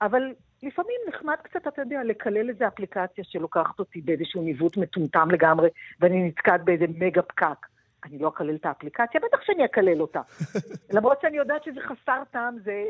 אבל 0.03 0.23
לפעמים 0.63 0.97
נחמד 1.09 1.35
קצת, 1.43 1.67
אתה 1.69 1.83
יודע, 1.83 2.01
לקלל 2.05 2.49
איזה 2.49 2.67
אפליקציה 2.69 3.25
שלוקחת 3.25 3.79
אותי 3.79 4.01
באיזשהו 4.01 4.43
ניווט 4.43 4.77
מטומטם 4.77 5.29
לגמרי, 5.31 5.69
ואני 6.01 6.23
נתקעת 6.29 6.65
באיזה 6.65 6.85
מגה 6.99 7.23
פקק. 7.23 7.67
אני 8.05 8.19
לא 8.19 8.29
אקלל 8.29 8.55
את 8.55 8.67
האפליקציה, 8.67 9.21
בטח 9.29 9.39
שאני 9.43 9.65
אקלל 9.65 10.01
אותה. 10.01 10.21
למרות 10.97 11.19
שאני 11.23 11.37
יודעת 11.37 11.65
שזה 11.65 11.81
חסר 11.81 12.23
טעם, 12.31 12.57
זה 12.65 12.85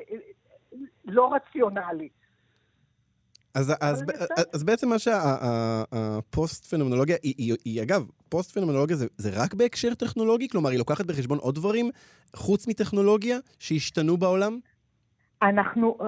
לא 1.04 1.32
רציונלי. 1.34 2.08
אז, 3.54 3.74
אז, 3.80 4.02
בסדר. 4.02 4.42
אז 4.54 4.64
בעצם 4.64 4.88
מה 4.88 4.98
שהפוסט 4.98 6.74
פנומנולוגיה, 6.74 7.16
היא, 7.22 7.34
היא, 7.38 7.56
היא 7.64 7.82
אגב, 7.82 8.06
פוסט 8.28 8.54
פנומנולוגיה 8.54 8.96
זה, 8.96 9.06
זה 9.16 9.30
רק 9.42 9.54
בהקשר 9.54 9.94
טכנולוגי? 9.94 10.48
כלומר, 10.48 10.70
היא 10.70 10.78
לוקחת 10.78 11.06
בחשבון 11.06 11.38
עוד 11.38 11.54
דברים 11.54 11.90
חוץ 12.36 12.68
מטכנולוגיה 12.68 13.38
שהשתנו 13.58 14.16
בעולם? 14.16 14.58
אנחנו, 15.42 15.98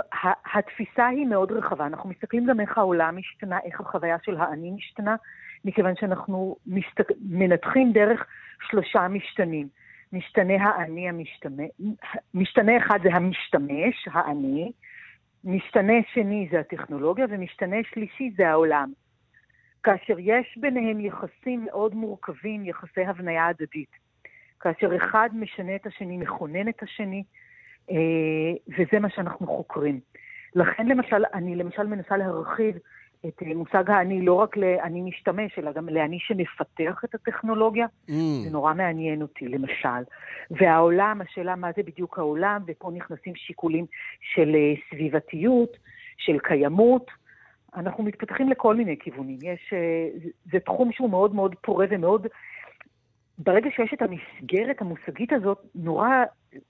התפיסה 0.55 1.07
היא 1.07 1.27
מאוד 1.27 1.53
רחבה. 1.53 1.87
אנחנו 1.87 2.11
מסתכלים 2.11 2.47
גם 2.47 2.61
איך 2.61 2.79
העולם 2.79 3.17
השתנה, 3.19 3.59
איך 3.65 3.81
החוויה 3.81 4.17
של 4.25 4.37
האני 4.37 4.71
משתנה, 4.71 5.17
מכיוון 5.65 5.95
שאנחנו 6.01 6.57
מסתק... 6.67 7.09
מנתחים 7.21 7.93
דרך 7.93 8.21
שלושה 8.71 9.09
משתנים. 9.09 9.69
משתנה 10.13 10.65
האני 10.65 11.09
המשתמש, 11.09 11.71
משתנה 12.35 12.77
אחד 12.77 12.99
זה 13.03 13.09
המשתמש, 13.13 14.09
האני, 14.13 14.73
משתנה 15.45 15.93
שני 16.15 16.49
זה 16.51 16.61
הטכנולוגיה, 16.61 17.27
ומשתנה 17.31 17.77
שלישי 17.95 18.31
זה 18.37 18.49
העולם. 18.49 18.93
כאשר 19.83 20.19
יש 20.19 20.59
ביניהם 20.61 21.01
יחסים 21.01 21.65
מאוד 21.65 21.95
מורכבים, 21.95 22.67
יחסי 22.67 23.05
הבניה 23.05 23.47
הדדית. 23.47 23.91
כאשר 24.61 24.97
אחד 24.97 25.31
משנה 25.33 25.77
את 25.77 25.87
השני, 25.87 26.17
מכונן 26.17 26.69
את 26.69 26.83
השני, 26.83 27.23
אה, 27.91 27.97
וזה 28.69 28.99
מה 29.01 29.11
שאנחנו 29.11 29.47
חוקרים. 29.47 30.01
לכן 30.55 30.87
למשל, 30.87 31.25
אני 31.35 31.57
למשל 31.57 31.87
מנסה 31.87 32.17
להרחיב 32.17 32.77
את 33.29 33.43
אה, 33.43 33.55
מושג 33.55 33.91
האני 33.91 34.23
לא 34.23 34.35
רק 34.35 34.57
לאני 34.57 35.03
משתמש, 35.03 35.59
אלא 35.59 35.73
גם 35.73 35.89
לאני 35.89 36.19
שמפתח 36.21 37.01
את 37.05 37.15
הטכנולוגיה. 37.15 37.87
Mm. 38.09 38.13
זה 38.45 38.51
נורא 38.51 38.75
מעניין 38.75 39.23
אותי, 39.23 39.49
למשל. 39.49 40.03
והעולם, 40.51 41.21
השאלה 41.21 41.57
מה 41.57 41.69
זה 41.77 41.83
בדיוק 41.83 42.19
העולם, 42.19 42.63
ופה 42.67 42.91
נכנסים 42.95 43.35
שיקולים 43.37 43.87
של 44.35 44.55
אה, 44.55 44.75
סביבתיות, 44.91 45.77
של 46.19 46.39
קיימות. 46.39 47.11
אנחנו 47.77 48.05
מתפתחים 48.05 48.49
לכל 48.49 48.77
מיני 48.77 48.97
כיוונים. 48.99 49.39
יש, 49.43 49.73
אה, 49.73 49.79
זה- 50.23 50.29
זה 50.53 50.61
תחום 50.61 50.93
שהוא 50.93 51.11
מאוד 51.11 51.35
מאוד 51.35 51.55
פורה 51.61 51.87
ומאוד... 51.91 52.27
ברגע 53.39 53.71
שיש 53.71 53.95
את 53.95 54.03
המסגרת 54.03 54.81
המושגית 54.81 55.33
הזאת, 55.33 55.59
נורא, 55.75 56.09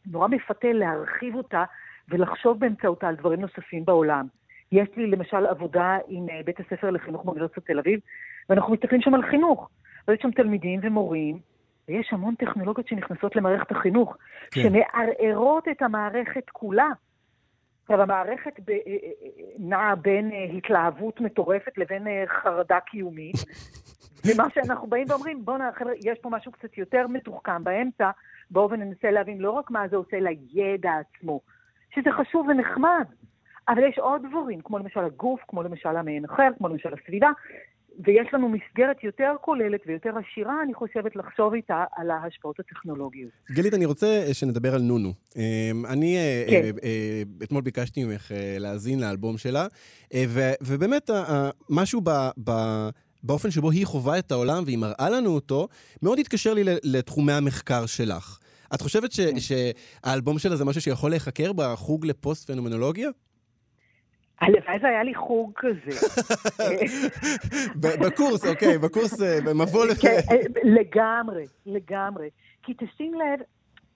נורא 0.07 0.29
מפתה 0.29 0.73
להרחיב 0.73 1.35
אותה 1.35 1.65
ולחשוב 2.09 2.59
באמצעותה 2.59 3.09
על 3.09 3.15
דברים 3.17 3.41
נוספים 3.41 3.85
בעולם. 3.85 4.27
יש 4.73 4.89
לי 4.97 5.07
למשל 5.07 5.47
עבודה 5.47 5.99
עם 6.09 6.27
אה, 6.29 6.41
בית 6.45 6.61
הספר 6.61 6.91
לחינוך 6.91 7.25
באוניברסיטת 7.25 7.67
תל 7.67 7.79
אביב, 7.79 8.01
ואנחנו 8.49 8.73
מסתכלים 8.75 9.01
שם 9.01 9.15
על 9.15 9.23
חינוך. 9.31 9.69
ויש 10.09 10.19
שם 10.23 10.31
תלמידים 10.31 10.81
ומורים, 10.83 11.39
ויש 11.89 12.09
המון 12.13 12.35
טכנולוגיות 12.35 12.89
שנכנסות 12.89 13.37
למערכת 13.37 13.71
החינוך, 13.71 14.17
כן. 14.51 14.61
שמערערות 14.63 15.69
את 15.69 15.83
המערכת 15.83 16.51
כולה. 16.53 16.89
עכשיו, 17.83 18.03
המערכת 18.03 18.61
ב, 18.61 18.71
אה, 18.71 18.77
אה, 18.87 19.11
נעה 19.59 19.95
בין 19.95 20.31
התלהבות 20.57 21.21
מטורפת 21.21 21.79
לבין 21.79 22.07
חרדה 22.27 22.81
קיומית. 22.81 23.37
ומה 24.27 24.47
שאנחנו 24.55 24.87
באים 24.87 25.07
ואומרים, 25.09 25.45
בוא'נה, 25.45 25.71
חבר'ה, 25.75 25.93
יש 26.05 26.19
פה 26.19 26.31
משהו 26.31 26.53
קצת 26.53 26.79
יותר 26.79 27.07
מתוחכם 27.07 27.65
באמצע, 27.65 28.11
בואו 28.51 28.71
וננסה 28.71 29.11
להבין 29.11 29.39
לא 29.39 29.51
רק 29.51 29.71
מה 29.71 29.89
זה 29.89 29.97
עושה 29.97 30.17
לידע 30.21 30.93
עצמו, 30.93 31.41
שזה 31.95 32.11
חשוב 32.13 32.49
ונחמד, 32.49 33.07
אבל 33.69 33.83
יש 33.91 33.99
עוד 33.99 34.23
דברים, 34.31 34.61
כמו 34.65 34.79
למשל 34.79 35.01
הגוף, 35.01 35.41
כמו 35.49 35.63
למשל 35.63 35.89
המעין 35.97 36.25
אחר, 36.25 36.49
כמו 36.59 36.69
למשל 36.69 36.89
הסביבה, 37.03 37.31
ויש 38.07 38.29
לנו 38.33 38.49
מסגרת 38.49 39.05
יותר 39.05 39.33
כוללת 39.41 39.81
ויותר 39.87 40.11
עשירה, 40.19 40.63
אני 40.65 40.75
חושבת, 40.75 41.17
לחשוב 41.17 41.55
איתה 41.55 41.85
על 41.97 42.11
ההשפעות 42.11 42.61
הטכנולוגיות. 42.61 43.31
גלית, 43.51 43.75
אני 43.75 43.85
רוצה 43.87 44.07
אה, 44.07 44.35
שנדבר 44.35 44.75
על 44.75 44.83
נונו. 44.83 45.13
אה, 45.37 45.71
אני 45.93 46.17
אה, 46.17 46.45
כן. 46.51 46.89
אתמול 47.43 47.63
ביקשתי 47.63 48.05
ממך 48.05 48.31
להאזין 48.59 49.01
לאלבום 49.01 49.39
שלה, 49.39 49.67
ובאמת 50.63 51.11
משהו 51.71 52.01
ב- 52.05 52.31
ב- 52.45 52.89
באופן 53.23 53.51
שבו 53.51 53.71
היא 53.71 53.87
חווה 53.87 54.19
את 54.19 54.33
העולם 54.33 54.63
והיא 54.67 54.79
מראה 54.79 55.11
לנו 55.11 55.31
אותו, 55.31 55.69
מאוד 56.03 56.19
התקשר 56.19 56.55
לי 56.55 56.63
לתחומי 56.83 57.33
המחקר 57.33 57.87
שלך. 57.87 58.39
את 58.75 58.81
חושבת 58.81 59.13
ש- 59.13 59.21
כן. 59.21 59.37
שהאלבום 59.41 60.39
שלה 60.39 60.57
זה 60.57 60.65
משהו 60.65 60.81
שיכול 60.81 61.11
להיחקר 61.11 61.53
בחוג 61.53 62.07
לפוסט 62.07 62.51
פנומנולוגיה? 62.51 63.11
הלוואי 64.43 64.77
והיה 64.83 65.03
לי 65.03 65.15
חוג 65.15 65.53
כזה. 65.57 66.07
בקורס, 67.77 68.47
אוקיי, 68.47 68.79
בקורס, 68.79 69.23
אה, 69.23 69.39
במבוא... 69.47 69.87
ל- 69.87 69.95
כן, 70.03 70.19
אה, 70.31 70.37
לגמרי, 70.65 71.47
לגמרי. 71.67 72.31
כי 72.63 72.73
תשים 72.75 73.15
לב, 73.15 73.41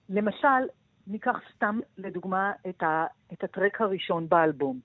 למשל, 0.09 0.63
ניקח 1.07 1.37
סתם 1.55 1.79
לדוגמה 1.99 2.53
את, 2.69 2.83
ה, 2.83 3.05
את 3.33 3.45
הטרק 3.45 3.81
הראשון 3.81 4.29
באלבום. 4.29 4.81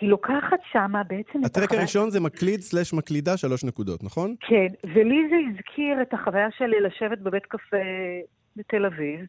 היא 0.00 0.10
לוקחת 0.10 0.60
שמה 0.72 1.02
בעצם 1.02 1.40
את 1.40 1.44
הטרק 1.44 1.64
החוויה... 1.64 1.80
הראשון 1.80 2.10
זה 2.10 2.20
מקליד 2.20 2.60
סלש 2.60 2.92
מקלידה 2.94 3.36
שלוש 3.36 3.64
נקודות, 3.64 4.04
נכון? 4.04 4.34
כן, 4.40 4.66
ולי 4.84 5.28
זה 5.30 5.36
הזכיר 5.50 6.02
את 6.02 6.14
החוויה 6.14 6.48
שלי 6.58 6.80
לשבת 6.80 7.18
בבית 7.18 7.46
קפה 7.46 7.76
בתל 8.56 8.86
אביב, 8.86 9.20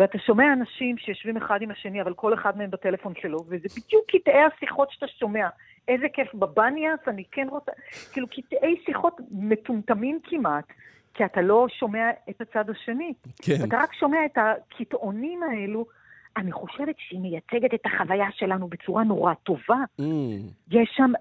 ואתה 0.00 0.18
שומע 0.18 0.52
אנשים 0.52 0.98
שיושבים 0.98 1.36
אחד 1.36 1.62
עם 1.62 1.70
השני, 1.70 2.02
אבל 2.02 2.14
כל 2.14 2.34
אחד 2.34 2.58
מהם 2.58 2.70
בטלפון 2.70 3.12
שלו, 3.20 3.38
וזה 3.48 3.68
בדיוק 3.76 4.04
קטעי 4.08 4.42
השיחות 4.42 4.90
שאתה 4.90 5.06
שומע. 5.08 5.48
איזה 5.88 6.06
כיף 6.12 6.34
בבניאס, 6.34 7.00
אני 7.06 7.24
כן 7.32 7.46
רוצה... 7.50 7.72
כאילו, 8.12 8.26
קטעי 8.28 8.82
שיחות 8.86 9.20
מטומטמים 9.30 10.18
כמעט, 10.24 10.64
כי 11.14 11.24
אתה 11.24 11.40
לא 11.40 11.66
שומע 11.68 12.10
את 12.30 12.40
הצד 12.40 12.70
השני. 12.70 13.12
כן. 13.42 13.54
אתה 13.68 13.78
רק 13.78 13.94
שומע 13.94 14.18
את 14.24 14.38
הקטעונים 14.38 15.42
האלו. 15.42 15.86
אני 16.36 16.52
חושבת 16.52 16.94
שהיא 16.98 17.20
מייצגת 17.20 17.74
את 17.74 17.86
החוויה 17.86 18.28
שלנו 18.32 18.68
בצורה 18.68 19.04
נורא 19.04 19.34
טובה. 19.34 19.84
Mm. 20.00 20.04
יש 20.70 20.90
שם 20.96 21.12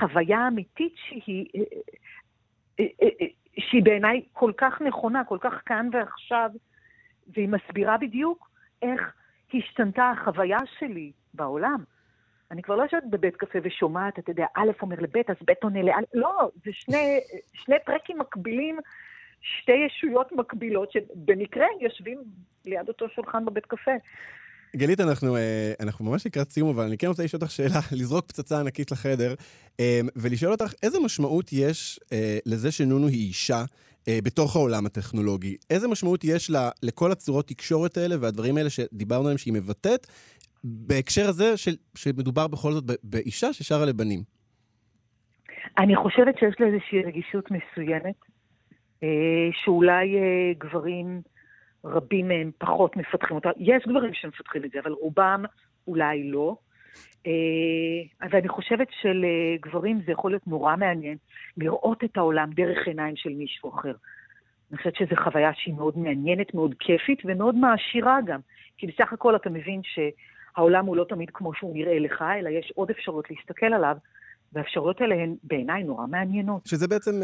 חוויה 0.00 0.48
אמיתית 0.48 0.94
שהיא, 0.96 1.46
אה, 1.56 1.62
אה, 2.80 3.08
אה, 3.20 3.26
שהיא 3.58 3.82
בעיניי 3.84 4.22
כל 4.32 4.52
כך 4.56 4.82
נכונה, 4.82 5.24
כל 5.24 5.38
כך 5.40 5.62
כאן 5.66 5.88
ועכשיו, 5.92 6.50
והיא 7.28 7.48
מסבירה 7.48 7.98
בדיוק 7.98 8.50
איך 8.82 9.00
השתנתה 9.54 10.10
החוויה 10.10 10.58
שלי 10.78 11.12
בעולם. 11.34 11.84
אני 12.50 12.62
כבר 12.62 12.76
לא 12.76 12.82
יושבת 12.82 13.02
בבית 13.10 13.36
קפה 13.36 13.58
ושומעת, 13.62 14.18
אתה 14.18 14.30
יודע, 14.30 14.46
א' 14.54 14.70
אומר 14.82 14.96
לב', 15.00 15.16
אז 15.28 15.36
ב' 15.46 15.52
עונה 15.62 15.82
לא', 15.82 15.92
לא, 16.14 16.50
זה 16.64 16.70
שני, 16.72 17.20
שני 17.52 17.76
טרקים 17.86 18.18
מקבילים, 18.18 18.78
שתי 19.40 19.72
ישויות 19.72 20.32
מקבילות, 20.32 20.92
שבמקרה 20.92 21.66
יושבים 21.80 22.18
ליד 22.66 22.88
אותו 22.88 23.08
שולחן 23.08 23.44
בבית 23.44 23.66
קפה. 23.66 23.90
גלית, 24.76 25.00
אנחנו, 25.00 25.36
אה, 25.36 25.72
אנחנו 25.80 26.04
ממש 26.04 26.26
לקראת 26.26 26.50
סיום, 26.50 26.68
אבל 26.68 26.84
אני 26.84 26.98
כן 26.98 27.06
רוצה 27.06 27.24
לשאול 27.24 27.42
אותך 27.42 27.52
שאלה, 27.52 27.80
לזרוק 28.00 28.26
פצצה 28.26 28.60
ענקית 28.60 28.90
לחדר, 28.90 29.34
אה, 29.80 30.00
ולשאול 30.16 30.52
אותך 30.52 30.72
איזה 30.82 31.00
משמעות 31.00 31.52
יש 31.52 32.00
אה, 32.12 32.38
לזה 32.46 32.72
שנונו 32.72 33.06
היא 33.06 33.28
אישה 33.28 33.64
בתוך 34.24 34.56
העולם 34.56 34.86
הטכנולוגי? 34.86 35.56
איזה 35.70 35.88
משמעות 35.88 36.24
יש 36.24 36.50
לה, 36.50 36.70
לכל 36.82 37.12
הצורות 37.12 37.48
תקשורת 37.48 37.96
האלה 37.96 38.16
והדברים 38.20 38.56
האלה 38.56 38.70
שדיברנו 38.70 39.22
עליהם 39.22 39.38
שהיא 39.38 39.54
מבטאת, 39.54 40.06
בהקשר 40.64 41.28
הזה 41.28 41.56
של, 41.56 41.76
שמדובר 41.94 42.46
בכל 42.46 42.72
זאת 42.72 42.84
באישה 43.02 43.52
ששרה 43.52 43.86
לבנים? 43.86 44.22
אני 45.78 45.96
חושבת 45.96 46.38
שיש 46.38 46.54
לה 46.60 46.66
איזושהי 46.66 47.02
רגישות 47.02 47.50
מסוימת, 47.50 48.14
אה, 49.02 49.48
שאולי 49.64 50.16
אה, 50.16 50.52
גברים 50.58 51.22
רבים 51.84 52.28
מהם 52.28 52.50
פחות 52.58 52.96
מפתחים 52.96 53.36
אותה. 53.36 53.50
יש 53.56 53.82
גברים 53.88 54.14
שמפתחים 54.14 54.64
את 54.64 54.70
זה, 54.70 54.78
אבל 54.84 54.92
רובם 54.92 55.44
אולי 55.86 56.30
לא. 56.30 56.56
אה, 57.26 58.28
ואני 58.30 58.48
חושבת 58.48 58.88
שלגברים 59.00 60.00
זה 60.06 60.12
יכול 60.12 60.30
להיות 60.30 60.46
נורא 60.46 60.76
מעניין 60.76 61.16
לראות 61.56 62.04
את 62.04 62.16
העולם 62.16 62.50
דרך 62.50 62.86
עיניים 62.86 63.16
של 63.16 63.30
מישהו 63.30 63.70
אחר. 63.70 63.92
אני 64.70 64.78
חושבת 64.78 64.96
שזו 64.96 65.16
חוויה 65.24 65.50
שהיא 65.54 65.74
מאוד 65.74 65.98
מעניינת, 65.98 66.54
מאוד 66.54 66.74
כיפית 66.78 67.22
ומאוד 67.24 67.54
מעשירה 67.54 68.18
גם. 68.26 68.40
כי 68.78 68.86
בסך 68.86 69.12
הכל 69.12 69.36
אתה 69.36 69.50
מבין 69.50 69.80
שהעולם 69.84 70.86
הוא 70.86 70.96
לא 70.96 71.04
תמיד 71.04 71.30
כמו 71.34 71.54
שהוא 71.54 71.74
נראה 71.74 71.98
לך, 71.98 72.24
אלא 72.38 72.48
יש 72.48 72.72
עוד 72.74 72.90
אפשרויות 72.90 73.30
להסתכל 73.30 73.66
עליו, 73.66 73.96
והאפשרויות 74.52 75.00
האלה 75.00 75.14
הן 75.14 75.34
בעיניי 75.44 75.82
נורא 75.82 76.06
מעניינות. 76.06 76.66
שזה 76.66 76.88
בעצם 76.88 77.22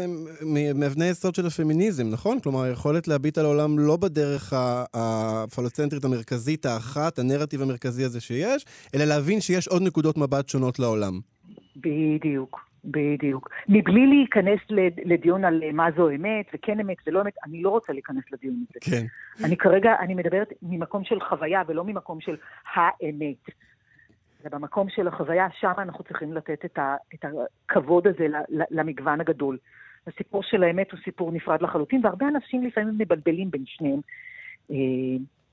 מאבני 0.75 1.05
יסוד 1.09 1.35
של 1.35 1.45
הפמיניזם, 1.45 2.03
נכון? 2.11 2.39
כלומר, 2.39 2.61
היכולת 2.61 3.07
להביט 3.07 3.37
על 3.37 3.45
העולם 3.45 3.79
לא 3.79 3.97
בדרך 3.97 4.53
הפלוצנטרית 4.93 6.05
המרכזית 6.05 6.65
האחת, 6.65 7.19
הנרטיב 7.19 7.61
המרכזי 7.61 8.03
הזה 8.03 8.21
שיש, 8.21 8.65
אלא 8.95 9.03
להבין 9.05 9.41
שיש 9.41 9.67
עוד 9.67 9.81
נקודות 9.81 10.17
מבט 10.17 10.49
שונות 10.49 10.79
לעולם. 10.79 11.19
בדיוק, 11.75 12.59
בדיוק. 12.85 13.49
מבלי 13.69 14.07
להיכנס 14.07 14.59
לד- 14.69 14.99
לדיון 15.05 15.45
על 15.45 15.61
מה 15.73 15.87
זו 15.97 16.09
אמת 16.09 16.45
וכן 16.53 16.79
אמת 16.79 16.97
ולא 17.07 17.21
אמת, 17.21 17.33
אני 17.45 17.61
לא 17.61 17.69
רוצה 17.69 17.93
להיכנס 17.93 18.23
לדיון 18.33 18.63
הזה. 18.69 18.79
כן. 18.81 19.05
אני 19.45 19.57
כרגע, 19.57 19.89
אני 19.99 20.13
מדברת 20.13 20.47
ממקום 20.61 21.03
של 21.03 21.19
חוויה 21.29 21.61
ולא 21.67 21.83
ממקום 21.83 22.21
של 22.21 22.35
האמת. 22.75 23.64
ובמקום 24.45 24.89
של 24.89 25.07
החוויה, 25.07 25.47
שם 25.59 25.71
אנחנו 25.77 26.03
צריכים 26.03 26.33
לתת 26.33 26.65
את, 26.65 26.77
ה, 26.77 26.95
את 27.13 27.25
הכבוד 27.25 28.07
הזה 28.07 28.27
למגוון 28.71 29.21
הגדול 29.21 29.57
הסיפור 30.07 30.43
של 30.43 30.63
האמת 30.63 30.91
הוא 30.91 30.99
סיפור 31.03 31.31
נפרד 31.31 31.61
לחלוטין, 31.61 32.01
והרבה 32.03 32.25
אנשים 32.27 32.65
לפעמים 32.65 32.95
מבלבלים 32.97 33.51
בין 33.51 33.63
שניהם. 33.65 33.99
אה, 34.71 34.75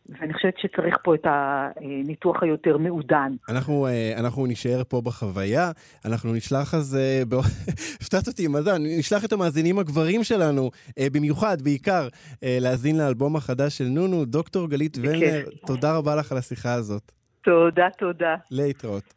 ואני 0.09 0.35
חושבת 0.35 0.55
שצריך 0.59 0.97
פה 1.03 1.15
את 1.15 1.27
הניתוח 1.27 2.43
היותר 2.43 2.77
מעודן. 2.79 3.33
אנחנו, 3.49 3.87
אה, 3.87 4.15
אנחנו 4.19 4.47
נישאר 4.47 4.83
פה 4.89 5.01
בחוויה, 5.01 5.71
אנחנו 6.05 6.33
נשלח 6.33 6.75
אז, 6.75 6.97
אה, 6.97 7.23
הפתעת 8.01 8.29
אותי 8.29 8.47
הזמן, 8.55 8.83
נשלח 8.99 9.25
את 9.25 9.33
המאזינים 9.33 9.79
הגברים 9.79 10.25
שלנו, 10.25 10.71
במיוחד, 11.13 11.63
בעיקר, 11.63 12.09
להאזין 12.43 12.99
לאלבום 12.99 13.37
החדש 13.37 13.79
של 13.79 13.85
נונו. 13.85 14.25
דוקטור 14.25 14.69
גלית. 14.69 14.99
ולנר, 15.03 15.45
תודה 15.67 15.97
רבה 15.97 16.17
לך 16.17 16.33
על 16.33 16.39
השיחה 16.39 16.75
הזאת. 16.75 17.22
תודה, 17.45 17.89
תודה. 17.99 18.35
להתראות. 18.51 19.15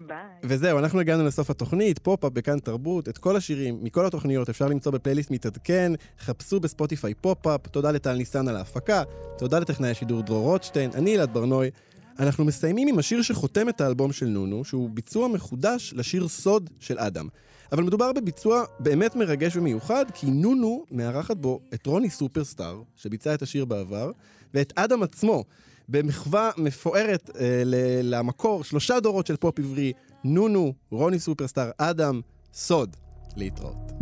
ביי. 0.00 0.16
וזהו, 0.42 0.78
אנחנו 0.78 1.00
הגענו 1.00 1.24
לסוף 1.24 1.50
התוכנית, 1.50 1.98
פופ-אפ 1.98 2.32
בכאן 2.32 2.58
תרבות. 2.58 3.08
את 3.08 3.18
כל 3.18 3.36
השירים 3.36 3.78
מכל 3.82 4.06
התוכניות 4.06 4.48
אפשר 4.48 4.68
למצוא 4.68 4.92
בפלייליסט 4.92 5.30
מתעדכן. 5.30 5.92
חפשו 6.20 6.60
בספוטיפיי 6.60 7.14
פופ-אפ. 7.14 7.66
תודה 7.66 7.90
לטל 7.90 8.12
ניסן 8.12 8.48
על 8.48 8.56
ההפקה. 8.56 9.02
תודה 9.38 9.58
לטכנאי 9.58 9.90
השידור 9.90 10.22
דרור 10.22 10.42
רוטשטיין. 10.42 10.90
אני 10.94 11.16
אלעד 11.16 11.34
ברנוי. 11.34 11.70
אנחנו 12.18 12.44
מסיימים 12.44 12.88
עם 12.88 12.98
השיר 12.98 13.22
שחותם 13.22 13.68
את 13.68 13.80
האלבום 13.80 14.12
של 14.12 14.26
נונו, 14.26 14.64
שהוא 14.64 14.90
ביצוע 14.90 15.28
מחודש 15.28 15.94
לשיר 15.96 16.28
סוד 16.28 16.70
של 16.80 16.98
אדם. 16.98 17.28
אבל 17.72 17.82
מדובר 17.82 18.12
בביצוע 18.12 18.64
באמת 18.80 19.16
מרגש 19.16 19.56
ומיוחד, 19.56 20.04
כי 20.14 20.26
נונו 20.26 20.84
מארחת 20.90 21.36
בו 21.36 21.60
את 21.74 21.86
רוני 21.86 22.10
סופרסטאר, 22.10 22.82
שביצע 22.96 23.34
את 23.34 23.42
השיר 23.42 23.64
בעבר, 23.64 24.10
ואת 24.54 24.72
אדם 24.76 25.02
עצמו, 25.02 25.44
במחווה 25.88 26.50
מפוארת 26.56 27.30
אה, 27.40 27.62
למקור, 28.02 28.64
שלושה 28.64 29.00
דורות 29.00 29.26
של 29.26 29.36
פופ 29.36 29.58
עברי, 29.58 29.92
נונו, 30.24 30.74
רוני 30.90 31.18
סופרסטאר, 31.18 31.70
אדם, 31.78 32.20
סוד. 32.54 32.96
להתראות. 33.36 33.92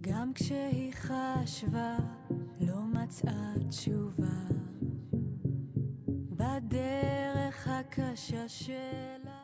גם 0.00 0.32
כשהיא 0.34 0.92
חשבה, 0.92 1.96
לא 2.60 2.80
מצאה 2.92 3.52
תשובה. 3.68 4.26
בדרך 6.30 7.68
הקשה 7.68 8.48
שלה 8.48 9.39